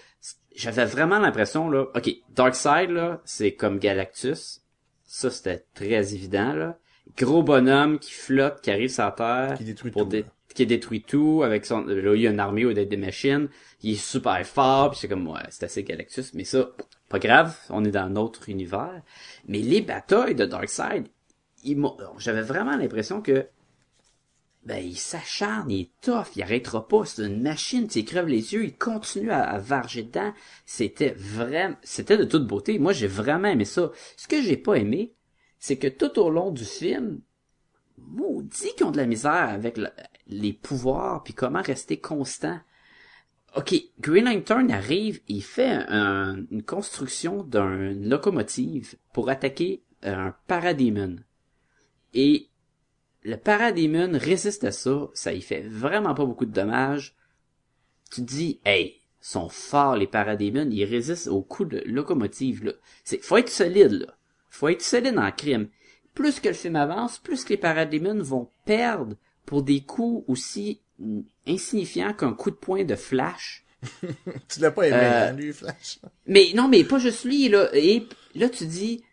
j'avais 0.56 0.86
vraiment 0.86 1.20
l'impression, 1.20 1.70
là, 1.70 1.86
ok, 1.96 2.10
Darkseid, 2.36 2.90
là, 2.90 3.22
c'est 3.26 3.54
comme 3.54 3.80
Galactus. 3.80 4.62
Ça, 5.04 5.30
c'était 5.30 5.66
très 5.74 6.14
évident, 6.14 6.54
là. 6.54 6.78
Gros 7.18 7.44
bonhomme 7.44 8.00
qui 8.00 8.12
flotte, 8.12 8.62
qui 8.62 8.72
arrive 8.72 8.90
sur 8.90 9.04
la 9.04 9.12
Terre. 9.12 9.58
Qui 9.58 9.66
détruit 9.66 9.92
pour 9.92 10.04
tout, 10.04 10.10
dé- 10.10 10.26
qui 10.54 10.66
détruit 10.66 11.02
tout 11.02 11.42
avec 11.44 11.66
son, 11.66 11.82
là, 11.86 12.16
il 12.16 12.22
y 12.22 12.28
a 12.28 12.32
une 12.32 12.40
armée 12.40 12.66
ou 12.66 12.74
des, 12.74 12.86
des 12.86 12.98
machines. 12.98 13.50
Il 13.84 13.94
est 13.94 13.96
super 13.96 14.46
fort, 14.46 14.92
puis 14.92 15.00
c'est 15.00 15.08
comme, 15.08 15.28
ouais, 15.28 15.42
c'est 15.50 15.66
assez 15.66 15.84
Galactus, 15.84 16.34
mais 16.34 16.44
ça, 16.46 16.70
pas 17.10 17.20
grave, 17.20 17.58
on 17.70 17.84
est 17.84 17.92
dans 17.92 18.02
un 18.06 18.16
autre 18.16 18.48
univers. 18.48 19.02
Mais 19.48 19.60
les 19.60 19.82
batailles 19.82 20.36
de 20.36 20.46
Darkseid, 20.46 21.08
ils 21.64 21.78
m'ont- 21.78 21.98
j'avais 22.18 22.42
vraiment 22.44 22.78
l'impression 22.78 23.22
que 23.22 23.46
ben 24.64 24.84
il 24.84 24.98
s'acharne, 24.98 25.72
il 25.72 25.82
est 25.82 25.92
tough, 26.02 26.36
il 26.36 26.44
arrêtera 26.44 26.88
pas, 26.88 27.06
c'est 27.06 27.26
une 27.26 27.42
machine, 27.42 27.88
tu 27.88 28.04
crève 28.04 28.28
les 28.28 28.54
yeux, 28.54 28.64
il 28.64 28.78
continue 28.78 29.32
à, 29.32 29.58
varger 29.58 30.04
dedans. 30.04 30.34
C'était 30.66 31.16
vraiment, 31.18 31.76
c'était 31.82 32.18
de 32.18 32.26
toute 32.26 32.46
beauté. 32.46 32.78
Moi, 32.78 32.94
j'ai 32.94 33.08
vraiment 33.08 33.48
aimé 33.48 33.66
ça. 33.66 33.92
Ce 34.18 34.28
que 34.28 34.42
j'ai 34.42 34.58
pas 34.58 34.76
aimé, 34.76 35.14
c'est 35.60 35.78
que 35.78 35.88
tout 35.88 36.20
au 36.20 36.30
long 36.30 36.52
du 36.52 36.66
film, 36.66 37.22
maudit 37.98 38.74
qu'ils 38.76 38.86
ont 38.86 38.92
de 38.92 38.98
la 38.98 39.06
misère 39.06 39.50
avec 39.50 39.78
le- 39.78 39.90
les 40.28 40.54
pouvoirs 40.54 41.24
puis 41.24 41.34
comment 41.34 41.62
rester 41.62 42.00
constant. 42.00 42.60
Ok, 43.56 43.76
Green 44.00 44.26
Lantern 44.26 44.72
arrive, 44.72 45.22
il 45.28 45.44
fait 45.44 45.72
un- 45.88 46.46
une 46.52 46.64
construction 46.64 47.44
d'une 47.44 48.08
locomotive 48.08 48.96
pour 49.12 49.30
attaquer 49.30 49.84
un 50.04 50.34
paradémon. 50.48 51.18
Et 52.14 52.51
le 53.24 53.38
paradémon 53.38 54.12
résiste 54.14 54.64
à 54.64 54.72
ça, 54.72 55.10
ça 55.14 55.34
y 55.34 55.42
fait 55.42 55.62
vraiment 55.62 56.14
pas 56.14 56.26
beaucoup 56.26 56.46
de 56.46 56.52
dommages. 56.54 57.16
Tu 58.12 58.22
te 58.22 58.28
dis, 58.28 58.60
hey, 58.66 58.96
ils 59.22 59.26
sont 59.26 59.50
forts 59.50 59.96
les 59.96 60.08
paradémons, 60.08 60.70
ils 60.72 60.86
résistent 60.86 61.28
aux 61.28 61.42
coups 61.42 61.70
de 61.70 61.84
locomotive, 61.86 62.66
là. 62.66 62.74
C'est, 63.04 63.24
faut 63.24 63.38
être 63.38 63.50
solide, 63.50 63.92
là. 64.08 64.18
Faut 64.50 64.68
être 64.68 64.82
solide 64.82 65.18
en 65.18 65.32
crime. 65.32 65.70
Plus 66.14 66.40
que 66.40 66.50
le 66.50 66.54
film 66.54 66.76
avance, 66.76 67.20
plus 67.20 67.44
que 67.46 67.50
les 67.50 67.58
paradémons 67.58 68.22
vont 68.22 68.50
perdre 68.66 69.16
pour 69.46 69.64
des 69.64 69.82
coups 69.82 70.26
aussi 70.28 70.82
insignifiants 71.48 72.14
qu'un 72.14 72.34
coup 72.34 72.52
de 72.52 72.56
poing 72.56 72.84
de 72.84 72.96
flash. 72.96 73.64
Tu 74.50 74.60
l'as 74.60 74.72
pas 74.72 74.88
aimé, 74.88 74.98
Euh, 75.02 75.32
lui, 75.32 75.54
Flash? 75.54 76.00
Mais 76.28 76.52
non, 76.54 76.68
mais 76.68 76.84
pas 76.84 77.00
juste 77.00 77.26
lui, 77.26 77.50
là. 77.50 77.70
Et 77.74 78.08
là, 78.36 78.50
tu 78.50 78.66
dis, 78.66 79.04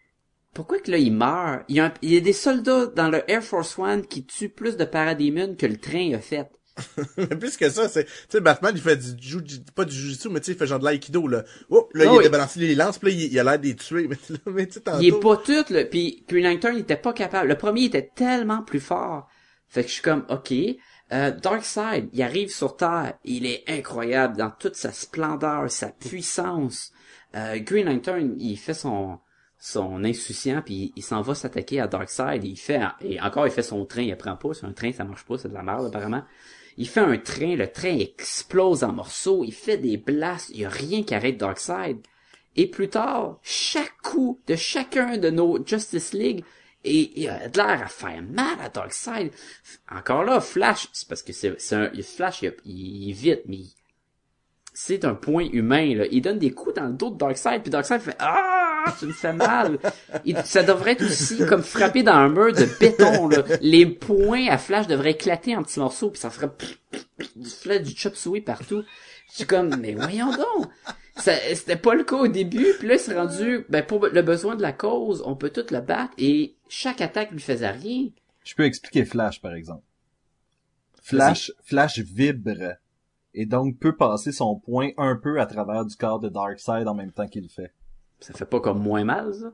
pourquoi 0.58 0.80
que 0.80 0.90
là, 0.90 0.98
il 0.98 1.12
meurt? 1.12 1.62
Il 1.68 1.76
y 1.76 1.80
a, 1.80 1.84
un- 1.84 1.94
il 2.02 2.12
y 2.12 2.16
a 2.16 2.20
des 2.20 2.32
soldats 2.32 2.86
dans 2.86 3.08
le 3.10 3.22
Air 3.30 3.44
Force 3.44 3.78
One 3.78 4.04
qui 4.04 4.24
tuent 4.24 4.48
plus 4.48 4.76
de 4.76 4.84
paradémons 4.84 5.54
que 5.54 5.66
le 5.66 5.76
train 5.76 6.14
a 6.14 6.18
fait. 6.18 6.50
Mais 7.16 7.26
plus 7.28 7.56
que 7.56 7.70
ça, 7.70 7.88
c'est, 7.88 8.06
tu 8.06 8.10
sais, 8.28 8.40
Batman, 8.40 8.72
il 8.74 8.80
fait 8.82 8.96
du 8.96 9.14
jiu 9.20 9.40
pas 9.76 9.84
du 9.84 9.94
jujitsu, 9.94 10.30
mais 10.30 10.40
tu 10.40 10.46
sais, 10.46 10.52
il 10.52 10.58
fait 10.58 10.66
genre 10.66 10.80
de 10.80 10.84
l'aïkido, 10.84 11.28
là. 11.28 11.44
Oh, 11.70 11.88
là, 11.94 12.06
il 12.06 12.18
a 12.18 12.22
débalancé 12.22 12.58
les 12.58 12.74
lances, 12.74 12.98
puis 12.98 13.12
là, 13.12 13.16
il, 13.16 13.32
il 13.32 13.38
a 13.38 13.44
l'air 13.44 13.58
des 13.60 13.76
tuer, 13.76 14.08
mais, 14.46 14.66
tu 14.66 14.72
sais, 14.72 14.80
tantôt. 14.80 14.98
Il 15.00 15.06
est 15.06 15.20
pas 15.20 15.36
tout, 15.36 15.72
là. 15.72 15.84
Puis 15.84 16.24
Green 16.28 16.42
Lantern, 16.42 16.74
il 16.74 16.80
était 16.80 16.96
pas 16.96 17.12
capable. 17.12 17.48
Le 17.50 17.56
premier 17.56 17.84
était 17.84 18.10
tellement 18.12 18.62
plus 18.62 18.80
fort. 18.80 19.28
Fait 19.68 19.82
que 19.84 19.88
je 19.88 19.92
suis 19.94 20.02
comme, 20.02 20.24
ok. 20.28 20.52
Euh, 21.12 21.30
Darkseid, 21.30 22.08
il 22.12 22.20
arrive 22.20 22.50
sur 22.50 22.76
Terre. 22.76 23.14
Il 23.24 23.46
est 23.46 23.62
incroyable 23.68 24.36
dans 24.36 24.50
toute 24.50 24.74
sa 24.74 24.90
splendeur, 24.90 25.70
sa 25.70 25.90
puissance. 25.90 26.90
Euh, 27.36 27.58
Green 27.60 27.86
Lantern, 27.86 28.34
il 28.40 28.56
fait 28.56 28.74
son 28.74 29.20
son 29.58 30.04
insouciant 30.04 30.62
puis 30.64 30.92
il 30.96 31.02
s'en 31.02 31.20
va 31.20 31.34
s'attaquer 31.34 31.80
à 31.80 31.86
Darkseid. 31.86 32.44
Il 32.44 32.56
fait 32.56 32.80
et 33.00 33.20
encore 33.20 33.46
il 33.46 33.52
fait 33.52 33.62
son 33.62 33.84
train, 33.84 34.02
il 34.02 34.16
prend 34.16 34.36
pas. 34.36 34.54
C'est 34.54 34.66
un 34.66 34.72
train, 34.72 34.92
ça 34.92 35.04
marche 35.04 35.24
pas, 35.24 35.38
c'est 35.38 35.48
de 35.48 35.54
la 35.54 35.62
merde 35.62 35.86
apparemment. 35.86 36.24
Il 36.76 36.88
fait 36.88 37.00
un 37.00 37.18
train, 37.18 37.56
le 37.56 37.66
train 37.66 37.98
explose 37.98 38.84
en 38.84 38.92
morceaux. 38.92 39.42
Il 39.44 39.52
fait 39.52 39.78
des 39.78 39.96
blasts. 39.96 40.50
Il 40.50 40.60
y 40.60 40.64
a 40.64 40.68
rien 40.68 41.02
qui 41.02 41.12
arrête 41.12 41.36
Darkseid. 41.36 41.98
Et 42.54 42.66
plus 42.68 42.88
tard, 42.88 43.38
chaque 43.42 44.00
coup 44.02 44.40
de 44.46 44.54
chacun 44.54 45.18
de 45.18 45.30
nos 45.30 45.64
Justice 45.64 46.12
League 46.12 46.44
et 46.84 47.20
il 47.20 47.28
a 47.28 47.48
de 47.48 47.56
l'air 47.56 47.82
à 47.82 47.86
faire 47.86 48.22
mal 48.22 48.58
à 48.60 48.68
Darkseid. 48.68 49.32
Encore 49.90 50.24
là, 50.24 50.40
Flash, 50.40 50.88
c'est 50.92 51.08
parce 51.08 51.22
que 51.22 51.32
c'est 51.32 51.72
un 51.72 51.90
Flash, 52.02 52.42
il, 52.42 52.54
il 52.64 53.12
vite, 53.12 53.42
mais 53.46 53.62
c'est 54.72 55.04
un 55.04 55.14
point 55.14 55.48
humain 55.52 55.96
là. 55.96 56.06
Il 56.10 56.22
donne 56.22 56.38
des 56.38 56.52
coups 56.52 56.76
dans 56.76 56.86
le 56.86 56.92
dos 56.92 57.10
de 57.10 57.18
Darkseid, 57.18 57.62
puis 57.62 57.70
Darkseid 57.70 58.00
fait 58.00 58.16
ah, 58.20 58.67
tu 58.98 59.06
me 59.06 59.12
fais 59.12 59.32
mal. 59.32 59.78
Il- 60.24 60.36
ça 60.44 60.62
devrait 60.62 60.92
être 60.92 61.04
aussi 61.04 61.44
comme 61.46 61.62
frapper 61.62 62.02
dans 62.02 62.14
un 62.14 62.28
mur 62.28 62.52
de 62.52 62.66
béton 62.78 63.28
là. 63.28 63.42
Les 63.60 63.86
points 63.86 64.46
à 64.48 64.58
Flash 64.58 64.86
devraient 64.86 65.12
éclater 65.12 65.56
en 65.56 65.62
petits 65.62 65.80
morceaux, 65.80 66.10
puis 66.10 66.20
ça 66.20 66.30
ferait 66.30 66.50
du 67.36 67.48
flash 67.50 67.82
du 67.82 67.96
chop 67.96 68.14
suey 68.16 68.40
partout. 68.40 68.82
Je 69.30 69.36
suis 69.36 69.46
comme 69.46 69.76
mais 69.80 69.94
voyons 69.94 70.30
donc. 70.30 70.66
C'était 71.16 71.76
pas 71.76 71.94
le 71.94 72.04
cas 72.04 72.16
au 72.16 72.28
début, 72.28 72.66
puis 72.78 72.86
là 72.88 72.96
c'est 72.98 73.14
rendu 73.18 73.64
ben 73.68 73.84
pour 73.84 74.06
le 74.06 74.22
besoin 74.22 74.54
de 74.54 74.62
la 74.62 74.72
cause, 74.72 75.22
on 75.26 75.34
peut 75.34 75.50
tout 75.50 75.66
le 75.70 75.80
battre 75.80 76.12
et 76.18 76.54
chaque 76.68 77.00
attaque 77.00 77.32
lui 77.32 77.40
faisait 77.40 77.70
rien. 77.70 78.08
Je 78.44 78.54
peux 78.54 78.64
expliquer 78.64 79.04
Flash, 79.04 79.42
par 79.42 79.52
exemple. 79.54 79.82
Flash, 81.02 81.52
Flash 81.64 81.98
vibre 81.98 82.76
et 83.34 83.46
donc 83.46 83.78
peut 83.78 83.96
passer 83.96 84.32
son 84.32 84.56
point 84.56 84.90
un 84.96 85.16
peu 85.16 85.40
à 85.40 85.46
travers 85.46 85.84
du 85.84 85.96
corps 85.96 86.20
de 86.20 86.28
Darkseid 86.28 86.86
en 86.88 86.94
même 86.94 87.12
temps 87.12 87.26
qu'il 87.26 87.42
le 87.42 87.48
fait. 87.48 87.72
Ça 88.20 88.32
fait 88.34 88.46
pas 88.46 88.60
comme 88.60 88.80
moins 88.82 89.04
mal 89.04 89.32
ça? 89.34 89.52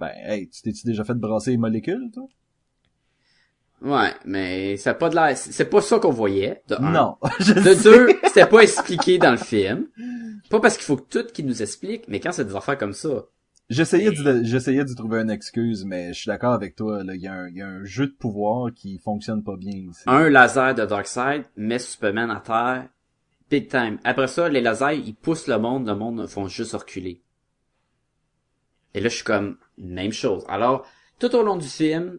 Ben, 0.00 0.10
hey, 0.24 0.48
tu 0.48 0.62
t'es-tu 0.62 0.86
déjà 0.86 1.04
fait 1.04 1.14
brasser 1.14 1.52
les 1.52 1.56
molécules, 1.56 2.10
toi? 2.12 2.26
Ouais, 3.80 4.12
mais 4.24 4.76
ça 4.76 4.94
pas 4.94 5.08
de 5.08 5.14
l'air. 5.14 5.36
C'est 5.36 5.70
pas 5.70 5.80
ça 5.80 5.98
qu'on 6.00 6.10
voyait. 6.10 6.62
De 6.68 6.74
un. 6.76 6.90
Non. 6.90 7.16
Je 7.40 7.52
De 7.54 7.74
sais. 7.74 7.82
deux, 7.82 8.08
c'était 8.24 8.46
pas 8.46 8.60
expliqué 8.60 9.18
dans 9.18 9.30
le 9.30 9.36
film. 9.36 9.86
Pas 10.50 10.60
parce 10.60 10.76
qu'il 10.76 10.84
faut 10.84 10.96
que 10.96 11.08
tout 11.20 11.26
qui 11.32 11.44
nous 11.44 11.62
explique, 11.62 12.08
mais 12.08 12.18
quand 12.20 12.32
c'est 12.32 12.44
des 12.44 12.56
affaires 12.56 12.78
comme 12.78 12.92
ça. 12.92 13.26
J'essayais 13.70 14.10
de, 14.10 14.42
j'essayais 14.44 14.84
d'y 14.84 14.94
trouver 14.94 15.20
une 15.20 15.30
excuse, 15.30 15.84
mais 15.84 16.08
je 16.14 16.20
suis 16.20 16.28
d'accord 16.28 16.54
avec 16.54 16.74
toi, 16.74 17.04
là. 17.04 17.14
Il 17.14 17.20
y, 17.20 17.26
a 17.28 17.34
un, 17.34 17.48
il 17.48 17.56
y 17.56 17.62
a 17.62 17.68
un 17.68 17.84
jeu 17.84 18.06
de 18.06 18.12
pouvoir 18.12 18.72
qui 18.74 18.98
fonctionne 18.98 19.44
pas 19.44 19.56
bien 19.56 19.72
ici. 19.76 20.02
Un 20.06 20.28
laser 20.30 20.74
de 20.74 20.84
Darkseid 20.86 21.44
met 21.56 21.78
Superman 21.78 22.30
à 22.30 22.40
terre. 22.40 22.88
Big 23.50 23.68
time. 23.68 23.98
Après 24.04 24.26
ça, 24.26 24.48
les 24.48 24.60
lasers, 24.60 24.96
ils 24.96 25.14
poussent 25.14 25.46
le 25.48 25.58
monde, 25.58 25.86
le 25.86 25.94
monde 25.94 26.26
font 26.26 26.48
juste 26.48 26.72
reculer. 26.72 27.22
Et 28.94 29.00
là, 29.00 29.08
je 29.08 29.16
suis 29.16 29.24
comme, 29.24 29.56
même 29.76 30.12
chose. 30.12 30.44
Alors, 30.48 30.86
tout 31.18 31.34
au 31.34 31.42
long 31.42 31.56
du 31.56 31.68
film, 31.68 32.18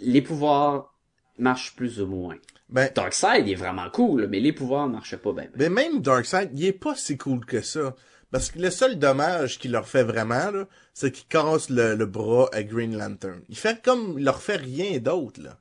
les 0.00 0.22
pouvoirs 0.22 0.94
marchent 1.38 1.74
plus 1.76 2.00
ou 2.00 2.06
moins. 2.06 2.36
Ben, 2.68 2.90
Darkseid 2.94 3.46
il 3.46 3.52
est 3.52 3.56
vraiment 3.56 3.90
cool, 3.90 4.28
mais 4.28 4.40
les 4.40 4.52
pouvoirs 4.52 4.88
marchaient 4.88 5.18
pas 5.18 5.32
bien. 5.32 5.48
mais 5.56 5.68
même 5.68 6.00
Darkseid, 6.00 6.50
il 6.54 6.64
est 6.64 6.72
pas 6.72 6.94
si 6.94 7.16
cool 7.18 7.44
que 7.44 7.60
ça. 7.60 7.94
Parce 8.30 8.50
que 8.50 8.58
le 8.58 8.70
seul 8.70 8.98
dommage 8.98 9.58
qu'il 9.58 9.72
leur 9.72 9.86
fait 9.86 10.04
vraiment, 10.04 10.50
là, 10.50 10.66
c'est 10.94 11.12
qu'il 11.12 11.26
casse 11.26 11.68
le, 11.68 11.94
le 11.94 12.06
bras 12.06 12.48
à 12.52 12.62
Green 12.62 12.96
Lantern. 12.96 13.42
Il 13.50 13.56
fait 13.56 13.82
comme, 13.82 14.14
il 14.18 14.24
leur 14.24 14.40
fait 14.40 14.56
rien 14.56 14.98
d'autre, 14.98 15.42
là. 15.42 15.58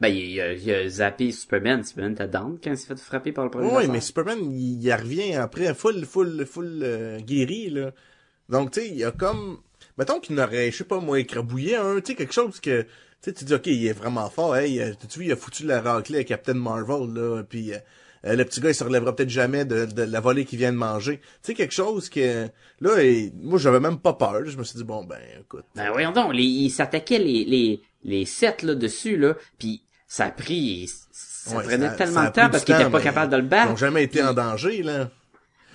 Ben, 0.00 0.08
il 0.08 0.40
a, 0.40 0.52
il 0.52 0.70
a 0.72 0.88
zappé 0.88 1.32
Superman. 1.32 1.82
Superman 1.82 2.12
était 2.12 2.28
down 2.28 2.58
quand 2.62 2.70
il 2.70 2.76
s'est 2.76 2.86
fait 2.86 2.98
frapper 2.98 3.32
par 3.32 3.44
le 3.44 3.50
premier 3.50 3.74
Oui, 3.74 3.88
mais 3.88 4.00
Superman, 4.00 4.38
il, 4.40 4.84
il 4.84 4.94
revient 4.94 5.34
après 5.34 5.74
full, 5.74 6.04
full, 6.04 6.46
full 6.46 6.80
euh, 6.82 7.18
guéri, 7.18 7.70
là. 7.70 7.90
Donc, 8.48 8.70
tu 8.72 8.80
sais, 8.80 8.88
il 8.88 8.96
y 8.96 9.04
a 9.04 9.10
comme... 9.10 9.58
mettons 9.98 10.20
qu'il 10.20 10.36
n'aurait, 10.36 10.70
je 10.70 10.76
sais 10.78 10.84
pas 10.84 11.00
moi, 11.00 11.18
écrabouillé 11.20 11.76
un, 11.76 11.96
tu 12.00 12.06
sais, 12.12 12.14
quelque 12.14 12.32
chose 12.34 12.60
que, 12.60 12.82
tu 12.82 12.88
sais, 13.20 13.32
tu 13.32 13.44
dis, 13.44 13.54
ok, 13.54 13.66
il 13.66 13.86
est 13.86 13.92
vraiment 13.92 14.28
fort, 14.30 14.56
hey, 14.56 14.80
euh, 14.80 14.92
tu 15.08 15.18
vois, 15.18 15.24
il 15.26 15.32
a 15.32 15.36
foutu 15.36 15.64
la 15.64 15.80
raclée 15.80 16.18
à 16.20 16.24
Captain 16.24 16.54
Marvel, 16.54 17.12
là, 17.14 17.42
puis 17.48 17.72
euh, 17.72 17.78
euh, 18.26 18.34
le 18.36 18.44
petit 18.44 18.60
gars, 18.60 18.70
il 18.70 18.74
se 18.74 18.84
relèvera 18.84 19.14
peut-être 19.14 19.30
jamais 19.30 19.64
de, 19.64 19.84
de 19.86 20.02
la 20.02 20.20
volée 20.20 20.44
qu'il 20.44 20.58
vient 20.58 20.72
de 20.72 20.76
manger. 20.78 21.18
Tu 21.18 21.24
sais, 21.42 21.54
quelque 21.54 21.74
chose 21.74 22.08
que, 22.08 22.48
là, 22.80 23.02
et, 23.02 23.32
moi, 23.40 23.58
j'avais 23.58 23.80
même 23.80 23.98
pas 23.98 24.14
peur, 24.14 24.44
je 24.46 24.56
me 24.56 24.64
suis 24.64 24.76
dit, 24.78 24.84
bon, 24.84 25.04
ben, 25.04 25.18
écoute. 25.40 25.64
Ben 25.74 25.90
voyons 25.92 26.12
donc, 26.12 26.32
les, 26.34 26.42
ils 26.42 26.70
s'attaquaient 26.70 27.18
les, 27.18 27.44
les, 27.44 27.80
les 28.04 28.24
sets 28.24 28.58
là 28.62 28.74
dessus 28.74 29.16
là, 29.16 29.34
puis 29.58 29.82
ça 30.08 30.26
a 30.26 30.30
pris, 30.30 30.90
ça 31.12 31.56
Ouais, 31.56 31.62
prenait 31.62 31.88
ça- 31.90 31.94
tellement 31.94 32.22
ça 32.24 32.28
de 32.30 32.34
temps 32.34 32.50
parce 32.50 32.62
étaient 32.64 32.72
temps, 32.84 32.90
pas 32.90 32.98
mais 32.98 33.04
capables 33.04 33.30
de 33.32 33.36
le 33.36 33.42
Ils 33.44 33.48
battre. 33.48 33.72
ont 33.72 33.76
jamais 33.76 34.02
été 34.04 34.22
en 34.22 34.32
danger, 34.34 34.82
là. 34.82 35.10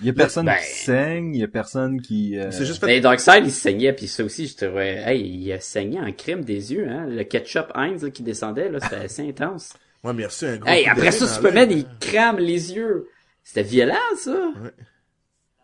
Il 0.02 0.06
y 0.06 0.10
a 0.10 0.12
personne 0.12 0.46
Ben- 0.46 0.56
qui 0.58 0.66
saigne, 0.84 1.34
il 1.34 1.40
y 1.40 1.44
a 1.44 1.48
personne 1.48 2.00
qui... 2.02 2.36
euh, 2.36 2.50
C'est 2.50 2.66
juste 2.66 2.80
fait 2.80 2.86
Mais 2.86 3.00
Darkseid, 3.00 3.44
il 3.44 3.50
saignait, 3.52 3.92
puis 3.92 4.08
ça 4.08 4.24
aussi, 4.24 4.46
je 4.48 4.56
trouvais, 4.56 4.96
hey, 5.06 5.22
il 5.24 5.52
a 5.52 5.60
saigné 5.60 6.00
en 6.00 6.12
crème 6.12 6.44
des 6.44 6.72
yeux, 6.72 6.88
hein. 6.88 7.06
Le 7.06 7.22
ketchup 7.24 7.70
Heinz 7.74 8.02
là, 8.02 8.10
qui 8.10 8.22
descendait, 8.22 8.68
là, 8.68 8.80
c'était 8.80 8.96
assez 8.96 9.28
intense. 9.28 9.72
Ouais, 10.04 10.12
mais 10.14 10.22
il 10.22 10.24
a 10.24 10.28
reçu 10.28 10.46
un 10.46 10.56
gros 10.56 10.68
Hey, 10.68 10.88
après 10.88 11.12
ça, 11.12 11.28
Superman, 11.28 11.70
il 11.70 11.86
crame 12.00 12.38
les 12.38 12.72
yeux. 12.74 13.08
C'était 13.44 13.62
violent, 13.62 13.94
ça. 14.16 14.32
Ouais. 14.60 14.72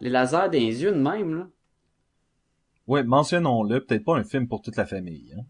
Les 0.01 0.11
lasers 0.11 0.37
dans 0.47 0.53
les 0.53 0.81
yeux 0.85 0.93
de 0.93 0.97
même, 1.01 1.37
là. 1.37 1.49
Ouais, 2.87 3.03
mentionnons-le, 3.03 3.85
peut-être 3.85 4.05
pas 4.05 4.17
un 4.17 4.23
film 4.23 4.47
pour 4.47 4.63
toute 4.63 4.77
la 4.77 4.87
famille. 4.87 5.35
Hein. 5.37 5.43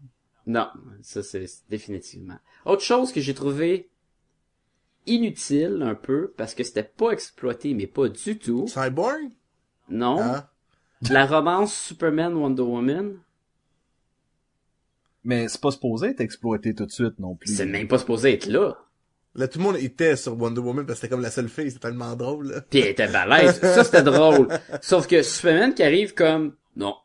Non, 0.47 0.67
ça 1.03 1.21
c'est 1.21 1.45
définitivement. 1.69 2.39
Autre 2.65 2.81
chose 2.81 3.11
que 3.13 3.21
j'ai 3.21 3.35
trouvé 3.35 3.89
inutile 5.09 5.81
un 5.83 5.95
peu 5.95 6.33
parce 6.37 6.53
que 6.55 6.63
c'était 6.63 6.83
pas 6.83 7.11
exploité 7.11 7.73
mais 7.73 7.87
pas 7.87 8.07
du 8.07 8.37
tout. 8.37 8.67
Cyborg? 8.67 9.29
Non, 9.89 10.19
Hein? 10.21 10.45
la 11.09 11.25
romance 11.25 11.73
Superman 11.73 12.33
Wonder 12.35 12.61
Woman, 12.63 13.15
Mais 15.23 15.47
c'est 15.47 15.61
pas 15.61 15.71
supposé 15.71 16.09
être 16.09 16.21
exploité 16.21 16.73
tout 16.73 16.85
de 16.85 16.91
suite 16.91 17.19
non 17.19 17.35
plus. 17.35 17.53
c'est 17.55 17.65
même 17.65 17.87
pas 17.87 17.97
supposé 17.99 18.33
être 18.33 18.45
là. 18.47 18.77
Là, 19.35 19.47
tout 19.47 19.59
le 19.59 19.63
monde 19.65 19.77
était 19.77 20.15
sur 20.15 20.39
Wonder 20.39 20.59
Woman 20.61 20.85
parce 20.85 20.99
que 20.99 21.01
c'était 21.05 21.11
comme 21.13 21.21
la 21.21 21.29
seule 21.29 21.49
fille, 21.49 21.69
c'était 21.69 21.87
tellement 21.87 22.15
drôle, 22.15 22.47
là. 22.47 22.61
Puis 22.61 22.79
elle 22.79 22.87
était 22.87 23.07
balèze, 23.07 23.59
ça 23.61 23.83
c'était 23.83 24.01
drôle. 24.03 24.47
Sauf 24.81 25.07
que 25.07 25.21
Superman 25.21 25.73
qui 25.73 25.83
arrive 25.83 26.13
comme 26.13 26.55
non, 26.75 26.95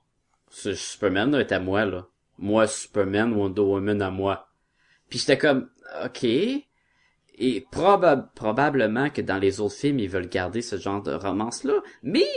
ce 0.51 0.75
Superman 0.75 1.31
là, 1.33 1.41
est 1.41 1.53
à 1.53 1.61
moi 1.61 1.85
là. 1.85 2.07
Moi 2.39 2.67
Superman 2.67 3.33
Wonder 3.35 3.61
Woman 3.63 4.01
à 4.03 4.11
moi. 4.11 4.49
Puis 5.09 5.19
j'étais 5.19 5.39
comme 5.39 5.69
OK. 6.05 6.27
Et 7.37 7.67
proba- 7.73 8.29
probablement 8.35 9.11
que 9.11 9.21
dans 9.21 9.39
les 9.39 9.61
autres 9.61 9.75
films, 9.75 9.99
ils 9.99 10.09
veulent 10.09 10.29
garder 10.29 10.63
ce 10.63 10.77
genre 10.77 11.03
de 11.03 11.13
romance-là. 11.13 11.83
Mais, 12.03 12.29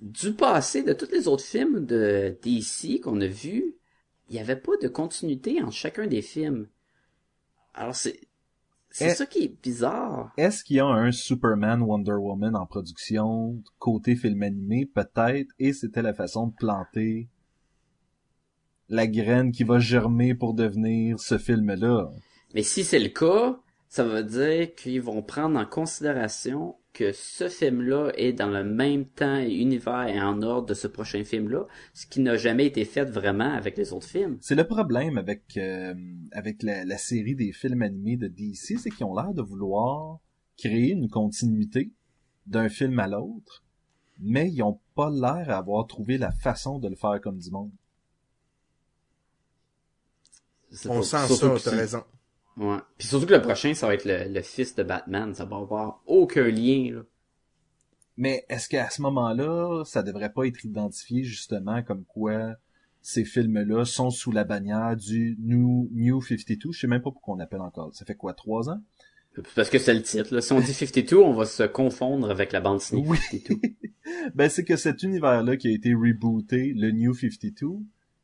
du 0.00 0.32
passé, 0.34 0.82
de 0.82 0.92
tous 0.92 1.10
les 1.12 1.28
autres 1.28 1.44
films 1.44 1.86
de 1.86 2.36
DC 2.42 3.00
qu'on 3.00 3.20
a 3.20 3.26
vus, 3.28 3.76
il 4.28 4.34
n'y 4.34 4.40
avait 4.40 4.56
pas 4.56 4.76
de 4.80 4.88
continuité 4.88 5.62
en 5.62 5.70
chacun 5.70 6.06
des 6.06 6.22
films. 6.22 6.68
Alors 7.74 7.94
c'est, 7.94 8.20
c'est 8.90 9.10
Eh. 9.10 9.14
ça 9.14 9.26
qui 9.26 9.44
est 9.44 9.62
bizarre. 9.62 10.32
Est-ce 10.36 10.64
qu'il 10.64 10.76
y 10.76 10.80
a 10.80 10.86
un 10.86 11.12
Superman 11.12 11.82
Wonder 11.82 12.12
Woman 12.14 12.56
en 12.56 12.66
production 12.66 13.62
côté 13.78 14.16
film 14.16 14.42
animé? 14.42 14.86
Peut-être. 14.86 15.50
Et 15.58 15.72
c'était 15.72 16.02
la 16.02 16.12
façon 16.14 16.48
de 16.48 16.54
planter 16.54 17.28
la 18.88 19.06
graine 19.06 19.52
qui 19.52 19.64
va 19.64 19.78
germer 19.78 20.34
pour 20.34 20.54
devenir 20.54 21.18
ce 21.20 21.38
film-là? 21.38 22.10
Mais 22.54 22.62
si 22.62 22.84
c'est 22.84 22.98
le 22.98 23.08
cas, 23.08 23.58
ça 23.92 24.04
veut 24.04 24.24
dire 24.24 24.74
qu'ils 24.74 25.02
vont 25.02 25.20
prendre 25.20 25.60
en 25.60 25.66
considération 25.66 26.76
que 26.94 27.12
ce 27.12 27.50
film-là 27.50 28.10
est 28.14 28.32
dans 28.32 28.48
le 28.48 28.64
même 28.64 29.04
temps 29.04 29.38
et 29.38 29.52
univers 29.52 30.08
et 30.08 30.18
en 30.18 30.40
ordre 30.40 30.68
de 30.68 30.72
ce 30.72 30.86
prochain 30.86 31.24
film-là, 31.24 31.66
ce 31.92 32.06
qui 32.06 32.20
n'a 32.20 32.38
jamais 32.38 32.64
été 32.64 32.86
fait 32.86 33.04
vraiment 33.04 33.52
avec 33.52 33.76
les 33.76 33.92
autres 33.92 34.08
films. 34.08 34.38
C'est 34.40 34.54
le 34.54 34.66
problème 34.66 35.18
avec 35.18 35.42
euh, 35.58 35.92
avec 36.32 36.62
la, 36.62 36.86
la 36.86 36.96
série 36.96 37.34
des 37.34 37.52
films 37.52 37.82
animés 37.82 38.16
de 38.16 38.28
DC, 38.28 38.78
c'est 38.78 38.88
qu'ils 38.88 39.04
ont 39.04 39.14
l'air 39.14 39.34
de 39.34 39.42
vouloir 39.42 40.20
créer 40.56 40.92
une 40.92 41.10
continuité 41.10 41.92
d'un 42.46 42.70
film 42.70 42.98
à 42.98 43.08
l'autre, 43.08 43.62
mais 44.18 44.50
ils 44.50 44.62
ont 44.62 44.80
pas 44.94 45.10
l'air 45.10 45.50
à 45.50 45.58
avoir 45.58 45.86
trouvé 45.86 46.16
la 46.16 46.32
façon 46.32 46.78
de 46.78 46.88
le 46.88 46.96
faire 46.96 47.20
comme 47.20 47.36
du 47.36 47.50
monde. 47.50 47.72
On 50.88 51.02
sent 51.02 51.28
ça, 51.28 51.54
t'as 51.62 51.70
raison. 51.72 52.02
Ouais. 52.56 52.78
Puis 52.98 53.08
surtout 53.08 53.26
que 53.26 53.34
le 53.34 53.42
prochain, 53.42 53.74
ça 53.74 53.86
va 53.86 53.94
être 53.94 54.04
le, 54.04 54.32
le 54.32 54.42
fils 54.42 54.74
de 54.74 54.82
Batman. 54.82 55.34
Ça 55.34 55.44
va 55.44 55.56
avoir 55.56 56.02
aucun 56.06 56.48
lien, 56.48 56.90
là. 56.92 57.02
Mais 58.16 58.44
est-ce 58.48 58.68
qu'à 58.68 58.90
ce 58.90 59.00
moment-là, 59.02 59.84
ça 59.84 60.02
devrait 60.02 60.32
pas 60.32 60.44
être 60.44 60.64
identifié 60.64 61.24
justement 61.24 61.82
comme 61.82 62.04
quoi 62.04 62.56
ces 63.00 63.24
films-là 63.24 63.84
sont 63.84 64.10
sous 64.10 64.32
la 64.32 64.44
bannière 64.44 64.96
du 64.96 65.36
New, 65.40 65.88
New 65.92 66.20
52? 66.20 66.72
Je 66.72 66.78
sais 66.78 66.86
même 66.86 67.02
pas 67.02 67.10
pourquoi 67.10 67.34
on 67.34 67.40
appelle 67.40 67.62
encore. 67.62 67.94
Ça 67.94 68.04
fait 68.04 68.14
quoi, 68.14 68.34
trois 68.34 68.68
ans? 68.68 68.80
Parce 69.54 69.70
que 69.70 69.78
c'est 69.78 69.94
le 69.94 70.02
titre, 70.02 70.34
là. 70.34 70.40
Si 70.42 70.52
on 70.52 70.60
dit 70.60 70.74
52, 70.74 71.16
on 71.16 71.32
va 71.32 71.46
se 71.46 71.62
confondre 71.62 72.30
avec 72.30 72.52
la 72.52 72.60
bande 72.60 72.78
dessinée 72.78 73.04
Oui. 73.06 73.18
52. 73.30 73.56
Ben, 74.34 74.50
c'est 74.50 74.64
que 74.64 74.76
cet 74.76 75.02
univers-là 75.04 75.56
qui 75.56 75.68
a 75.68 75.70
été 75.70 75.94
rebooté, 75.94 76.74
le 76.76 76.90
New 76.90 77.14
52, 77.14 77.66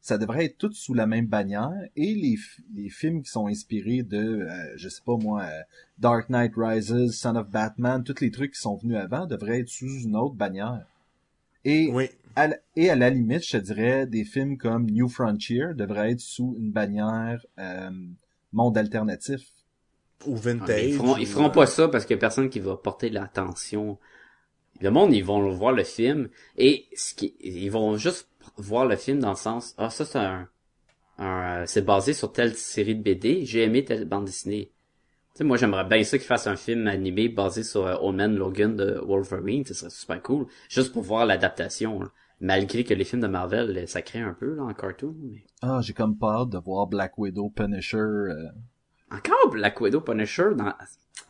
ça 0.09 0.17
devrait 0.17 0.47
être 0.47 0.57
tout 0.57 0.73
sous 0.73 0.95
la 0.95 1.07
même 1.07 1.27
bannière 1.27 1.71
et 1.95 2.15
les, 2.15 2.89
films 2.89 3.23
qui 3.23 3.31
sont 3.31 3.47
inspirés 3.47 4.03
de, 4.03 4.19
euh, 4.19 4.49
je 4.77 4.89
sais 4.89 5.03
pas 5.05 5.17
moi, 5.17 5.43
euh, 5.43 5.61
Dark 5.99 6.31
Knight 6.31 6.53
Rises, 6.57 7.11
Son 7.13 7.37
of 7.37 7.51
Batman, 7.51 8.03
tous 8.03 8.21
les 8.23 8.31
trucs 8.31 8.55
qui 8.55 8.61
sont 8.61 8.77
venus 8.77 8.97
avant 8.97 9.27
devraient 9.27 9.61
être 9.61 9.69
sous 9.69 10.01
une 10.05 10.17
autre 10.17 10.35
bannière. 10.35 10.87
Et, 11.67 11.91
Oui. 11.93 12.09
à, 12.37 12.49
la- 12.49 12.57
et 12.75 12.89
à 12.89 12.97
la 12.97 13.11
limite, 13.11 13.45
je 13.45 13.59
te 13.59 13.63
dirais, 13.63 14.07
des 14.07 14.25
films 14.25 14.57
comme 14.57 14.87
New 14.91 15.09
Frontier 15.09 15.67
devraient 15.75 16.13
être 16.13 16.21
sous 16.21 16.57
une 16.59 16.71
bannière 16.73 17.45
euh, 17.59 17.91
monde 18.53 18.79
alternatif. 18.79 19.43
Ou 20.27 20.37
Ah, 20.37 20.41
Vintage. 20.41 20.85
ils 20.85 20.95
feront, 20.95 21.17
ils 21.19 21.27
feront 21.27 21.47
euh, 21.49 21.51
pas 21.51 21.67
ça 21.67 21.89
parce 21.89 22.07
qu'il 22.07 22.15
y 22.15 22.19
a 22.19 22.21
personne 22.21 22.49
qui 22.49 22.61
va 22.61 22.77
porter 22.77 23.11
l'attention. 23.11 23.99
Le 24.81 24.91
monde, 24.91 25.13
ils 25.13 25.25
vont 25.25 25.47
voir 25.51 25.73
le 25.73 25.85
film 25.85 26.31
et 26.57 26.87
ce 26.97 27.13
qui, 27.15 27.35
ils 27.41 27.71
vont 27.71 27.99
juste 27.99 28.29
voir 28.57 28.87
le 28.87 28.97
film 28.97 29.19
dans 29.21 29.31
le 29.31 29.37
sens, 29.37 29.75
ah, 29.79 29.91
ça 29.91 30.05
c'est 30.05 30.19
un, 30.19 30.49
un, 31.19 31.67
c'est 31.67 31.85
basé 31.85 32.13
sur 32.13 32.33
telle 32.33 32.55
série 32.55 32.97
de 32.97 33.03
BD, 33.03 33.45
j'ai 33.45 33.63
aimé 33.63 33.85
telle 33.85 34.05
bande 34.05 34.25
dessinée. 34.25 34.73
Tu 35.35 35.39
sais, 35.39 35.45
moi, 35.45 35.57
j'aimerais 35.57 35.85
bien 35.85 36.03
ça 36.03 36.19
qu'ils 36.19 36.27
fassent 36.27 36.47
un 36.49 36.57
film 36.57 36.87
animé 36.89 37.29
basé 37.29 37.63
sur 37.63 37.87
euh, 37.87 37.97
Old 38.01 38.17
Man 38.17 38.35
Logan 38.35 38.75
de 38.75 39.01
Wolverine, 39.05 39.65
ce 39.65 39.75
serait 39.75 39.91
super 39.91 40.23
cool, 40.23 40.47
juste 40.69 40.93
pour 40.93 41.03
voir 41.03 41.27
l'adaptation, 41.27 42.01
là. 42.01 42.11
Malgré 42.41 42.85
que 42.85 42.95
les 42.95 43.05
films 43.05 43.23
de 43.23 43.27
Marvel, 43.27 43.77
euh, 43.77 43.87
ça 43.87 44.01
crée 44.01 44.21
un 44.21 44.33
peu, 44.33 44.55
là, 44.55 44.63
en 44.63 44.73
cartoon, 44.73 45.15
mais... 45.21 45.45
Ah, 45.61 45.81
j'ai 45.83 45.93
comme 45.93 46.17
hâte 46.23 46.51
de 46.51 46.59
voir 46.59 46.87
Black 46.87 47.19
Widow, 47.19 47.51
Punisher. 47.51 47.99
euh, 47.99 48.49
Encore 49.11 49.51
Black 49.51 49.81
Widow 49.81 50.01
Punisher, 50.01 50.51
dans... 50.57 50.73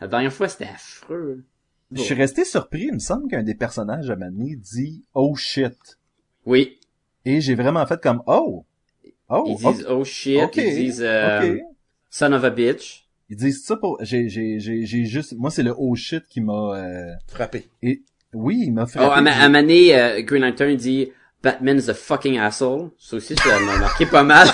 la 0.00 0.06
dernière 0.06 0.32
fois, 0.32 0.48
c'était 0.48 0.66
affreux. 0.66 1.44
Je 1.92 2.02
suis 2.02 2.14
resté 2.14 2.44
surpris, 2.44 2.88
il 2.88 2.94
me 2.94 2.98
semble 2.98 3.28
qu'un 3.28 3.42
des 3.42 3.54
personnages 3.54 4.10
à 4.10 4.16
Mané 4.16 4.56
dit 4.56 5.04
«Oh 5.14 5.34
shit 5.34 5.98
Oui,». 6.44 6.77
Et 7.28 7.40
j'ai 7.40 7.54
vraiment 7.54 7.84
fait 7.86 8.00
comme 8.00 8.22
«Oh! 8.26 8.64
Oh! 9.28 9.44
Ils 9.46 9.56
disent 9.56 9.86
oh 9.88 10.02
shit, 10.04 10.56
ils 10.56 10.74
disent 10.74 11.02
euh, 11.04 11.58
son 12.08 12.32
of 12.32 12.42
a 12.44 12.50
bitch. 12.50 13.06
Ils 13.28 13.36
disent 13.36 13.62
ça 13.64 13.76
pour... 13.76 13.98
J'ai, 14.00 14.28
j'ai, 14.30 14.58
j'ai, 14.58 14.86
j'ai 14.86 15.04
juste... 15.04 15.34
Moi, 15.36 15.50
c'est 15.50 15.62
le 15.62 15.74
«Oh 15.78 15.94
shit» 15.94 16.24
qui 16.30 16.40
m'a... 16.40 16.52
euh, 16.76 17.12
Frappé. 17.26 17.68
Et... 17.82 18.02
Oui, 18.32 18.62
il 18.64 18.72
m'a 18.72 18.84
Oh, 18.84 18.86
frappé. 18.86 19.18
à, 19.18 19.20
ma- 19.20 19.36
à 19.36 19.48
Mané, 19.50 19.94
euh, 19.98 20.22
Green 20.22 20.42
Lantern 20.42 20.74
dit 20.76 21.10
Batman's 21.42 21.88
a 21.90 21.94
fucking 21.94 22.38
asshole. 22.38 22.90
Ça 22.98 23.16
aussi, 23.16 23.34
ça 23.36 23.60
m'a 23.60 23.78
marqué 23.78 24.06
pas 24.06 24.22
mal. 24.22 24.48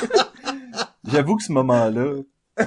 J'avoue 1.13 1.37
que 1.37 1.43
ce 1.45 1.53
moment-là... 1.53 2.23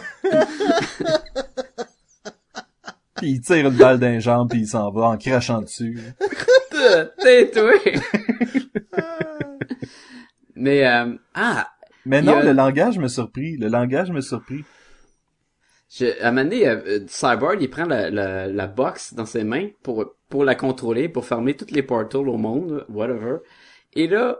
puis 3.16 3.32
il 3.32 3.41
tire 3.41 3.68
une 3.68 3.76
balle 3.78 3.99
d'un 3.99 4.20
jambe 4.20 4.49
puis 4.49 4.60
il 4.62 4.68
s'en 4.68 4.91
va 4.91 5.08
en 5.08 5.18
crachant 5.18 5.62
dessus. 5.62 5.99
T'es 7.21 7.49
toi. 7.51 7.71
Mais 10.55 10.88
euh, 10.88 11.13
ah, 11.35 11.67
Mais 12.05 12.21
non, 12.21 12.38
a- 12.38 12.43
le 12.43 12.51
langage 12.51 12.97
me 12.97 13.07
surpris. 13.07 13.57
Le 13.57 13.67
langage 13.67 14.09
me 14.11 14.21
surpris. 14.21 14.63
je, 15.89 16.05
à 16.21 16.31
Mané, 16.31 16.67
euh, 16.67 16.77
euh, 16.88 16.99
Cyborg, 17.07 17.61
il 17.61 17.69
prend 17.69 17.85
la, 17.85 18.09
la, 18.09 18.47
la 18.47 18.67
box 18.67 19.13
dans 19.13 19.25
ses 19.25 19.43
mains 19.43 19.69
pour 19.83 20.13
pour 20.29 20.43
la 20.43 20.55
contrôler, 20.55 21.07
pour 21.07 21.25
fermer 21.25 21.55
toutes 21.55 21.71
les 21.71 21.83
portals 21.83 22.27
au 22.27 22.38
monde, 22.38 22.85
whatever. 22.89 23.38
Et 23.93 24.07
là, 24.07 24.39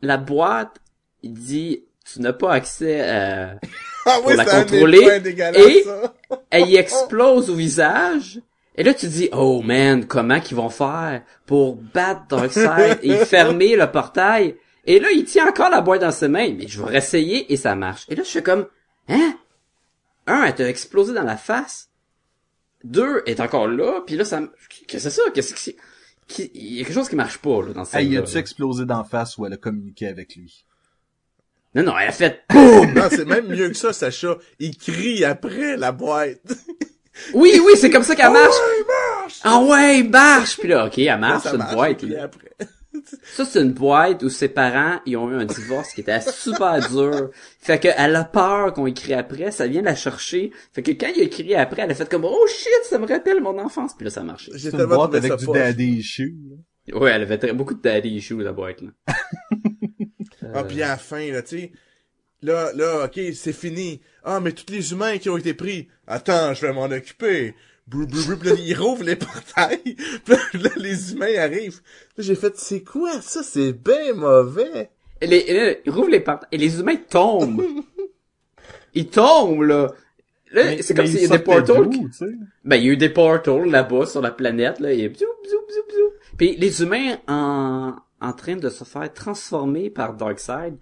la 0.00 0.16
boîte, 0.16 0.76
il 1.22 1.32
dit 1.34 1.84
tu 2.04 2.20
n'as 2.20 2.32
pas 2.32 2.52
accès 2.52 3.00
à 3.08 3.56
Ah 4.06 4.18
Pour 4.20 4.32
la 4.32 4.42
un 4.42 4.60
contrôler, 4.64 4.98
et- 5.54 5.82
ça. 5.84 6.14
elle 6.50 6.68
y 6.68 6.76
explose 6.76 7.48
au 7.50 7.54
visage. 7.54 8.40
Et 8.76 8.82
là, 8.82 8.94
tu 8.94 9.06
dis, 9.06 9.28
oh 9.32 9.60
man, 9.62 10.06
comment 10.06 10.40
qu'ils 10.40 10.56
vont 10.56 10.70
faire 10.70 11.22
pour 11.46 11.76
battre 11.76 12.26
Darkseid 12.28 13.00
et 13.02 13.16
fermer 13.26 13.76
le 13.76 13.90
portail? 13.90 14.56
Et 14.84 14.98
là, 14.98 15.10
il 15.12 15.24
tient 15.24 15.48
encore 15.48 15.68
la 15.70 15.80
boîte 15.82 16.00
dans 16.00 16.10
ses 16.10 16.28
mains. 16.28 16.52
Mais 16.56 16.66
je 16.66 16.80
vais 16.82 16.88
réessayer 16.90 17.52
et 17.52 17.56
ça 17.56 17.74
marche. 17.74 18.06
Et 18.08 18.14
là, 18.14 18.22
je 18.22 18.30
fais 18.30 18.42
comme, 18.42 18.66
hein? 19.08 19.34
Un, 20.26 20.44
elle 20.44 20.54
t'a 20.54 20.68
explosé 20.68 21.12
dans 21.12 21.22
la 21.22 21.36
face. 21.36 21.90
Deux, 22.84 23.22
elle 23.26 23.32
est 23.34 23.40
encore 23.40 23.68
là. 23.68 24.00
Puis 24.06 24.16
là, 24.16 24.24
ça, 24.24 24.38
m- 24.38 24.50
qu'est-ce 24.68 24.86
que 24.86 24.98
c'est 24.98 25.10
ça? 25.10 25.22
Qu'est-ce 25.34 25.52
que 25.54 25.60
c'est? 25.60 25.76
qui- 26.28 26.50
il 26.54 26.74
y 26.78 26.80
a 26.80 26.84
quelque 26.84 26.94
chose 26.94 27.08
qui 27.08 27.16
marche 27.16 27.38
pas, 27.38 27.62
là, 27.62 27.72
dans 27.74 27.84
cette 27.84 28.00
Hey, 28.00 28.06
scène-là, 28.06 28.20
a 28.20 28.26
tu 28.26 28.34
là. 28.34 28.40
explosé 28.40 28.84
d'en 28.86 29.04
face 29.04 29.36
ou 29.36 29.44
elle 29.44 29.52
a 29.52 29.56
communiqué 29.56 30.06
avec 30.08 30.34
lui? 30.36 30.64
Non, 31.74 31.82
non, 31.82 31.98
elle 31.98 32.08
a 32.08 32.12
fait, 32.12 32.42
non, 32.54 33.08
c'est 33.10 33.24
même 33.26 33.48
mieux 33.48 33.68
que 33.68 33.76
ça, 33.76 33.92
Sacha. 33.92 34.36
Il 34.58 34.76
crie 34.78 35.24
après 35.24 35.76
la 35.76 35.92
boîte. 35.92 36.40
oui, 37.34 37.60
oui, 37.64 37.72
c'est 37.76 37.90
comme 37.90 38.02
ça 38.02 38.14
qu'elle 38.16 38.32
marche. 38.32 38.54
Ouais, 38.56 38.84
marche! 39.22 39.40
Ah 39.44 39.60
ouais, 39.60 39.98
il 40.00 40.10
marche! 40.10 40.58
Puis 40.58 40.68
là, 40.68 40.86
ok, 40.86 40.98
elle 40.98 41.18
marche, 41.18 41.42
ça 41.44 41.50
c'est 41.50 41.56
une 41.56 41.62
marche, 41.62 41.74
boîte, 41.74 42.02
il 42.02 42.10
là. 42.10 42.24
après. 42.24 42.48
Ça, 43.24 43.46
c'est 43.46 43.60
une 43.62 43.72
boîte 43.72 44.22
où 44.22 44.28
ses 44.28 44.48
parents, 44.48 45.00
ils 45.06 45.16
ont 45.16 45.30
eu 45.30 45.34
un 45.34 45.46
divorce 45.46 45.92
qui 45.94 46.02
était 46.02 46.20
super 46.20 46.78
dur. 46.90 47.30
Fait 47.58 47.80
que 47.80 47.88
elle 47.96 48.14
a 48.14 48.22
peur 48.22 48.74
qu'on 48.74 48.86
écrit 48.86 49.14
après, 49.14 49.50
ça 49.50 49.66
vient 49.66 49.80
la 49.80 49.94
chercher. 49.96 50.52
Fait 50.74 50.82
que 50.82 50.90
quand 50.92 51.08
il 51.16 51.22
a 51.22 51.24
écrit 51.24 51.54
après, 51.54 51.82
elle 51.82 51.90
a 51.90 51.94
fait 51.94 52.08
comme, 52.08 52.26
oh 52.26 52.46
shit, 52.48 52.68
ça 52.84 52.98
me 52.98 53.06
rappelle 53.06 53.40
mon 53.40 53.58
enfance. 53.58 53.92
Puis 53.96 54.04
là, 54.04 54.10
ça 54.10 54.20
a 54.20 54.24
marché. 54.24 54.52
J'ai 54.54 54.58
C'est 54.68 54.70
une 54.72 54.76
tellement 54.78 54.96
boîte 54.96 55.14
avec 55.14 55.32
ça 55.32 55.36
du 55.36 55.46
poche. 55.46 55.56
daddy 55.58 55.84
issue. 55.98 56.36
là. 56.88 56.98
Ouais, 57.00 57.10
elle 57.12 57.22
avait 57.22 57.38
très- 57.38 57.52
beaucoup 57.54 57.74
de 57.74 57.80
daddy 57.82 58.10
issues, 58.10 58.42
la 58.42 58.52
boîte, 58.52 58.82
là. 58.82 58.90
Ah, 60.54 60.62
puis 60.64 60.82
à 60.82 60.88
la 60.88 60.96
fin, 60.98 61.30
là, 61.32 61.42
tu 61.42 61.58
sais. 61.58 61.72
Là, 62.42 62.72
là, 62.74 63.04
ok, 63.04 63.20
c'est 63.34 63.52
fini. 63.52 64.00
Ah, 64.24 64.40
mais 64.40 64.52
tous 64.52 64.72
les 64.72 64.92
humains 64.92 65.18
qui 65.18 65.30
ont 65.30 65.36
été 65.36 65.54
pris. 65.54 65.88
Attends, 66.06 66.54
je 66.54 66.66
vais 66.66 66.72
m'en 66.72 66.84
occuper. 66.86 67.54
Brou, 67.86 68.06
brou, 68.06 68.20
brou. 68.24 68.36
Puis 68.36 68.48
là, 68.48 68.54
il 68.58 68.74
rouvre 68.74 69.04
les 69.04 69.16
portails. 69.16 69.96
Puis 70.24 70.58
là, 70.60 70.70
les 70.76 71.12
humains 71.12 71.38
arrivent. 71.38 71.80
Là, 72.16 72.24
j'ai 72.24 72.34
fait, 72.34 72.56
c'est 72.56 72.82
quoi 72.82 73.20
ça? 73.20 73.42
C'est 73.42 73.72
bien 73.72 74.14
mauvais. 74.14 74.90
Et 75.20 75.26
les, 75.28 75.36
et 75.38 75.54
là, 75.54 75.74
ils 75.84 75.92
rouvrent 75.92 76.10
les 76.10 76.20
portes, 76.20 76.44
et 76.50 76.58
les 76.58 76.80
humains 76.80 76.96
tombent. 76.96 77.62
ils 78.94 79.06
tombent, 79.06 79.62
là. 79.62 79.92
Là, 80.50 80.82
c'est 80.82 80.94
comme 80.94 81.06
s'il 81.06 81.20
y 81.20 81.24
il 81.24 81.32
a 81.32 81.38
des 81.38 81.44
portals. 81.44 81.88
qui-? 81.88 82.06
Ben, 82.64 82.76
il 82.76 82.84
y 82.84 82.88
a 82.90 82.92
eu 82.92 82.96
des 82.96 83.08
portals 83.08 83.70
là-bas 83.70 84.04
sur 84.06 84.20
la 84.20 84.32
planète, 84.32 84.80
là, 84.80 84.92
et 84.92 85.08
bzou, 85.08 85.24
bzou, 85.44 85.58
bzou, 85.68 85.82
bzou. 85.88 86.12
Puis 86.36 86.56
les 86.56 86.82
humains 86.82 87.18
en, 87.28 87.94
en 88.20 88.32
train 88.32 88.56
de 88.56 88.68
se 88.68 88.84
faire 88.84 89.10
transformer 89.12 89.90
par 89.90 90.14
Darkseid, 90.14 90.76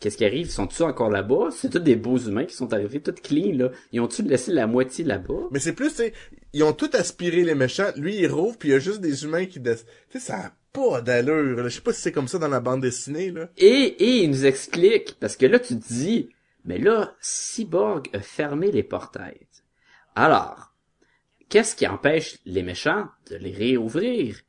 qu'est-ce 0.00 0.16
qui 0.16 0.24
arrive? 0.24 0.46
Ils 0.46 0.50
sont-tu 0.50 0.82
encore 0.82 1.10
là-bas? 1.10 1.48
C'est 1.50 1.70
tous 1.70 1.78
des 1.78 1.96
beaux 1.96 2.18
humains 2.18 2.44
qui 2.44 2.54
sont 2.54 2.72
arrivés, 2.72 3.00
tout 3.00 3.14
clean, 3.22 3.56
là. 3.56 3.70
Ils 3.92 4.00
ont-tu 4.00 4.22
laissé 4.22 4.52
la 4.52 4.66
moitié 4.66 5.04
là-bas? 5.04 5.48
Mais 5.50 5.58
c'est 5.58 5.72
plus, 5.72 5.94
tu 5.94 6.12
ils 6.52 6.62
ont 6.62 6.72
tout 6.72 6.90
aspiré 6.94 7.44
les 7.44 7.54
méchants. 7.54 7.90
Lui, 7.96 8.16
il 8.16 8.28
rouvre, 8.28 8.56
puis 8.56 8.70
il 8.70 8.72
y 8.72 8.74
a 8.74 8.78
juste 8.78 9.00
des 9.00 9.24
humains 9.24 9.46
qui... 9.46 9.60
Tu 9.60 9.70
sais, 10.08 10.18
ça 10.18 10.36
a 10.38 10.52
pas 10.72 11.02
d'allure. 11.02 11.64
Je 11.64 11.68
sais 11.68 11.80
pas 11.82 11.92
si 11.92 12.00
c'est 12.00 12.12
comme 12.12 12.28
ça 12.28 12.38
dans 12.38 12.48
la 12.48 12.60
bande 12.60 12.80
dessinée, 12.80 13.30
là. 13.30 13.50
Et, 13.58 13.68
et 13.68 14.22
il 14.22 14.30
nous 14.30 14.46
explique, 14.46 15.16
parce 15.20 15.36
que 15.36 15.46
là, 15.46 15.58
tu 15.58 15.78
te 15.78 15.86
dis, 15.86 16.30
mais 16.64 16.78
là, 16.78 17.14
Cyborg 17.20 18.08
a 18.14 18.20
fermé 18.20 18.72
les 18.72 18.82
portails. 18.82 19.46
Alors, 20.14 20.72
qu'est-ce 21.50 21.76
qui 21.76 21.86
empêche 21.86 22.38
les 22.46 22.62
méchants 22.62 23.06
de 23.30 23.36
les 23.36 23.52
réouvrir? 23.52 24.40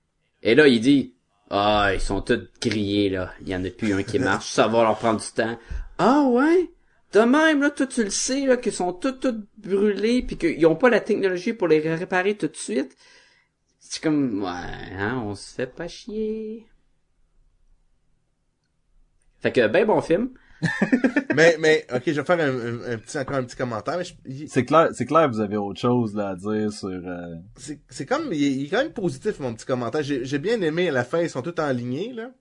Et 0.43 0.55
là, 0.55 0.67
il 0.67 0.79
dit, 0.79 1.13
ah, 1.49 1.91
ils 1.93 2.01
sont 2.01 2.21
tous 2.21 2.49
grillés, 2.61 3.09
là. 3.09 3.33
Il 3.41 3.49
y 3.49 3.55
en 3.55 3.63
a 3.63 3.69
plus 3.69 3.93
un 3.93 4.03
qui 4.03 4.19
marche. 4.19 4.51
Ça 4.51 4.67
va 4.67 4.83
leur 4.83 4.97
prendre 4.97 5.19
du 5.19 5.31
temps. 5.31 5.57
Ah 5.97 6.23
ouais? 6.29 6.71
De 7.13 7.21
même, 7.21 7.61
là, 7.61 7.69
toi, 7.69 7.87
tu 7.87 8.03
le 8.03 8.09
sais, 8.09 8.45
là, 8.45 8.57
qu'ils 8.57 8.73
sont 8.73 8.91
tous, 8.91 9.13
tous 9.13 9.35
brûlés, 9.57 10.21
puis 10.23 10.37
qu'ils 10.37 10.65
ont 10.65 10.75
pas 10.75 10.89
la 10.89 10.99
technologie 10.99 11.53
pour 11.53 11.69
les 11.69 11.79
réparer 11.79 12.35
tout 12.35 12.47
de 12.47 12.55
suite. 12.55 12.97
C'est 13.79 14.03
comme, 14.03 14.43
ouais, 14.43 14.95
hein, 14.97 15.21
on 15.25 15.33
se 15.35 15.55
fait 15.55 15.67
pas 15.67 15.87
chier. 15.87 16.67
Fait 19.39 19.51
que, 19.53 19.67
ben 19.67 19.85
bon 19.85 20.01
film. 20.01 20.31
mais, 21.35 21.55
mais, 21.59 21.85
ok, 21.93 22.01
je 22.07 22.11
vais 22.11 22.23
faire 22.23 22.39
un, 22.39 22.49
un- 22.49 22.93
un 22.93 22.97
petit, 22.97 23.17
encore 23.17 23.35
un 23.37 23.43
petit 23.43 23.55
commentaire. 23.55 23.97
Mais 23.97 24.03
je- 24.03 24.13
il- 24.25 24.49
C'est 24.49 24.65
clair, 24.65 24.89
c'est 24.93 25.05
clair, 25.05 25.29
vous 25.29 25.39
avez 25.39 25.57
autre 25.57 25.79
chose 25.79 26.15
là 26.15 26.29
à 26.29 26.35
dire 26.35 26.71
sur. 26.71 26.87
euh, 26.89 27.35
c'est 27.57 27.79
c'est 27.89 28.05
comme, 28.05 28.29
il 28.33 28.43
est, 28.43 28.51
il 28.51 28.65
est 28.65 28.69
quand 28.69 28.77
même 28.83 28.91
positif, 28.93 29.39
mon 29.39 29.53
petit 29.53 29.65
commentaire. 29.65 30.01
J'ai 30.03 30.25
j'ai 30.25 30.39
bien 30.39 30.61
aimé, 30.61 30.89
à 30.89 30.91
la 30.91 31.03
fin, 31.03 31.19
ils 31.21 31.29
sont 31.29 31.41
tous 31.41 31.59
en 31.61 31.71
lignée, 31.71 32.13
là. 32.13 32.31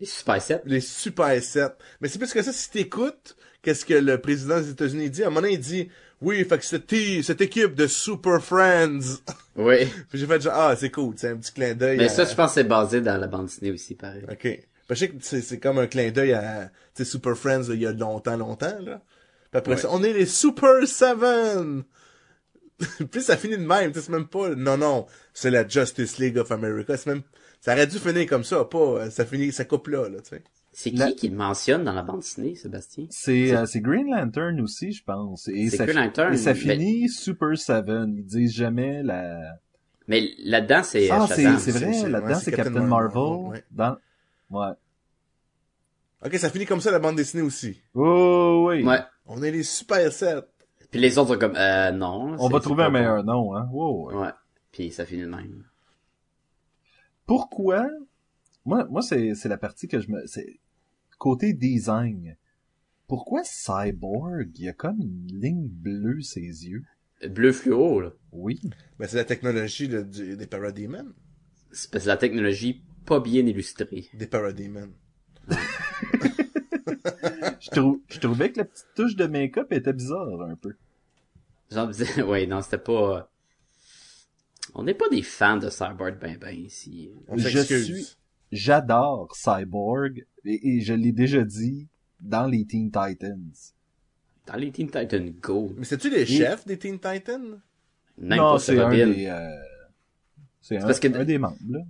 Les 0.00 0.06
Super 0.06 0.40
7. 0.40 0.62
Les 0.66 0.80
Super 0.80 1.42
7. 1.42 1.72
Mais 2.00 2.08
c'est 2.08 2.18
plus 2.18 2.32
que 2.32 2.40
ça, 2.42 2.52
si 2.52 2.70
t'écoutes, 2.70 3.36
qu'est-ce 3.62 3.84
que 3.84 3.94
le 3.94 4.20
président 4.20 4.60
des 4.60 4.70
États-Unis 4.70 5.10
dit? 5.10 5.24
À 5.24 5.26
un 5.26 5.30
moment 5.30 5.40
donné, 5.40 5.54
il 5.54 5.60
dit, 5.60 5.88
oui, 6.20 6.44
fait 6.44 6.58
que 6.58 6.64
cette, 6.64 6.94
cette 7.24 7.40
équipe 7.40 7.74
de 7.74 7.86
Super 7.86 8.42
Friends. 8.42 9.00
Oui. 9.60 9.86
Puis 10.08 10.20
j'ai 10.20 10.26
fait 10.26 10.40
genre, 10.40 10.52
ah, 10.54 10.76
c'est 10.78 10.90
cool, 10.92 11.14
c'est 11.16 11.30
un 11.30 11.36
petit 11.36 11.52
clin 11.52 11.74
d'œil. 11.74 11.96
Mais 11.98 12.04
à- 12.04 12.08
ça, 12.10 12.24
je 12.24 12.32
pense 12.32 12.50
que 12.50 12.54
c'est 12.60 12.64
basé 12.64 13.00
dans 13.00 13.16
la 13.16 13.26
bande 13.26 13.46
dessinée 13.46 13.72
aussi, 13.72 13.96
pareil. 13.96 14.22
Ok. 14.30 14.68
Ben, 14.88 14.94
je 14.94 15.00
sais 15.00 15.08
que 15.08 15.14
c'est 15.20 15.40
c'est 15.42 15.58
comme 15.58 15.78
un 15.78 15.86
clin 15.86 16.10
d'œil 16.10 16.32
à, 16.32 16.70
Super 17.02 17.36
Friends, 17.36 17.64
il 17.70 17.80
y 17.80 17.86
a 17.86 17.92
longtemps, 17.92 18.36
longtemps, 18.36 18.78
là. 18.80 19.02
Puis 19.50 19.58
après 19.58 19.72
Ouais. 19.74 19.80
ça, 19.80 19.88
on 19.92 20.02
est 20.02 20.12
les 20.12 20.26
Super 20.26 20.86
Seven! 20.86 21.84
Puis 23.10 23.22
ça 23.22 23.36
finit 23.36 23.56
de 23.58 23.66
même, 23.66 23.92
tu 23.92 23.98
sais, 23.98 24.06
c'est 24.06 24.12
même 24.12 24.28
pas, 24.28 24.54
non, 24.54 24.76
non, 24.78 25.06
c'est 25.34 25.50
la 25.50 25.66
Justice 25.66 26.18
League 26.18 26.38
of 26.38 26.50
America, 26.52 26.96
c'est 26.96 27.10
même, 27.10 27.22
ça 27.60 27.72
aurait 27.74 27.86
dû 27.88 27.98
finir 27.98 28.26
comme 28.28 28.44
ça, 28.44 28.64
pas, 28.64 28.78
euh, 28.78 29.10
ça 29.10 29.24
finit, 29.26 29.50
ça 29.52 29.64
coupe 29.64 29.88
là, 29.88 30.08
là, 30.08 30.20
tu 30.20 30.30
sais. 30.30 30.42
C'est 30.72 30.90
qui 30.92 30.96
La- 30.96 31.10
qui 31.12 31.28
le 31.28 31.36
mentionne 31.36 31.82
dans 31.82 31.92
la 31.92 32.02
bande 32.02 32.20
dessinée, 32.20 32.54
Sébastien? 32.54 33.06
C'est 33.10 33.52
euh, 33.56 33.66
c'est 33.66 33.80
Green 33.80 34.08
Lantern 34.10 34.60
aussi, 34.60 34.92
je 34.92 35.02
pense. 35.02 35.48
Et 35.48 35.70
C'est 35.70 35.78
ça, 35.78 35.86
Green 35.86 35.96
fi- 35.98 36.04
Lantern, 36.04 36.34
et 36.34 36.36
ça 36.36 36.52
mais- 36.54 36.58
finit 36.60 37.08
Super 37.08 37.58
Seven. 37.58 38.14
Ils 38.16 38.24
disent 38.24 38.52
jamais 38.54 39.02
la. 39.02 39.56
Mais 40.06 40.30
là-dedans, 40.44 40.82
c'est 40.84 41.10
Ah, 41.10 41.26
c'est 41.28 41.42
vrai. 41.46 41.58
c'est- 41.58 42.08
Là-dedans, 42.08 42.28
ouais, 42.28 42.34
c'est 42.34 42.40
c'est 42.44 42.50
Captain 42.52 42.64
Captain 42.74 42.86
Marvel. 42.86 43.18
Marvel, 43.22 43.50
ouais. 43.50 43.64
Dans. 43.72 43.96
Ouais. 44.50 44.72
Ok, 46.24 46.34
ça 46.36 46.50
finit 46.50 46.66
comme 46.66 46.80
ça, 46.80 46.90
la 46.90 46.98
bande 46.98 47.16
dessinée 47.16 47.42
aussi. 47.42 47.80
Oh 47.94 48.66
oui. 48.68 48.84
Ouais. 48.84 49.00
On 49.26 49.42
est 49.42 49.50
les 49.50 49.62
Super 49.62 50.12
7. 50.12 50.44
Puis 50.90 51.00
les 51.00 51.18
autres 51.18 51.34
sont 51.34 51.38
comme, 51.38 51.54
euh, 51.56 51.90
non. 51.92 52.34
On 52.40 52.48
va 52.48 52.60
trouver 52.60 52.84
un 52.84 52.86
bon. 52.86 52.92
meilleur 52.98 53.22
nom, 53.24 53.54
hein. 53.54 53.68
Wow, 53.70 54.08
ouais. 54.08 54.14
Ouais. 54.16 54.30
Puis 54.72 54.90
ça 54.90 55.04
finit 55.04 55.22
de 55.22 55.26
même. 55.28 55.64
Pourquoi? 57.26 57.88
Moi, 58.64 58.86
moi, 58.90 59.02
c'est 59.02 59.34
c'est 59.34 59.48
la 59.48 59.58
partie 59.58 59.88
que 59.88 60.00
je 60.00 60.10
me. 60.10 60.26
C'est 60.26 60.58
côté 61.18 61.52
design. 61.52 62.36
Pourquoi 63.06 63.42
Cyborg, 63.44 64.50
il 64.56 64.64
y 64.64 64.68
a 64.68 64.72
comme 64.72 65.00
une 65.00 65.26
ligne 65.40 65.68
bleue 65.68 66.20
ses 66.20 66.40
yeux. 66.40 66.84
Bleu 67.28 67.52
fluo, 67.52 68.00
là. 68.00 68.10
Oui. 68.32 68.60
Ben, 68.98 69.08
c'est 69.08 69.16
la 69.16 69.24
technologie 69.24 69.88
de- 69.88 70.02
du- 70.02 70.36
des 70.36 70.46
Parademons. 70.46 71.12
C'est 71.72 72.04
la 72.04 72.16
technologie 72.16 72.82
pas 73.08 73.20
bien 73.20 73.46
illustrée. 73.46 74.08
Des 74.14 74.26
Parademons. 74.26 74.90
Je, 77.60 77.70
trou- 77.70 78.02
je 78.08 78.18
trouvais 78.20 78.52
que 78.52 78.58
la 78.58 78.64
petite 78.64 78.86
touche 78.94 79.16
de 79.16 79.26
make-up 79.26 79.72
était 79.72 79.92
bizarre 79.92 80.40
un 80.42 80.54
peu. 80.54 80.74
Genre, 81.70 81.88
disais, 81.88 82.22
ouais, 82.30 82.46
non, 82.46 82.62
c'était 82.62 82.78
pas... 82.78 83.30
On 84.74 84.82
n'est 84.84 84.94
pas 84.94 85.08
des 85.08 85.22
fans 85.22 85.56
de 85.56 85.70
Cyborg 85.70 86.18
ben 86.20 86.36
ben 86.38 86.54
ici. 86.54 87.10
On 87.26 87.36
Je 87.36 87.58
suis- 87.60 88.16
J'adore 88.52 89.34
Cyborg 89.34 90.24
et, 90.44 90.76
et 90.76 90.80
je 90.80 90.94
l'ai 90.94 91.12
déjà 91.12 91.42
dit 91.42 91.88
dans 92.20 92.46
les 92.46 92.64
Teen 92.64 92.90
Titans. 92.90 93.50
Dans 94.46 94.56
les 94.56 94.70
Teen 94.70 94.86
Titans 94.90 95.30
Go, 95.40 95.74
Mais 95.76 95.84
c'est-tu 95.84 96.10
les 96.10 96.24
chefs 96.26 96.64
des 96.66 96.78
Teen 96.78 96.98
Titans? 96.98 97.60
non, 98.18 98.58
c'est 98.58 98.78
un 98.78 98.88
des. 98.90 99.26
euh, 99.26 99.48
C'est 100.60 100.78
un, 100.78 100.86
parce 100.86 101.00
que- 101.00 101.08
un 101.08 101.24
des 101.24 101.38
membres. 101.38 101.56
Là. 101.68 101.80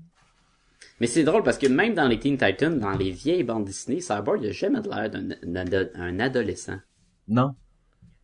Mais 1.01 1.07
c'est 1.07 1.23
drôle 1.25 1.43
parce 1.45 1.59
que 1.59 1.67
même 1.69 1.95
dans 1.95 2.09
les 2.09 2.19
Teen 2.19 2.37
Titans, 2.37 2.79
dans 2.79 2.91
les 2.97 3.11
vieilles 3.11 3.45
bandes 3.45 3.65
dessinées, 3.65 4.01
Cyborg 4.01 4.41
il 4.43 4.49
a 4.49 4.53
jamais 4.53 4.81
de 4.81 4.89
l'air 4.89 5.11
d'un 5.11 5.23
d'un 5.43 5.57
ado- 5.57 5.91
un 5.95 6.19
adolescent. 6.21 6.79
Non. 7.29 7.55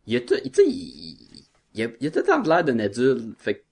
Il 0.07 0.15
a 0.17 0.21
tout, 0.21 0.35
tu 0.43 0.51
sais, 0.53 0.67
il, 0.67 1.45
il 1.73 1.83
a, 1.83 1.87
il 1.99 2.07
a 2.07 2.11
tout 2.11 2.19
le 2.19 2.25
temps 2.25 2.39
de 2.41 2.49
l'air 2.49 2.63
d'un 2.63 2.79
adulte. 2.79 3.35
Fait 3.37 3.55
que, 3.55 3.63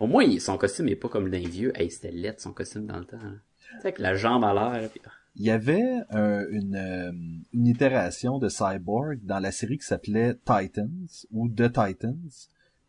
au 0.00 0.06
moins, 0.06 0.26
son 0.40 0.58
costume 0.58 0.88
est 0.88 0.96
pas 0.96 1.08
comme 1.08 1.30
d'un 1.30 1.38
vieux. 1.38 1.72
Hey, 1.76 1.90
c'était 1.90 2.10
laid, 2.10 2.34
son 2.38 2.52
costume 2.52 2.86
dans 2.86 2.98
le 2.98 3.04
temps. 3.04 3.18
hein. 3.22 3.38
Tu 3.60 3.66
sais, 3.70 3.76
avec 3.80 3.98
la 3.98 4.14
jambe 4.16 4.44
à 4.44 4.52
l'air. 4.52 4.90
puis- 4.90 5.00
Il 5.36 5.44
y 5.44 5.50
avait 5.50 6.00
euh, 6.12 6.46
une, 6.50 6.76
euh, 6.76 7.12
une 7.52 7.66
itération 7.66 8.38
de 8.38 8.48
Cyborg 8.48 9.20
dans 9.24 9.38
la 9.38 9.52
série 9.52 9.78
qui 9.78 9.86
s'appelait 9.86 10.34
Titans 10.44 10.90
ou 11.30 11.48
The 11.48 11.72
Titans. 11.72 12.18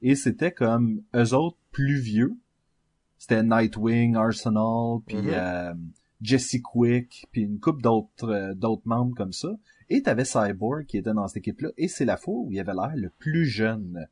Et 0.02 0.16
c'était 0.16 0.52
comme 0.52 1.02
eux 1.16 1.34
autres 1.34 1.58
plus 1.72 2.00
vieux. 2.00 2.34
C'était 3.28 3.42
Nightwing, 3.42 4.16
Arsenal, 4.18 5.00
puis 5.08 5.18
Mhm. 5.18 5.30
euh, 5.34 5.74
Jesse 6.22 6.58
Quick, 6.64 7.26
puis 7.32 7.42
une 7.42 7.60
couple 7.60 7.82
d'autres 7.82 8.30
euh, 8.30 8.54
d'autres 8.54 8.84
membres 8.86 9.16
comme 9.16 9.34
ça. 9.34 9.50
Et 9.90 10.04
t'avais 10.04 10.26
Cyborg 10.26 10.86
qui 10.86 11.00
était 11.00 11.12
dans 11.12 11.28
cette 11.28 11.38
équipe-là. 11.38 11.70
Et 11.78 11.88
c'est 11.88 12.06
la 12.06 12.18
fois 12.18 12.36
où 12.36 12.52
il 12.52 12.60
avait 12.60 12.76
l'air 12.76 12.94
le 12.96 13.10
plus 13.10 13.46
jeune. 13.46 14.08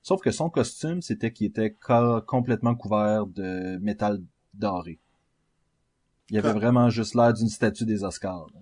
Sauf 0.00 0.22
que 0.22 0.30
son 0.30 0.48
costume, 0.48 1.02
c'était 1.02 1.30
qu'il 1.30 1.46
était 1.46 1.72
co- 1.74 2.22
complètement 2.22 2.74
couvert 2.74 3.26
de 3.26 3.76
métal 3.82 4.22
doré. 4.54 4.98
Il 6.30 6.38
avait 6.38 6.48
Ah. 6.48 6.52
vraiment 6.54 6.88
juste 6.88 7.14
l'air 7.14 7.34
d'une 7.34 7.48
statue 7.48 7.84
des 7.84 8.02
Oscars. 8.02 8.46
là. 8.54 8.60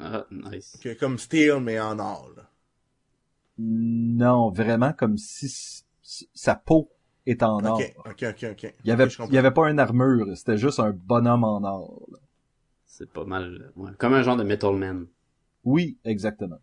Ah, 0.00 0.26
nice. 0.30 0.78
Que- 0.82 0.94
comme 0.98 1.18
Steel, 1.18 1.60
mais 1.60 1.78
en 1.78 1.98
or, 1.98 2.30
là. 2.36 2.48
Non, 3.58 4.50
vraiment 4.50 4.94
comme 4.94 5.18
si 5.18 5.84
sa 6.34 6.54
peau 6.54 6.90
était 7.26 7.44
en 7.44 7.64
or. 7.64 7.80
Ok, 7.80 7.94
ok, 8.06 8.24
ok, 8.30 8.46
ok. 8.52 8.74
Il 8.84 8.88
y 8.88 8.92
avait, 8.92 9.06
il 9.06 9.34
y 9.34 9.50
pas 9.50 9.70
une 9.70 9.78
armure, 9.78 10.36
c'était 10.36 10.56
juste 10.56 10.80
un 10.80 10.90
bonhomme 10.90 11.44
en 11.44 11.62
or. 11.62 12.06
là. 12.10 12.18
C'est 12.86 13.10
pas 13.10 13.24
mal, 13.24 13.72
ouais. 13.76 13.92
Comme 13.98 14.14
un 14.14 14.22
genre 14.22 14.36
de 14.36 14.44
Metal 14.44 14.74
Man. 14.74 15.06
Oui, 15.64 15.98
exactement. 16.04 16.58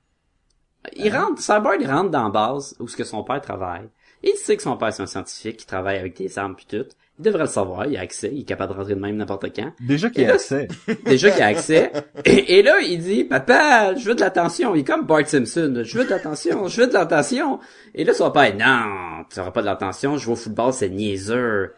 Il 0.95 1.15
rentre, 1.15 1.41
Cyborg, 1.41 1.77
il 1.81 1.89
rentre 1.89 2.09
dans 2.09 2.23
la 2.25 2.29
base 2.29 2.75
où 2.79 2.87
ce 2.87 2.95
que 2.95 3.03
son 3.03 3.23
père 3.23 3.41
travaille. 3.41 3.89
Il 4.23 4.35
sait 4.35 4.57
que 4.57 4.63
son 4.63 4.77
père 4.77 4.93
c'est 4.93 5.03
un 5.03 5.07
scientifique 5.07 5.57
qui 5.57 5.65
travaille 5.65 5.97
avec 5.97 6.17
des 6.17 6.37
armes 6.37 6.55
pis 6.55 6.65
tout. 6.65 6.85
Il 7.19 7.25
devrait 7.25 7.43
le 7.43 7.49
savoir, 7.49 7.85
il 7.85 7.97
a 7.97 7.99
accès, 7.99 8.29
il 8.31 8.41
est 8.41 8.45
capable 8.45 8.71
de 8.71 8.77
rentrer 8.77 8.95
de 8.95 8.99
même 8.99 9.17
n'importe 9.17 9.53
quand. 9.53 9.73
Déjà 9.81 10.09
qu'il 10.09 10.23
a 10.23 10.27
là, 10.27 10.33
accès. 10.35 10.69
Déjà 11.05 11.31
qu'il 11.31 11.41
a 11.41 11.47
accès. 11.47 11.91
Et, 12.23 12.59
et 12.59 12.63
là, 12.63 12.79
il 12.79 12.97
dit, 13.01 13.25
papa, 13.25 13.93
je 13.95 14.05
veux 14.05 14.15
de 14.15 14.21
l'attention. 14.21 14.73
Il 14.73 14.79
est 14.79 14.83
comme 14.85 15.05
Bart 15.05 15.27
Simpson. 15.27 15.81
Je 15.83 15.97
veux 15.97 16.05
de 16.05 16.09
l'attention, 16.09 16.69
je 16.69 16.79
veux 16.79 16.87
de 16.87 16.93
l'attention. 16.93 17.59
Et 17.93 18.05
là, 18.05 18.13
son 18.13 18.31
père, 18.31 18.55
non, 18.55 19.25
tu 19.29 19.37
n'auras 19.37 19.51
pas 19.51 19.59
de 19.59 19.65
l'attention, 19.65 20.17
jouer 20.17 20.31
au 20.31 20.37
football, 20.37 20.71
c'est 20.71 20.87
niaiseux. 20.89 21.73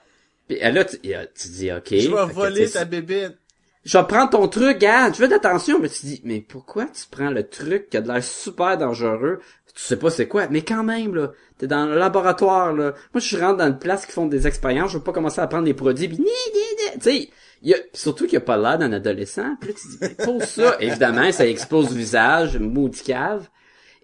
Puis 0.47 0.57
et 0.61 0.71
là, 0.71 0.85
tu, 0.85 0.97
tu 0.99 1.47
dis, 1.47 1.71
ok. 1.71 1.87
Je 1.89 2.09
vais 2.11 2.33
voler 2.33 2.69
ta 2.69 2.85
bébête. 2.85 3.35
je 3.83 3.97
vais 3.97 4.03
prendre 4.05 4.29
ton 4.29 4.47
truc, 4.47 4.77
gars, 4.77 5.11
je 5.11 5.21
veux 5.21 5.27
de 5.27 5.33
l'attention. 5.33 5.79
Mais 5.79 5.89
tu 5.89 6.05
dis, 6.05 6.21
mais 6.23 6.41
pourquoi 6.41 6.85
tu 6.85 7.05
prends 7.09 7.31
le 7.31 7.47
truc 7.49 7.89
qui 7.89 7.97
a 7.97 8.01
de 8.01 8.07
l'air 8.07 8.23
super 8.23 8.77
dangereux? 8.77 9.39
Tu 9.73 9.81
sais 9.81 9.97
pas 9.97 10.09
c'est 10.09 10.27
quoi, 10.27 10.47
mais 10.49 10.63
quand 10.63 10.83
même, 10.83 11.15
là, 11.15 11.31
t'es 11.57 11.67
dans 11.67 11.85
le 11.85 11.97
laboratoire, 11.97 12.73
là. 12.73 12.93
Moi, 13.13 13.21
je 13.21 13.37
rentre 13.37 13.57
dans 13.57 13.67
une 13.67 13.79
place 13.79 14.05
qui 14.05 14.11
font 14.11 14.25
des 14.25 14.47
expériences, 14.47 14.91
je 14.91 14.97
veux 14.97 15.03
pas 15.03 15.13
commencer 15.13 15.39
à 15.39 15.47
prendre 15.47 15.65
des 15.65 15.73
produits, 15.73 16.07
pis 16.07 16.17
ni, 16.17 16.25
ni, 16.25 16.25
ni. 16.25 16.99
tu 16.99 17.01
sais, 17.01 17.29
il 17.61 17.69
y 17.69 17.73
a, 17.73 17.77
pis 17.77 17.99
surtout 17.99 18.25
qu'il 18.25 18.33
y 18.33 18.37
a 18.37 18.41
pas 18.41 18.57
l'air 18.57 18.77
d'un 18.77 18.91
adolescent. 18.91 19.55
Puis 19.61 19.69
là, 19.69 19.75
tu 19.79 19.87
dis, 19.87 19.97
mais 20.01 20.25
pose 20.25 20.43
ça. 20.43 20.75
Évidemment, 20.79 21.31
ça 21.31 21.47
explose 21.47 21.89
le 21.89 21.95
visage, 21.95 22.57
maudit 22.57 23.03
cave. 23.03 23.47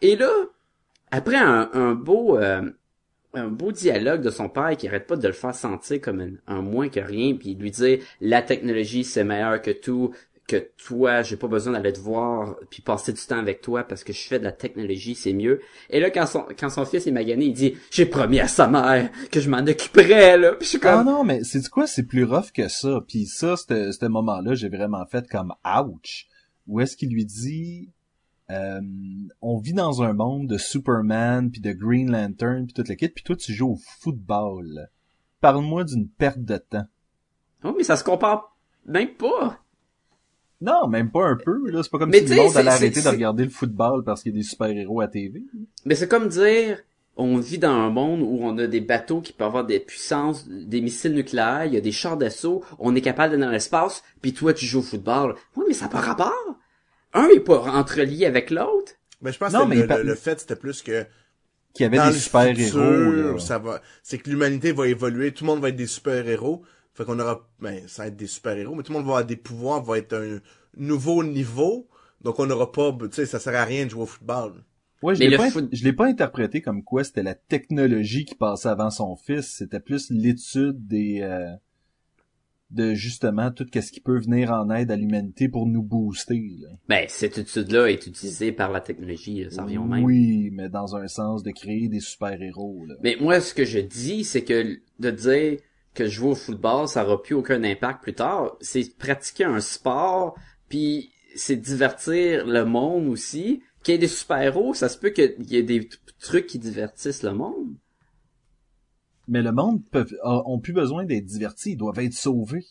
Et 0.02 0.16
là, 0.16 0.30
après 1.12 1.38
un, 1.38 1.70
un 1.74 1.94
beau, 1.94 2.38
euh, 2.38 2.62
un 3.34 3.48
beau 3.48 3.72
dialogue 3.72 4.22
de 4.22 4.30
son 4.30 4.50
père 4.50 4.76
qui 4.78 4.88
arrête 4.88 5.08
pas 5.08 5.16
de 5.16 5.28
le 5.28 5.34
faire 5.34 5.56
sentir 5.56 6.02
comme 6.02 6.22
un, 6.22 6.56
un 6.56 6.62
moins 6.62 6.90
que 6.90 7.00
rien, 7.00 7.36
puis 7.36 7.56
lui 7.56 7.72
dire 7.72 8.00
la 8.22 8.42
technologie 8.42 9.04
c'est 9.04 9.24
meilleur 9.24 9.62
que 9.62 9.72
tout, 9.72 10.14
que 10.48 10.70
toi 10.78 11.22
j'ai 11.22 11.36
pas 11.36 11.48
besoin 11.48 11.74
d'aller 11.74 11.94
te 11.94 12.00
voir 12.00 12.56
puis 12.70 12.82
passer 12.82 13.12
du 13.12 13.22
temps 13.22 13.38
avec 13.38 13.62
toi 13.62 13.84
parce 13.84 14.04
que 14.04 14.14
je 14.14 14.28
fais 14.28 14.40
de 14.40 14.46
la 14.46 14.52
technologie 14.52 15.14
c'est 15.14 15.34
mieux. 15.34 15.62
Et 15.90 16.00
là 16.00 16.10
quand 16.10 16.26
son 16.26 16.46
quand 16.58 16.70
son 16.70 16.86
fils 16.86 17.06
est 17.06 17.12
magané 17.12 17.46
il 17.46 17.54
dit 17.54 17.76
j'ai 17.92 18.06
promis 18.06 18.40
à 18.40 18.48
sa 18.48 18.68
mère 18.68 19.10
que 19.30 19.40
je 19.42 19.50
m'en 19.50 19.60
occuperais 19.60 20.38
là. 20.38 20.54
Puis 20.54 20.66
je 20.66 20.70
suis 20.70 20.80
Ah 20.84 20.98
comme 20.98 21.06
non, 21.06 21.24
mais 21.24 21.44
c'est 21.44 21.60
du 21.60 21.70
quoi, 21.70 21.86
c'est 21.86 22.04
plus 22.04 22.24
rough 22.24 22.52
que 22.54 22.68
ça. 22.70 23.02
Puis 23.08 23.26
ça, 23.26 23.56
ce 23.58 23.92
ce 23.92 24.06
moment-là, 24.06 24.56
j'ai 24.56 24.70
vraiment 24.70 25.06
fait 25.06 25.28
comme 25.28 25.54
ouch. 25.66 26.28
Où 26.68 26.80
est-ce 26.80 26.96
qu'il 26.96 27.12
lui 27.12 27.26
dit 27.26 27.90
euh, 28.50 28.80
on 29.42 29.58
vit 29.58 29.74
dans 29.74 30.02
un 30.02 30.14
monde 30.14 30.48
de 30.48 30.58
Superman 30.58 31.52
puis 31.52 31.60
de 31.60 31.74
Green 31.74 32.10
Lantern 32.10 32.66
puis 32.66 32.74
toute 32.74 32.88
la 32.88 32.96
kit, 32.96 33.10
puis 33.10 33.24
toi 33.24 33.36
tu 33.36 33.54
joues 33.54 33.72
au 33.72 33.80
football. 34.00 34.90
Parle-moi 35.42 35.84
d'une 35.84 36.08
perte 36.08 36.40
de 36.40 36.58
temps. 36.58 36.86
oh 37.64 37.74
mais 37.78 37.84
ça 37.84 37.98
se 37.98 38.04
compare 38.06 38.56
même 38.86 39.14
pas. 39.16 39.60
Non, 40.62 40.88
même 40.88 41.12
pas 41.12 41.26
un 41.26 41.36
peu. 41.36 41.70
Là, 41.70 41.84
c'est 41.84 41.92
pas 41.92 42.00
comme 42.00 42.10
Mais 42.10 42.20
si 42.20 42.26
tu 42.26 42.32
le 42.36 42.44
monde 42.44 42.58
allait 42.58 42.72
arrêter 42.72 43.02
de 43.02 43.08
regarder 43.08 43.44
le 43.44 43.50
football 43.50 44.04
parce 44.04 44.24
qu'il 44.24 44.32
y 44.34 44.36
a 44.36 44.40
des 44.40 44.44
super-héros 44.48 45.02
à 45.02 45.08
TV. 45.08 45.44
Mais 45.86 45.94
c'est 45.96 46.08
comme 46.08 46.28
dire, 46.30 46.80
on 47.16 47.38
vit 47.38 47.60
dans 47.60 47.72
un 47.72 47.90
monde 47.90 48.22
où 48.22 48.40
on 48.42 48.58
a 48.58 48.66
des 48.68 48.82
bateaux 48.82 49.22
qui 49.22 49.34
peuvent 49.34 49.48
avoir 49.48 49.66
des 49.66 49.80
puissances, 49.80 50.48
des 50.48 50.82
missiles 50.82 51.14
nucléaires, 51.14 51.66
il 51.66 51.74
y 51.74 51.78
a 51.78 51.82
des 51.82 51.92
chars 51.92 52.18
d'assaut, 52.18 52.64
on 52.80 52.96
est 52.96 53.02
capable 53.02 53.32
d'aller 53.32 53.46
dans 53.46 53.52
l'espace, 53.52 54.04
puis 54.22 54.34
toi 54.34 54.54
tu 54.54 54.66
joues 54.66 54.80
au 54.80 54.84
football. 54.84 55.36
Oui, 55.56 55.66
mais 55.68 55.74
ça 55.74 55.86
n'a 55.86 55.92
pas 55.92 56.00
rapport. 56.02 56.34
Un 57.14 57.28
est 57.30 57.40
pas 57.40 57.60
entrelié 57.72 58.26
avec 58.26 58.50
l'autre. 58.50 58.94
Mais 59.22 59.32
je 59.32 59.38
pense 59.38 59.54
Non, 59.54 59.62
que 59.68 59.76
mais 59.76 60.04
le, 60.04 60.16
fait, 60.16 60.40
c'était 60.40 60.56
plus 60.56 60.82
que 60.82 61.06
Qu'il 61.74 61.84
y 61.84 61.86
avait 61.86 61.98
dans 61.98 62.10
des 62.10 62.18
super-héros. 62.20 63.40
ça 63.40 63.60
va, 63.60 63.82
c'est 64.04 64.18
que 64.18 64.30
l'humanité 64.30 64.72
va 64.72 64.88
évoluer, 64.88 65.32
tout 65.34 65.44
le 65.44 65.52
monde 65.52 65.62
va 65.62 65.70
être 65.70 65.76
des 65.76 65.88
super-héros. 65.88 66.64
Fait 66.98 67.06
qu'on 67.06 67.20
aura, 67.20 67.48
ben, 67.60 67.88
ça 67.88 68.02
va 68.04 68.08
être 68.08 68.16
des 68.18 68.26
super-héros, 68.26 68.74
mais 68.74 68.82
tout 68.82 68.92
le 68.92 68.98
monde 68.98 69.06
va 69.06 69.12
avoir 69.14 69.26
des 69.26 69.36
pouvoirs, 69.36 69.84
va 69.84 70.00
être 70.00 70.14
un 70.16 70.40
nouveau 70.76 71.24
niveau. 71.24 71.88
Donc 72.24 72.40
on 72.40 72.48
n'aura 72.48 72.72
pas, 72.72 72.92
tu 72.92 73.08
sais, 73.12 73.28
ça 73.28 73.40
sert 73.40 73.56
à 73.56 73.64
rien 73.66 73.86
de 73.86 73.92
jouer 73.92 74.02
au 74.02 74.06
football. 74.08 74.64
Ouais, 75.04 75.14
je 75.14 75.20
l'ai 75.24 75.38
pas, 75.38 75.52
foot- 75.52 75.70
je 75.72 75.84
l'ai 75.84 75.94
pas 75.94 76.08
interprété 76.08 76.60
comme 76.62 76.84
quoi 76.84 77.04
c'était 77.04 77.22
la 77.22 77.36
technologie 77.36 78.26
qui 78.26 78.34
passait 78.34 78.70
avant 78.70 78.90
son 78.90 79.16
fils, 79.16 79.46
c'était 79.46 79.80
plus 79.80 80.10
l'étude 80.10 80.88
des 80.88 81.20
euh, 81.22 81.52
de 82.72 82.96
justement 82.96 83.52
tout 83.52 83.66
ce 83.72 83.92
qui 83.92 84.02
peut 84.02 84.20
venir 84.20 84.52
en 84.52 84.70
aide 84.72 84.90
à 84.92 84.96
l'humanité 84.96 85.48
pour 85.48 85.68
nous 85.68 85.84
booster. 85.84 86.58
Là. 86.62 86.70
Ben, 86.90 87.06
cette 87.08 87.38
étude-là 87.38 87.92
est 87.92 88.08
utilisée 88.08 88.52
par 88.52 88.72
la 88.72 88.82
technologie, 88.82 89.46
ça 89.52 89.62
revient 89.64 89.78
au 89.78 89.84
même. 89.86 90.04
Oui, 90.04 90.50
mais 90.52 90.68
dans 90.68 90.96
un 90.96 91.08
sens 91.08 91.44
de 91.44 91.52
créer 91.52 91.88
des 91.90 92.00
super-héros. 92.02 92.86
là. 92.88 92.96
Mais 93.04 93.16
moi, 93.22 93.40
ce 93.40 93.54
que 93.54 93.64
je 93.66 93.80
dis, 93.80 94.24
c'est 94.24 94.44
que 94.44 94.80
de 95.00 95.12
dire 95.12 95.60
que 95.98 96.06
je 96.06 96.12
joue 96.12 96.30
au 96.30 96.36
football, 96.36 96.88
ça 96.88 97.06
aura 97.06 97.22
plus 97.22 97.36
aucun 97.36 97.64
impact 97.64 98.02
plus 98.04 98.14
tard. 98.14 98.56
C'est 98.62 98.98
pratiquer 98.98 99.44
un 99.46 99.60
sport, 99.60 100.36
puis 100.70 101.12
c'est 101.36 101.56
divertir 101.58 102.46
le 102.46 102.64
monde 102.66 103.08
aussi. 103.08 103.62
Qu'il 103.84 103.94
y 103.94 103.96
ait 103.96 104.00
des 104.00 104.08
super-héros, 104.08 104.74
ça 104.74 104.90
se 104.90 104.98
peut 104.98 105.10
qu'il 105.12 105.36
y 105.52 105.56
ait 105.58 105.64
des 105.64 105.88
trucs 106.20 106.48
qui 106.48 106.60
divertissent 106.60 107.24
le 107.24 107.34
monde. 107.34 107.76
Mais 109.28 109.42
le 109.42 109.52
monde 109.52 109.82
peut, 109.92 110.06
a- 110.24 110.48
ont 110.50 110.60
plus 110.60 110.74
besoin 110.74 111.06
d'être 111.06 111.26
divertis, 111.26 111.72
ils 111.72 111.78
doivent 111.78 112.00
être 112.00 112.14
sauvés. 112.14 112.66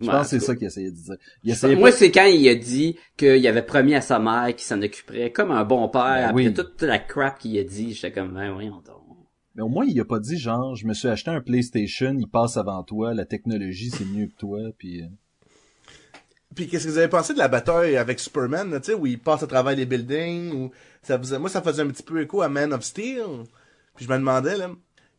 Je 0.00 0.06
Ouais, 0.06 0.12
pense 0.12 0.30
que 0.30 0.38
c'est 0.38 0.44
ça 0.44 0.54
qu'il 0.54 0.66
essayait 0.66 0.90
de 0.90 0.96
dire. 0.96 1.16
Il 1.42 1.78
Moi, 1.78 1.90
c'est 1.90 2.10
quand 2.10 2.26
il 2.26 2.46
a 2.48 2.54
dit 2.54 2.96
qu'il 3.16 3.46
avait 3.46 3.64
promis 3.64 3.94
à 3.94 4.02
sa 4.02 4.18
mère 4.18 4.48
qu'il 4.48 4.60
s'en 4.66 4.82
occuperait 4.82 5.32
comme 5.32 5.50
un 5.50 5.64
bon 5.64 5.88
père. 5.88 6.02
Ben 6.02 6.28
après 6.28 6.48
oui. 6.48 6.54
toute 6.54 6.82
la 6.82 6.98
crap 6.98 7.38
qu'il 7.38 7.56
a 7.58 7.64
dit, 7.64 7.94
j'étais 7.94 8.12
comme, 8.12 8.34
ben, 8.34 8.52
voyons 8.52 8.82
donc. 8.82 9.05
Mais 9.56 9.62
au 9.62 9.68
moins, 9.68 9.86
il 9.86 9.98
a 10.00 10.04
pas 10.04 10.20
dit 10.20 10.38
genre, 10.38 10.76
je 10.76 10.86
me 10.86 10.92
suis 10.92 11.08
acheté 11.08 11.30
un 11.30 11.40
PlayStation, 11.40 12.14
il 12.18 12.28
passe 12.28 12.58
avant 12.58 12.82
toi, 12.82 13.14
la 13.14 13.24
technologie 13.24 13.90
c'est 13.90 14.04
mieux 14.04 14.26
que 14.26 14.36
toi, 14.36 14.60
puis 14.76 15.02
euh, 15.02 15.06
Puis 16.54 16.68
qu'est-ce 16.68 16.84
que 16.84 16.90
vous 16.90 16.98
avez 16.98 17.08
pensé 17.08 17.32
de 17.32 17.38
la 17.38 17.48
bataille 17.48 17.96
avec 17.96 18.20
Superman, 18.20 18.70
là, 18.70 18.80
tu 18.80 18.86
sais, 18.86 18.94
où 18.94 19.06
il 19.06 19.18
passe 19.18 19.42
à 19.42 19.46
travers 19.46 19.74
les 19.74 19.86
buildings, 19.86 20.52
ou 20.52 20.70
ça 21.02 21.18
faisait, 21.18 21.38
moi 21.38 21.48
ça 21.48 21.62
faisait 21.62 21.82
un 21.82 21.88
petit 21.88 22.02
peu 22.02 22.20
écho 22.20 22.42
à 22.42 22.50
Man 22.50 22.74
of 22.74 22.82
Steel. 22.82 23.44
Puis 23.94 24.04
je 24.04 24.10
me 24.10 24.18
demandais 24.18 24.58
là, 24.58 24.70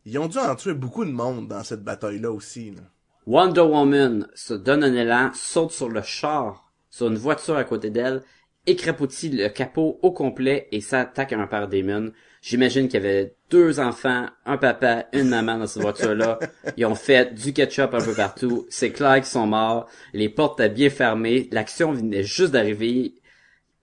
ils 0.04 0.18
ont 0.18 0.28
dû 0.28 0.38
en 0.38 0.54
tuer 0.54 0.74
beaucoup 0.74 1.04
de 1.04 1.10
monde 1.10 1.48
dans 1.48 1.64
cette 1.64 1.82
bataille-là 1.82 2.30
aussi. 2.30 2.70
Là. 2.70 2.82
Wonder 3.26 3.60
Woman 3.60 4.28
se 4.34 4.54
donne 4.54 4.84
un 4.84 4.94
élan, 4.94 5.32
saute 5.34 5.72
sur 5.72 5.88
le 5.88 6.00
char, 6.00 6.72
sur 6.90 7.08
une 7.08 7.18
voiture 7.18 7.56
à 7.56 7.64
côté 7.64 7.90
d'elle, 7.90 8.22
écrapoutit 8.66 9.30
le 9.30 9.48
capot 9.48 9.98
au 10.00 10.12
complet 10.12 10.68
et 10.72 10.80
s'attaque 10.80 11.32
à 11.32 11.38
un 11.38 11.46
paradémon. 11.46 12.12
J'imagine 12.40 12.88
qu'il 12.88 13.02
y 13.02 13.06
avait 13.06 13.34
deux 13.50 13.80
enfants, 13.80 14.26
un 14.44 14.56
papa, 14.58 15.06
une 15.12 15.28
maman 15.28 15.58
dans 15.58 15.66
cette 15.66 15.82
voiture-là. 15.82 16.38
Ils 16.76 16.86
ont 16.86 16.94
fait 16.94 17.34
du 17.34 17.52
ketchup 17.52 17.94
un 17.94 18.00
peu 18.00 18.14
partout. 18.14 18.66
C'est 18.70 18.90
clair 18.92 19.16
qu'ils 19.16 19.24
sont 19.24 19.46
morts. 19.46 19.88
Les 20.12 20.28
portes 20.28 20.60
étaient 20.60 20.72
bien 20.72 20.90
fermées. 20.90 21.48
L'action 21.50 21.92
venait 21.92 22.22
juste 22.22 22.52
d'arriver. 22.52 23.14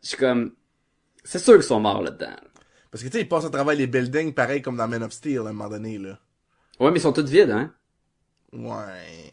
Je 0.01 0.09
suis 0.09 0.17
comme, 0.17 0.53
c'est 1.23 1.39
sûr 1.39 1.55
qu'ils 1.55 1.63
sont 1.63 1.79
morts 1.79 2.01
là-dedans. 2.01 2.35
Parce 2.91 3.03
que 3.03 3.09
tu 3.09 3.17
sais, 3.17 3.23
ils 3.23 3.27
passent 3.27 3.45
à 3.45 3.49
travers 3.49 3.75
les 3.75 3.87
buildings 3.87 4.33
pareil 4.33 4.61
comme 4.61 4.77
dans 4.77 4.87
Man 4.87 5.03
of 5.03 5.11
Steel 5.11 5.39
à 5.39 5.41
un 5.41 5.53
moment 5.53 5.69
donné 5.69 5.97
là. 5.97 6.19
Ouais, 6.79 6.91
mais 6.91 6.99
ils 6.99 7.01
sont 7.01 7.13
tous 7.13 7.29
vides, 7.29 7.49
hein? 7.49 7.73
Ouais. 8.53 9.31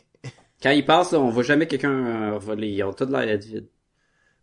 Quand 0.63 0.71
ils 0.71 0.85
passent, 0.85 1.13
là, 1.13 1.21
on 1.21 1.31
voit 1.31 1.43
jamais 1.43 1.67
quelqu'un 1.67 2.33
euh, 2.33 2.39
voler. 2.39 2.69
Ils 2.69 2.83
ont 2.85 2.93
tous 2.93 3.07
l'air 3.07 3.27
d'être 3.27 3.45
vides. 3.45 3.69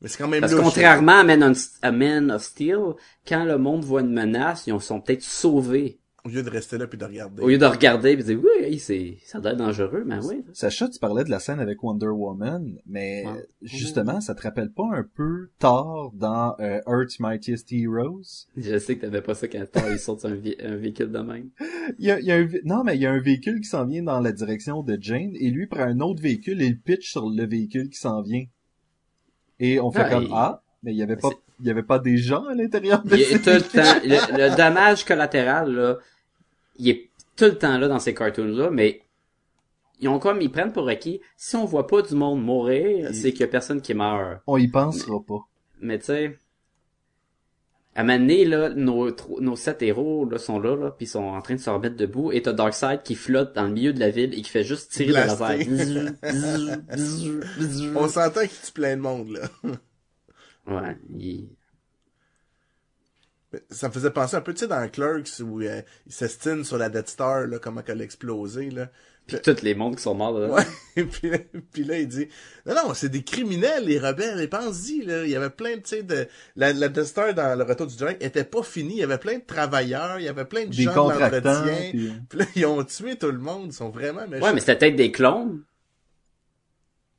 Mais 0.01 0.07
c'est 0.07 0.17
quand 0.17 0.27
même 0.27 0.39
Parce 0.41 0.53
que 0.53 0.57
louche, 0.57 0.65
contrairement 0.67 1.19
à 1.19 1.23
Man, 1.23 1.43
on- 1.43 1.77
à 1.81 1.91
Man 1.91 2.31
of 2.31 2.43
Steel, 2.43 2.79
quand 3.27 3.43
le 3.45 3.57
monde 3.57 3.83
voit 3.83 4.01
une 4.01 4.13
menace, 4.13 4.65
ils 4.67 4.79
sont 4.81 5.01
peut-être 5.01 5.23
sauvés. 5.23 5.99
Au 6.25 6.29
lieu 6.29 6.43
de 6.43 6.49
rester 6.49 6.77
là 6.77 6.85
puis 6.85 6.97
de 6.97 7.05
regarder. 7.05 7.41
Au 7.41 7.47
lieu 7.47 7.57
de 7.57 7.65
regarder 7.65 8.11
et 8.11 8.15
de 8.17 8.21
dire, 8.21 8.39
oui, 8.43 8.77
c'est, 8.77 9.17
ça 9.23 9.39
doit 9.39 9.51
être 9.51 9.57
dangereux, 9.57 10.03
mais 10.05 10.17
oui. 10.25 10.43
Sacha, 10.51 10.89
tu 10.89 10.99
parlais 10.99 11.23
de 11.23 11.29
la 11.29 11.39
scène 11.39 11.61
avec 11.61 11.81
Wonder 11.81 12.07
Woman, 12.09 12.77
mais 12.85 13.23
Ouais. 13.25 13.45
justement, 13.61 14.19
ça 14.19 14.35
te 14.35 14.41
rappelle 14.41 14.69
pas 14.71 14.83
un 14.93 15.03
peu 15.15 15.49
Thor 15.59 16.11
dans 16.13 16.55
euh, 16.59 16.81
Earth's 16.87 17.21
Mightiest 17.21 17.71
Heroes? 17.71 18.47
Je 18.57 18.77
sais 18.79 18.97
que 18.97 19.01
t'avais 19.01 19.21
pas 19.21 19.33
ça 19.33 19.47
quand 19.47 19.63
Thor, 19.71 19.83
il 19.89 19.97
saute 19.97 20.19
sur 20.19 20.29
un, 20.29 20.35
vé- 20.35 20.57
un 20.61 20.75
véhicule 20.75 21.11
de 21.11 21.19
même. 21.19 21.49
Il 21.97 22.05
y 22.05 22.11
a, 22.11 22.19
il 22.19 22.25
y 22.25 22.31
a 22.33 22.35
un, 22.35 22.47
non, 22.65 22.83
mais 22.83 22.95
il 22.95 23.01
y 23.01 23.05
a 23.05 23.11
un 23.11 23.21
véhicule 23.21 23.61
qui 23.61 23.69
s'en 23.69 23.85
vient 23.85 24.03
dans 24.03 24.19
la 24.19 24.33
direction 24.33 24.83
de 24.83 24.97
Jane, 24.99 25.31
et 25.39 25.49
lui 25.49 25.67
prend 25.67 25.83
un 25.83 26.01
autre 26.01 26.21
véhicule 26.21 26.61
et 26.61 26.65
il 26.67 26.79
pitch 26.81 27.11
sur 27.11 27.29
le 27.29 27.45
véhicule 27.45 27.89
qui 27.89 27.97
s'en 27.97 28.21
vient. 28.21 28.43
Et 29.59 29.79
on 29.79 29.91
fait 29.91 30.09
comme, 30.09 30.29
ah, 30.33 30.61
mais 30.83 30.93
il 30.93 30.97
y 30.97 31.03
avait 31.03 31.17
pas, 31.17 31.29
il 31.59 31.67
y 31.67 31.69
avait 31.69 31.83
pas 31.83 31.99
des 31.99 32.17
gens 32.17 32.45
à 32.45 32.55
l'intérieur 32.55 33.03
de 33.03 33.15
Il 33.15 33.23
ce 33.25 33.35
est 33.35 33.39
tout 33.39 33.49
le 33.49 33.61
temps, 33.61 33.99
le, 34.03 34.49
le 34.49 34.55
dommage 34.55 35.03
collatéral, 35.05 35.71
là, 35.71 35.97
il 36.77 36.89
est 36.89 37.09
tout 37.35 37.45
le 37.45 37.57
temps 37.57 37.77
là 37.77 37.87
dans 37.87 37.99
ces 37.99 38.13
cartoons-là, 38.13 38.69
mais 38.71 39.01
ils 39.99 40.07
ont 40.07 40.19
comme, 40.19 40.41
ils 40.41 40.51
prennent 40.51 40.71
pour 40.71 40.87
acquis, 40.87 41.21
si 41.35 41.55
on 41.55 41.65
voit 41.65 41.87
pas 41.87 42.01
du 42.01 42.15
monde 42.15 42.41
mourir, 42.41 43.09
c'est 43.13 43.31
qu'il 43.31 43.41
y 43.41 43.43
a 43.43 43.47
personne 43.47 43.81
qui 43.81 43.93
meurt. 43.93 44.41
On 44.47 44.57
y 44.57 44.67
pensera 44.67 45.19
pas. 45.21 45.41
Mais 45.81 45.99
tu 45.99 46.05
sais, 46.05 46.39
à 47.99 48.01
un 48.01 48.05
moment 48.05 48.19
donné, 48.19 48.45
là, 48.45 48.69
nos, 48.69 49.13
nos 49.41 49.57
sept 49.57 49.81
héros 49.81 50.23
là, 50.23 50.37
sont 50.37 50.57
là, 50.57 50.73
là, 50.77 50.89
puis 50.89 51.05
sont 51.05 51.19
en 51.19 51.41
train 51.41 51.55
de 51.55 51.59
se 51.59 51.69
remettre 51.69 51.97
debout, 51.97 52.31
et 52.31 52.41
t'as 52.41 52.53
Darkseid 52.53 53.03
qui 53.03 53.13
flotte 53.13 53.53
dans 53.53 53.63
le 53.63 53.71
milieu 53.71 53.91
de 53.91 53.99
la 53.99 54.09
ville 54.09 54.33
et 54.33 54.41
qui 54.41 54.49
fait 54.49 54.63
juste 54.63 54.93
tirer 54.93 55.11
Blaster. 55.11 55.65
laser. 55.65 56.13
Bzzz, 56.23 57.41
bzzz. 57.59 57.91
On 57.97 58.07
s'entend 58.07 58.39
qu'il 58.39 58.57
tue 58.63 58.71
plein 58.71 58.95
de 58.95 59.01
monde 59.01 59.31
là. 59.31 59.49
Ouais, 60.67 60.97
il... 61.13 61.49
Ça 63.69 63.89
me 63.89 63.93
faisait 63.93 64.11
penser 64.11 64.37
un 64.37 64.41
peu, 64.41 64.53
tu 64.53 64.59
sais, 64.59 64.67
dans 64.69 64.87
Clerks 64.87 65.41
où 65.41 65.59
euh, 65.59 65.81
il 66.05 66.13
s'estime 66.13 66.63
sur 66.63 66.77
la 66.77 66.87
Death 66.87 67.09
Star, 67.09 67.47
là, 67.47 67.59
comment 67.59 67.81
qu'elle 67.81 67.99
a 67.99 68.05
explosé, 68.05 68.69
là. 68.69 68.89
Puis 69.37 69.53
tous 69.55 69.61
les 69.63 69.75
mondes 69.75 69.95
qui 69.95 70.01
sont 70.03 70.15
morts 70.15 70.31
là. 70.39 70.47
Ouais. 70.49 70.63
Et 70.95 71.03
puis, 71.05 71.31
puis 71.71 71.83
là, 71.83 71.97
il 71.99 72.07
dit, 72.07 72.27
non, 72.65 72.73
non, 72.75 72.93
c'est 72.93 73.09
des 73.09 73.23
criminels, 73.23 73.85
les 73.85 73.99
rebelles. 73.99 74.39
Et 74.41 74.47
pense-y, 74.47 75.03
là, 75.03 75.23
il 75.23 75.29
y 75.31 75.35
avait 75.35 75.49
plein 75.49 75.77
de, 75.77 75.81
tu 75.81 75.89
sais, 75.95 76.03
de, 76.03 76.27
la, 76.55 76.73
la 76.73 76.89
Death 76.89 77.05
Star 77.05 77.33
dans 77.33 77.57
le 77.57 77.63
retour 77.63 77.87
du 77.87 77.97
Jedi 77.97 78.15
était 78.19 78.43
pas 78.43 78.63
fini. 78.63 78.95
Il 78.95 78.99
y 78.99 79.03
avait 79.03 79.17
plein 79.17 79.37
de 79.37 79.43
travailleurs, 79.45 80.19
il 80.19 80.25
y 80.25 80.27
avait 80.27 80.45
plein 80.45 80.65
de 80.65 80.71
Des 80.75 80.83
gens 80.83 80.91
de 80.91 80.95
contractants. 80.95 81.53
l'entretien. 81.65 81.89
puis- 81.91 82.13
Puis 82.29 82.39
là, 82.39 82.45
ils 82.55 82.65
ont 82.65 82.83
tué 82.83 83.15
tout 83.17 83.31
le 83.31 83.39
monde. 83.39 83.67
Ils 83.67 83.73
sont 83.73 83.89
vraiment 83.89 84.27
méchants. 84.27 84.45
Ouais, 84.45 84.53
mais 84.53 84.59
c'était 84.59 84.77
peut-être 84.77 84.95
des 84.95 85.11
clones. 85.11 85.63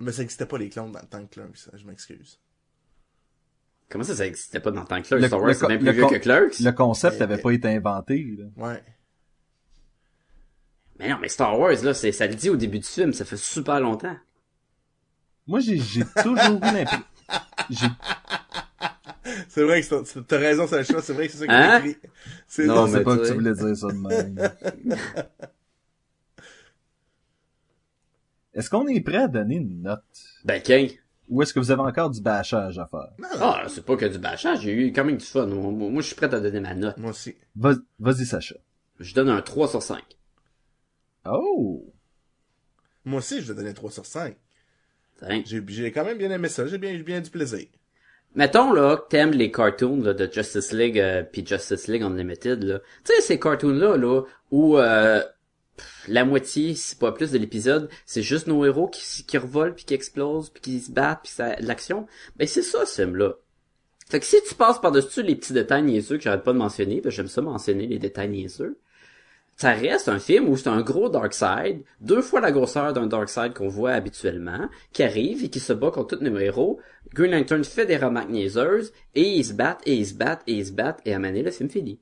Mais 0.00 0.12
ça 0.12 0.22
n'existait 0.22 0.46
pas 0.46 0.56
les 0.58 0.68
clones 0.70 0.92
dans 0.92 1.00
le 1.00 1.06
temps 1.06 1.20
de 1.20 1.26
Clerks, 1.28 1.56
ça, 1.58 1.70
je 1.76 1.84
m'excuse. 1.84 2.38
Comment 3.90 4.04
ça, 4.04 4.14
ça 4.14 4.26
existait 4.26 4.60
pas 4.60 4.70
dans 4.70 4.82
le 4.82 4.86
temps 4.86 5.00
que 5.02 5.08
Clerks? 5.08 5.20
Le- 5.20 5.26
Star 5.26 5.42
Wars, 5.42 5.54
c'est 5.54 5.68
le 5.68 5.78
plus 5.78 5.92
vieux 5.92 6.06
que 6.06 6.14
Clerks? 6.16 6.60
Le 6.60 6.70
concept 6.70 7.18
n'avait 7.20 7.38
pas 7.38 7.50
été 7.50 7.68
inventé. 7.68 8.36
Là. 8.38 8.44
Ouais. 8.68 8.82
Mais 11.00 11.08
non, 11.08 11.18
mais 11.20 11.28
Star 11.28 11.58
Wars, 11.58 11.82
là, 11.82 11.94
c'est, 11.94 12.12
ça 12.12 12.26
le 12.26 12.34
dit 12.34 12.50
au 12.50 12.56
début 12.56 12.78
du 12.78 12.86
film, 12.86 13.12
ça 13.14 13.24
fait 13.24 13.36
super 13.38 13.80
longtemps. 13.80 14.16
Moi, 15.46 15.60
j'ai 15.60 15.78
j'ai 15.78 16.04
toujours 16.22 16.60
eu 16.62 16.70
l'impression... 16.70 17.04
C'est 19.48 19.62
vrai 19.62 19.80
que 19.80 19.86
c'est- 19.86 20.04
c'est- 20.04 20.26
t'as 20.26 20.38
raison, 20.38 20.66
Sacha, 20.66 21.00
c'est 21.00 21.12
vrai 21.14 21.26
que 21.26 21.32
c'est 21.32 21.38
ça 21.38 21.46
qu'il 21.46 21.54
Hein? 21.54 21.78
écrit. 21.78 21.96
C'est 22.46 22.66
Non, 22.66 22.86
mais 22.88 23.02
pas 23.02 23.16
que 23.16 23.26
tu 23.26 23.32
voulais 23.34 23.54
dire 23.54 23.76
ça 23.76 23.88
de 23.88 23.92
même. 23.94 24.36
Est-ce 28.54 28.68
qu'on 28.68 28.86
est 28.88 29.00
prêt 29.00 29.16
à 29.18 29.28
donner 29.28 29.56
une 29.56 29.82
note? 29.82 30.02
Ben, 30.44 30.60
King. 30.60 30.90
Ou 31.28 31.42
est-ce 31.42 31.54
que 31.54 31.60
vous 31.60 31.70
avez 31.70 31.82
encore 31.82 32.10
du 32.10 32.20
bâchage 32.20 32.78
à 32.78 32.86
faire? 32.86 33.10
non, 33.18 33.28
Ah, 33.40 33.64
c'est 33.68 33.84
pas 33.84 33.96
que 33.96 34.04
du 34.06 34.18
bâchage, 34.18 34.62
j'ai 34.62 34.72
eu 34.72 34.92
quand 34.92 35.04
même 35.04 35.16
du 35.18 35.24
fun. 35.24 35.46
Moi, 35.46 35.70
moi, 35.70 35.88
moi, 35.90 36.02
je 36.02 36.08
suis 36.08 36.16
prêt 36.16 36.26
à 36.34 36.40
donner 36.40 36.60
ma 36.60 36.74
note. 36.74 36.96
Moi 36.98 37.10
aussi. 37.10 37.36
Vas- 37.54 37.76
Vas-y, 38.00 38.26
Sacha. 38.26 38.56
Je 38.98 39.14
donne 39.14 39.28
un 39.28 39.40
3 39.40 39.68
sur 39.68 39.82
5. 39.82 40.02
Oh! 41.24 41.92
Moi 43.04 43.18
aussi, 43.18 43.40
je 43.40 43.52
vais 43.52 43.54
donner 43.54 43.74
3 43.74 43.90
sur 43.90 44.06
5. 44.06 44.36
Hein? 45.22 45.42
J'ai, 45.44 45.62
j'ai 45.68 45.92
quand 45.92 46.04
même 46.04 46.18
bien 46.18 46.30
aimé 46.30 46.48
ça. 46.48 46.66
J'ai 46.66 46.78
bien, 46.78 46.92
j'ai 46.92 47.02
bien 47.02 47.20
du 47.20 47.30
plaisir. 47.30 47.66
Mettons, 48.34 48.72
là, 48.72 48.96
que 48.96 49.08
t'aimes 49.08 49.32
les 49.32 49.50
cartoons, 49.50 50.02
là, 50.02 50.14
de 50.14 50.32
Justice 50.32 50.72
League, 50.72 50.98
euh, 51.00 51.22
pis 51.24 51.44
Justice 51.44 51.88
League 51.88 52.02
Unlimited, 52.02 52.62
là. 52.62 52.78
Tu 53.04 53.12
sais, 53.12 53.20
ces 53.22 53.40
cartoons-là, 53.40 53.96
là, 53.96 54.22
où, 54.52 54.78
euh, 54.78 55.20
pff, 55.76 56.04
la 56.06 56.24
moitié, 56.24 56.74
si 56.74 56.94
pas 56.94 57.10
plus 57.10 57.32
de 57.32 57.38
l'épisode, 57.38 57.90
c'est 58.06 58.22
juste 58.22 58.46
nos 58.46 58.64
héros 58.64 58.86
qui, 58.86 59.24
qui 59.24 59.36
revolent 59.36 59.74
puis 59.74 59.84
qui 59.84 59.94
explosent 59.94 60.50
puis 60.50 60.62
qui 60.62 60.80
se 60.80 60.92
battent 60.92 61.22
puis 61.24 61.32
ça, 61.32 61.56
de 61.56 61.66
l'action. 61.66 62.06
Ben, 62.36 62.46
c'est 62.46 62.62
ça, 62.62 62.86
ce 62.86 63.02
film-là. 63.02 63.34
Fait 64.08 64.20
que 64.20 64.26
si 64.26 64.36
tu 64.48 64.54
passes 64.54 64.80
par-dessus 64.80 65.22
les 65.22 65.34
petits 65.34 65.52
détails 65.52 65.82
niaiseux 65.82 66.16
que 66.16 66.22
j'arrête 66.22 66.44
pas 66.44 66.52
de 66.52 66.58
mentionner, 66.58 67.00
que 67.00 67.10
j'aime 67.10 67.28
ça 67.28 67.42
mentionner 67.42 67.86
les 67.86 67.98
détails 67.98 68.28
niaiseux, 68.28 68.78
ça 69.60 69.72
reste 69.72 70.08
un 70.08 70.18
film 70.18 70.48
où 70.48 70.56
c'est 70.56 70.70
un 70.70 70.80
gros 70.80 71.10
Darkseid, 71.10 71.84
deux 72.00 72.22
fois 72.22 72.40
la 72.40 72.50
grosseur 72.50 72.94
d'un 72.94 73.06
Darkseid 73.06 73.52
qu'on 73.52 73.68
voit 73.68 73.92
habituellement, 73.92 74.70
qui 74.94 75.02
arrive 75.02 75.44
et 75.44 75.50
qui 75.50 75.60
se 75.60 75.74
bat 75.74 75.90
contre 75.90 76.16
tous 76.16 76.24
nos 76.24 76.38
héros. 76.38 76.80
Green 77.12 77.32
Lantern 77.32 77.62
fait 77.62 77.84
des 77.84 77.98
remarques 77.98 78.30
niaiseuses, 78.30 78.90
et 79.14 79.20
ils 79.20 79.44
se 79.44 79.52
battent, 79.52 79.82
et 79.84 79.96
ils 79.96 80.06
se 80.06 80.14
battent, 80.14 80.44
et 80.46 80.54
ils 80.54 80.64
se 80.64 80.72
battent, 80.72 81.02
et 81.04 81.12
à 81.12 81.18
mener 81.18 81.42
le 81.42 81.50
film 81.50 81.68
fini. 81.68 82.00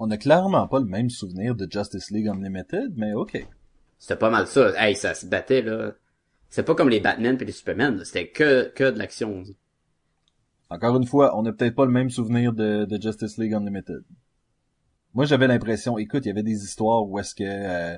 On 0.00 0.10
a 0.10 0.16
clairement 0.16 0.66
pas 0.66 0.80
le 0.80 0.86
même 0.86 1.08
souvenir 1.08 1.54
de 1.54 1.68
Justice 1.70 2.10
League 2.10 2.26
Unlimited, 2.26 2.92
mais 2.96 3.12
ok. 3.12 3.46
C'était 4.00 4.16
pas 4.16 4.30
mal 4.30 4.48
ça. 4.48 4.72
Hey, 4.76 4.96
ça 4.96 5.14
se 5.14 5.26
battait, 5.26 5.62
là. 5.62 5.92
C'est 6.50 6.64
pas 6.64 6.74
comme 6.74 6.88
les 6.88 6.98
Batman 6.98 7.38
et 7.40 7.44
les 7.44 7.52
Superman, 7.52 8.04
c'était 8.04 8.26
que, 8.26 8.72
que 8.74 8.90
de 8.90 8.98
l'action. 8.98 9.44
Encore 10.68 10.96
une 10.96 11.06
fois, 11.06 11.38
on 11.38 11.46
a 11.46 11.52
peut-être 11.52 11.76
pas 11.76 11.86
le 11.86 11.92
même 11.92 12.10
souvenir 12.10 12.52
de, 12.52 12.86
de 12.86 13.00
Justice 13.00 13.38
League 13.38 13.54
Unlimited. 13.54 14.02
Moi, 15.18 15.26
j'avais 15.26 15.48
l'impression, 15.48 15.98
écoute, 15.98 16.26
il 16.26 16.28
y 16.28 16.30
avait 16.30 16.44
des 16.44 16.62
histoires 16.62 17.04
où 17.04 17.18
est-ce 17.18 17.34
que 17.34 17.42
euh, 17.42 17.96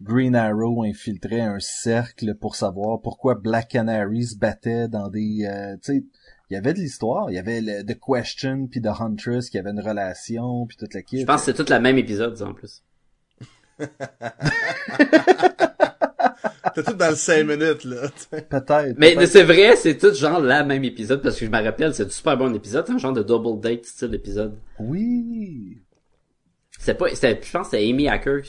Green 0.00 0.36
Arrow 0.36 0.84
infiltrait 0.84 1.40
un 1.40 1.58
cercle 1.58 2.36
pour 2.36 2.54
savoir 2.54 3.00
pourquoi 3.00 3.34
Black 3.34 3.70
Canary 3.70 4.22
se 4.22 4.38
battait 4.38 4.86
dans 4.86 5.08
des... 5.08 5.48
euh, 5.50 5.74
tu 5.82 5.94
sais, 5.94 6.04
il 6.48 6.54
y 6.54 6.56
avait 6.56 6.72
de 6.72 6.78
l'histoire. 6.78 7.28
Il 7.28 7.34
y 7.34 7.40
avait 7.40 7.60
le, 7.60 7.82
The 7.82 7.98
Question 7.98 8.68
puis 8.68 8.80
The 8.80 9.00
Huntress 9.00 9.50
qui 9.50 9.58
avait 9.58 9.70
une 9.70 9.80
relation 9.80 10.64
puis 10.68 10.76
toute 10.76 10.94
la 10.94 11.02
kit. 11.02 11.18
Je 11.18 11.26
pense 11.26 11.40
que 11.40 11.46
c'est 11.46 11.54
tout 11.64 11.68
le 11.68 11.80
même 11.80 11.98
épisode, 11.98 12.40
en 12.40 12.54
plus. 12.54 12.84
T'es 13.80 13.88
tout 16.84 16.92
dans 16.92 17.10
le 17.10 17.16
5 17.16 17.42
minutes, 17.48 17.82
là. 17.82 18.08
Peut-être. 18.48 18.94
Mais 18.96 19.26
c'est 19.26 19.42
vrai, 19.42 19.74
c'est 19.74 19.98
tout 19.98 20.14
genre 20.14 20.38
la 20.38 20.62
même 20.62 20.84
épisode, 20.84 21.20
parce 21.20 21.36
que 21.36 21.46
je 21.46 21.50
me 21.50 21.60
rappelle, 21.60 21.92
c'est 21.94 22.06
un 22.06 22.10
super 22.10 22.36
bon 22.36 22.54
épisode, 22.54 22.86
c'est 22.86 22.92
un 22.92 22.98
genre 22.98 23.12
de 23.12 23.24
double 23.24 23.60
date 23.60 23.86
style 23.86 24.14
épisode. 24.14 24.56
Oui. 24.78 25.82
C'était 26.80 26.94
pas, 26.94 27.14
c'était, 27.14 27.38
je 27.42 27.52
pense 27.52 27.68
que 27.68 27.76
c'était 27.76 27.90
Amy 27.90 28.08
Ackers 28.08 28.42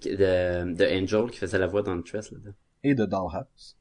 qui- 0.00 0.10
de, 0.16 0.72
de 0.72 0.84
Angel 1.02 1.30
qui 1.30 1.38
faisait 1.38 1.58
la 1.58 1.66
voix 1.66 1.82
dans 1.82 1.94
le 1.94 2.02
Tress, 2.02 2.32
là. 2.32 2.38
Et 2.82 2.94
de 2.94 3.04
Dollhouse. 3.04 3.76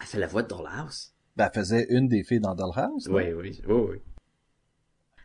Elle 0.00 0.06
fait 0.06 0.18
la 0.18 0.26
voix 0.26 0.42
de 0.42 0.48
Dollhouse? 0.48 1.14
Ben, 1.34 1.46
elle 1.46 1.58
faisait 1.60 1.86
une 1.88 2.08
des 2.08 2.22
filles 2.24 2.40
dans 2.40 2.54
Dollhouse. 2.54 3.08
non? 3.08 3.14
Oui, 3.16 3.32
oui, 3.32 3.62
oui, 3.66 3.74
oui. 3.90 3.96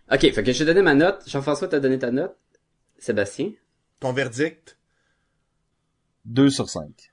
Ok, 0.10 0.22
fait 0.32 0.42
que 0.44 0.54
j'ai 0.54 0.64
donné 0.64 0.82
ma 0.82 0.96
note. 0.96 1.28
Jean-François, 1.28 1.68
t'as 1.68 1.82
donné 1.82 2.00
ta 2.00 2.12
note. 2.12 2.38
Sébastien? 2.98 3.52
Ton 4.00 4.14
verdict? 4.14 4.78
2 6.24 6.50
sur 6.50 6.70
5. 6.70 7.12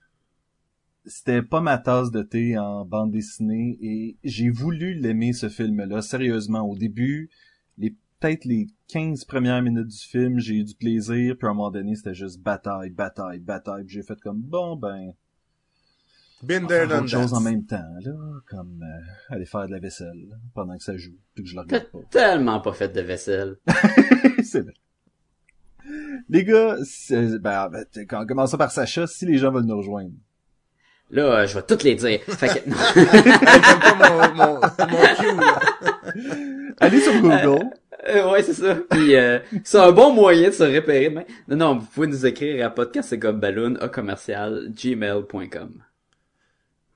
C'était 1.06 1.42
pas 1.42 1.60
ma 1.60 1.76
tasse 1.78 2.12
de 2.12 2.22
thé 2.22 2.56
en 2.56 2.84
bande 2.84 3.10
dessinée 3.10 3.76
et 3.82 4.16
j'ai 4.22 4.48
voulu 4.48 4.94
l'aimer 4.94 5.32
ce 5.32 5.48
film-là. 5.48 6.02
Sérieusement, 6.02 6.62
au 6.62 6.76
début, 6.76 7.30
les 7.78 7.94
peut-être 8.24 8.44
les 8.46 8.68
15 8.88 9.24
premières 9.26 9.60
minutes 9.60 9.88
du 9.88 9.98
film, 9.98 10.38
j'ai 10.38 10.54
eu 10.54 10.64
du 10.64 10.74
plaisir, 10.74 11.36
puis 11.36 11.46
à 11.46 11.50
un 11.50 11.54
moment 11.54 11.70
donné, 11.70 11.94
c'était 11.94 12.14
juste 12.14 12.40
bataille, 12.40 12.88
bataille, 12.88 13.38
bataille, 13.38 13.84
puis 13.84 13.96
j'ai 13.96 14.02
fait 14.02 14.18
comme 14.20 14.40
bon 14.40 14.76
ben 14.76 15.12
Been 16.42 16.66
there, 16.66 16.86
done 16.86 17.06
chose 17.06 17.30
that. 17.30 17.36
en 17.36 17.40
même 17.40 17.64
temps 17.64 17.84
là, 18.00 18.12
comme 18.48 18.82
euh, 18.82 19.34
aller 19.34 19.44
faire 19.44 19.66
de 19.66 19.72
la 19.72 19.78
vaisselle 19.78 20.26
là, 20.30 20.36
pendant 20.54 20.76
que 20.76 20.82
ça 20.82 20.96
joue, 20.96 21.16
puis 21.34 21.44
que 21.44 21.50
je 21.50 21.54
le 21.54 21.62
T'as 21.66 21.76
regarde 21.76 21.90
pas. 21.92 21.98
tellement 22.10 22.60
pas 22.60 22.72
fait 22.72 22.88
de 22.88 23.00
vaisselle. 23.02 23.56
c'est 24.42 24.60
vrai. 24.60 24.74
Les 26.30 26.44
gars, 26.44 26.76
ben, 27.10 27.68
ben, 27.70 27.86
en 28.12 28.26
commençant 28.26 28.56
par 28.56 28.70
Sacha, 28.70 29.06
si 29.06 29.26
les 29.26 29.36
gens 29.36 29.52
veulent 29.52 29.64
nous 29.66 29.76
rejoindre. 29.76 30.14
Là, 31.10 31.40
euh, 31.40 31.46
je 31.46 31.54
vais 31.54 31.62
toutes 31.62 31.82
les 31.82 31.94
dire. 31.94 32.20
Fait 32.22 32.48
que, 32.48 32.70
pas 32.70 34.10
mon, 34.10 34.34
mon, 34.34 34.54
mon 34.54 35.14
cue, 35.14 35.36
là. 35.36 35.60
Allez 36.80 37.00
sur 37.00 37.20
Google. 37.20 37.70
Euh, 38.08 38.30
ouais, 38.30 38.42
c'est 38.42 38.54
ça. 38.54 38.76
Puis 38.90 39.16
euh, 39.16 39.38
c'est 39.64 39.78
un 39.78 39.92
bon 39.92 40.12
moyen 40.12 40.48
de 40.48 40.54
se 40.54 40.62
repérer. 40.64 41.10
Mais... 41.10 41.26
Non, 41.48 41.56
non, 41.56 41.78
vous 41.78 41.86
pouvez 41.86 42.06
nous 42.06 42.26
écrire 42.26 42.66
à 42.66 42.70
podcast 42.70 43.08
c'est 43.10 43.18
comme 43.18 43.40
balloon 43.40 43.76
à 43.80 43.88
commercial 43.88 44.70
gmail.com. 44.70 45.82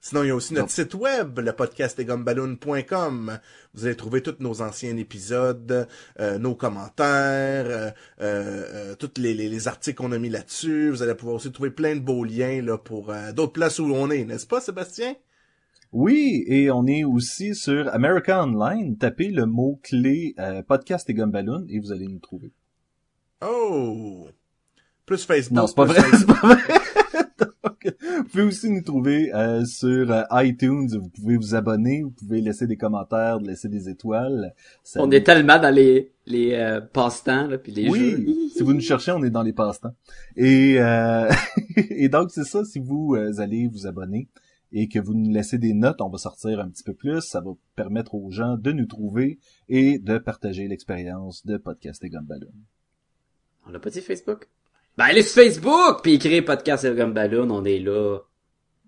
Sinon, 0.00 0.22
il 0.22 0.28
y 0.28 0.30
a 0.30 0.34
aussi 0.36 0.54
notre 0.54 0.70
site 0.70 0.94
web, 0.94 1.40
le 1.40 1.52
podcast 1.52 2.00
Vous 2.00 3.84
allez 3.84 3.96
trouver 3.96 4.22
tous 4.22 4.36
nos 4.38 4.62
anciens 4.62 4.96
épisodes, 4.96 5.88
euh, 6.20 6.38
nos 6.38 6.54
commentaires, 6.54 7.66
euh, 7.66 7.90
euh, 8.20 8.64
euh, 8.72 8.94
tous 8.94 9.20
les, 9.20 9.34
les, 9.34 9.48
les 9.48 9.68
articles 9.68 9.96
qu'on 9.96 10.12
a 10.12 10.18
mis 10.18 10.30
là-dessus. 10.30 10.90
Vous 10.90 11.02
allez 11.02 11.14
pouvoir 11.14 11.36
aussi 11.36 11.50
trouver 11.50 11.70
plein 11.70 11.96
de 11.96 12.00
beaux 12.00 12.24
liens 12.24 12.62
là 12.62 12.78
pour 12.78 13.10
euh, 13.10 13.32
d'autres 13.32 13.52
places 13.52 13.80
où 13.80 13.92
on 13.92 14.10
est, 14.10 14.24
n'est-ce 14.24 14.46
pas, 14.46 14.60
Sébastien? 14.60 15.14
Oui, 15.92 16.44
et 16.46 16.70
on 16.70 16.86
est 16.86 17.04
aussi 17.04 17.54
sur 17.54 17.88
America 17.94 18.42
Online. 18.42 18.96
Tapez 18.98 19.28
le 19.28 19.46
mot-clé 19.46 20.34
euh, 20.38 20.62
podcast 20.62 21.08
et 21.08 21.14
Gumballoon 21.14 21.64
et 21.68 21.78
vous 21.78 21.92
allez 21.92 22.06
nous 22.06 22.18
trouver. 22.18 22.52
Oh! 23.42 24.26
Plus 25.06 25.24
Facebook. 25.24 25.56
Non, 25.56 25.66
c'est 25.66 25.76
pas 25.76 25.84
vrai, 25.86 26.02
Facebook. 26.02 26.36
c'est 26.42 26.42
pas 26.42 26.54
vrai. 26.54 26.62
Donc, 27.64 27.94
vous 28.18 28.24
pouvez 28.24 28.42
aussi 28.42 28.68
nous 28.70 28.82
trouver 28.82 29.32
euh, 29.34 29.64
sur 29.64 30.10
euh, 30.10 30.22
iTunes. 30.32 30.88
Vous 31.00 31.08
pouvez 31.08 31.36
vous 31.36 31.54
abonner, 31.54 32.02
vous 32.02 32.10
pouvez 32.10 32.40
laisser 32.42 32.66
des 32.66 32.76
commentaires, 32.76 33.38
laisser 33.38 33.68
des 33.68 33.88
étoiles. 33.88 34.52
Ça 34.82 35.00
On 35.00 35.06
nous- 35.06 35.12
est 35.14 35.22
tellement 35.22 35.58
dans 35.58 35.74
les 35.74 36.12
les 36.26 36.52
euh, 36.52 36.82
passe-temps 36.82 37.46
là 37.46 37.56
puis 37.56 37.72
les 37.72 37.86
jeux. 37.86 37.90
Oui, 37.90 38.50
si 38.54 38.62
vous 38.62 38.74
nous 38.74 38.80
cherchez, 38.80 39.12
on 39.12 39.22
est 39.24 39.30
dans 39.30 39.42
les 39.42 39.54
passe-temps. 39.54 39.94
Et, 40.36 40.76
euh, 40.78 41.30
et 41.76 42.10
donc, 42.10 42.30
c'est 42.30 42.44
ça, 42.44 42.64
si 42.66 42.78
vous 42.78 43.14
euh, 43.14 43.38
allez 43.40 43.66
vous 43.66 43.86
abonner 43.86 44.28
et 44.72 44.88
que 44.88 44.98
vous 44.98 45.14
nous 45.14 45.30
laissez 45.32 45.58
des 45.58 45.72
notes, 45.74 46.00
on 46.00 46.08
va 46.08 46.18
sortir 46.18 46.60
un 46.60 46.68
petit 46.68 46.82
peu 46.82 46.94
plus. 46.94 47.20
Ça 47.22 47.40
va 47.40 47.52
permettre 47.74 48.14
aux 48.14 48.30
gens 48.30 48.56
de 48.56 48.72
nous 48.72 48.86
trouver 48.86 49.38
et 49.68 49.98
de 49.98 50.18
partager 50.18 50.68
l'expérience 50.68 51.44
de 51.46 51.56
Podcast 51.56 52.04
et 52.04 52.10
Gumballoon. 52.10 52.52
On 53.66 53.70
l'a 53.70 53.78
pas 53.78 53.90
dit 53.90 54.00
Facebook? 54.00 54.48
Ben 54.96 55.04
allez 55.04 55.22
sur 55.22 55.42
Facebook 55.42 56.00
puis 56.02 56.14
écrivez 56.14 56.42
podcast 56.42 56.84
et 56.84 56.94
comme 56.96 57.12
balloon, 57.14 57.50
on 57.50 57.64
est 57.64 57.78
là. 57.78 58.18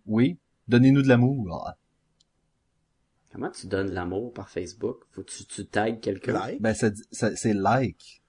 Oui, 0.06 0.38
donnez-nous 0.68 1.02
de 1.02 1.08
l'amour. 1.08 1.70
Comment 3.32 3.50
tu 3.50 3.68
donnes 3.68 3.92
l'amour 3.92 4.32
par 4.32 4.48
Facebook? 4.48 5.04
Faut 5.12 5.22
que 5.22 5.30
tu 5.30 5.44
tu 5.44 5.66
tags 5.66 5.92
quelqu'un? 5.92 6.32
Like? 6.32 6.60
Ben, 6.60 6.74
ça, 6.74 6.90
dit- 6.90 7.02
ça- 7.12 7.36
c'est 7.36 7.54
like. 7.54 8.22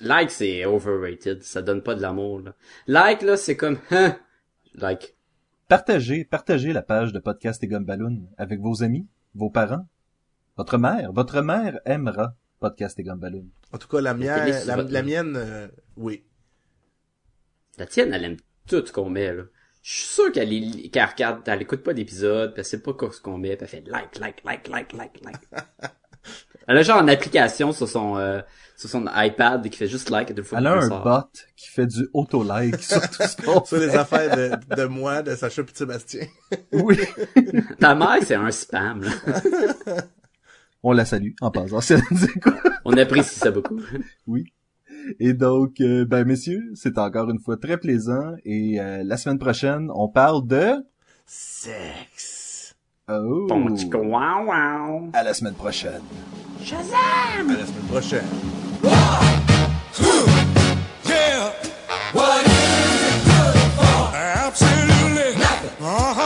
Like 0.00 0.30
c'est 0.30 0.64
overrated, 0.64 1.42
ça 1.42 1.60
donne 1.60 1.82
pas 1.82 1.94
de 1.94 2.00
l'amour 2.00 2.40
là. 2.40 2.54
Like 2.86 3.22
là, 3.22 3.36
c'est 3.36 3.56
comme 3.56 3.78
hein, 3.90 4.16
like. 4.74 5.14
Partagez, 5.68 6.24
partagez 6.26 6.74
la 6.74 6.82
page 6.82 7.14
de 7.14 7.18
Podcast 7.18 7.62
et 7.62 7.68
Gumballoon 7.68 8.28
avec 8.36 8.60
vos 8.60 8.82
amis, 8.82 9.08
vos 9.34 9.48
parents, 9.48 9.88
votre 10.58 10.76
mère. 10.76 11.10
Votre 11.12 11.40
mère 11.40 11.80
aimera 11.86 12.34
Podcast 12.60 12.98
et 12.98 13.02
Gumballoon. 13.02 13.46
En 13.72 13.78
tout 13.78 13.88
cas, 13.88 14.02
la, 14.02 14.12
mienne, 14.12 14.52
la 14.66 15.02
mienne, 15.02 15.36
euh, 15.36 15.68
oui. 15.96 16.22
La 17.78 17.86
tienne, 17.86 18.12
elle 18.12 18.24
aime 18.24 18.36
tout 18.68 18.84
ce 18.84 18.92
qu'on 18.92 19.08
met, 19.08 19.32
là. 19.32 19.44
Je 19.86 19.92
suis 19.92 20.06
sûr 20.08 20.32
qu'elle 20.32 20.50
est- 20.50 20.88
qu'elle 20.88 21.04
regarde, 21.04 21.42
elle 21.46 21.60
écoute 21.60 21.82
pas 21.82 21.92
d'épisode, 21.92 22.54
puis 22.54 22.60
elle 22.60 22.64
sait 22.64 22.80
pas 22.80 22.94
quoi 22.94 23.12
ce 23.12 23.20
qu'on 23.20 23.36
met, 23.36 23.54
puis 23.54 23.58
elle 23.60 23.68
fait 23.68 23.84
like, 23.86 24.18
like, 24.18 24.42
like, 24.42 24.66
like, 24.68 24.92
like, 24.94 25.20
like. 25.22 25.36
elle 26.66 26.78
a 26.78 26.82
genre 26.82 27.02
une 27.02 27.10
application 27.10 27.70
sur 27.72 27.86
son, 27.86 28.16
euh, 28.16 28.40
sur 28.78 28.88
son 28.88 29.04
iPad 29.14 29.68
qui 29.68 29.76
fait 29.76 29.86
juste 29.86 30.08
like 30.08 30.32
deux 30.32 30.42
fois 30.42 30.56
Elle 30.58 30.68
a 30.68 30.72
un 30.72 30.88
bot 30.88 31.28
qui 31.54 31.68
fait 31.68 31.86
du 31.86 32.08
auto-like 32.14 32.78
sur 32.82 33.02
tout 33.10 33.22
ce 33.24 33.36
qu'on 33.36 33.62
Sur 33.66 33.76
les 33.76 33.94
affaires 33.94 34.34
de, 34.34 34.74
de 34.74 34.84
moi, 34.86 35.20
de 35.22 35.34
Sacha 35.36 35.60
et 35.60 35.64
de 35.66 35.70
Sébastien. 35.76 36.26
Oui. 36.72 36.98
Ta 37.78 37.94
mère, 37.94 38.16
c'est 38.22 38.36
un 38.36 38.50
spam, 38.50 39.02
là. 39.02 39.10
On 40.82 40.92
la 40.92 41.04
salue 41.04 41.32
en 41.42 41.50
passant. 41.50 41.80
On 42.86 42.96
apprécie 42.96 43.38
ça 43.38 43.50
beaucoup. 43.50 43.80
Oui. 44.26 44.50
Et 45.20 45.34
donc, 45.34 45.80
euh, 45.80 46.04
ben 46.04 46.24
messieurs, 46.24 46.62
c'est 46.74 46.98
encore 46.98 47.30
une 47.30 47.38
fois 47.38 47.56
très 47.56 47.76
plaisant. 47.76 48.34
Et 48.44 48.80
euh, 48.80 49.02
la 49.04 49.16
semaine 49.16 49.38
prochaine, 49.38 49.90
on 49.94 50.08
parle 50.08 50.46
de... 50.46 50.74
Sexe. 51.26 52.74
Oh. 53.08 53.46
Bon, 53.48 53.76
chico, 53.76 53.98
wow, 53.98 54.46
wow. 54.46 55.10
À 55.12 55.22
la 55.22 55.34
semaine 55.34 55.54
prochaine. 55.54 56.00
À 56.60 56.72
la 57.42 57.66
semaine 57.66 57.66
prochaine. 57.90 58.24
Yeah. 61.06 61.52
What 62.14 62.46
is 62.46 62.52
it 62.52 63.24
good 63.24 63.56
for? 63.76 64.14
Absolutely 64.14 65.36
nothing. 65.38 65.84
Uh-huh. 65.84 66.23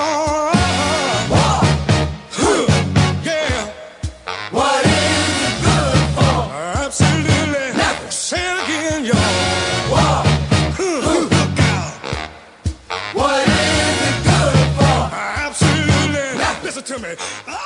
What 16.99 17.11
is 17.11 17.19
it 17.47 17.58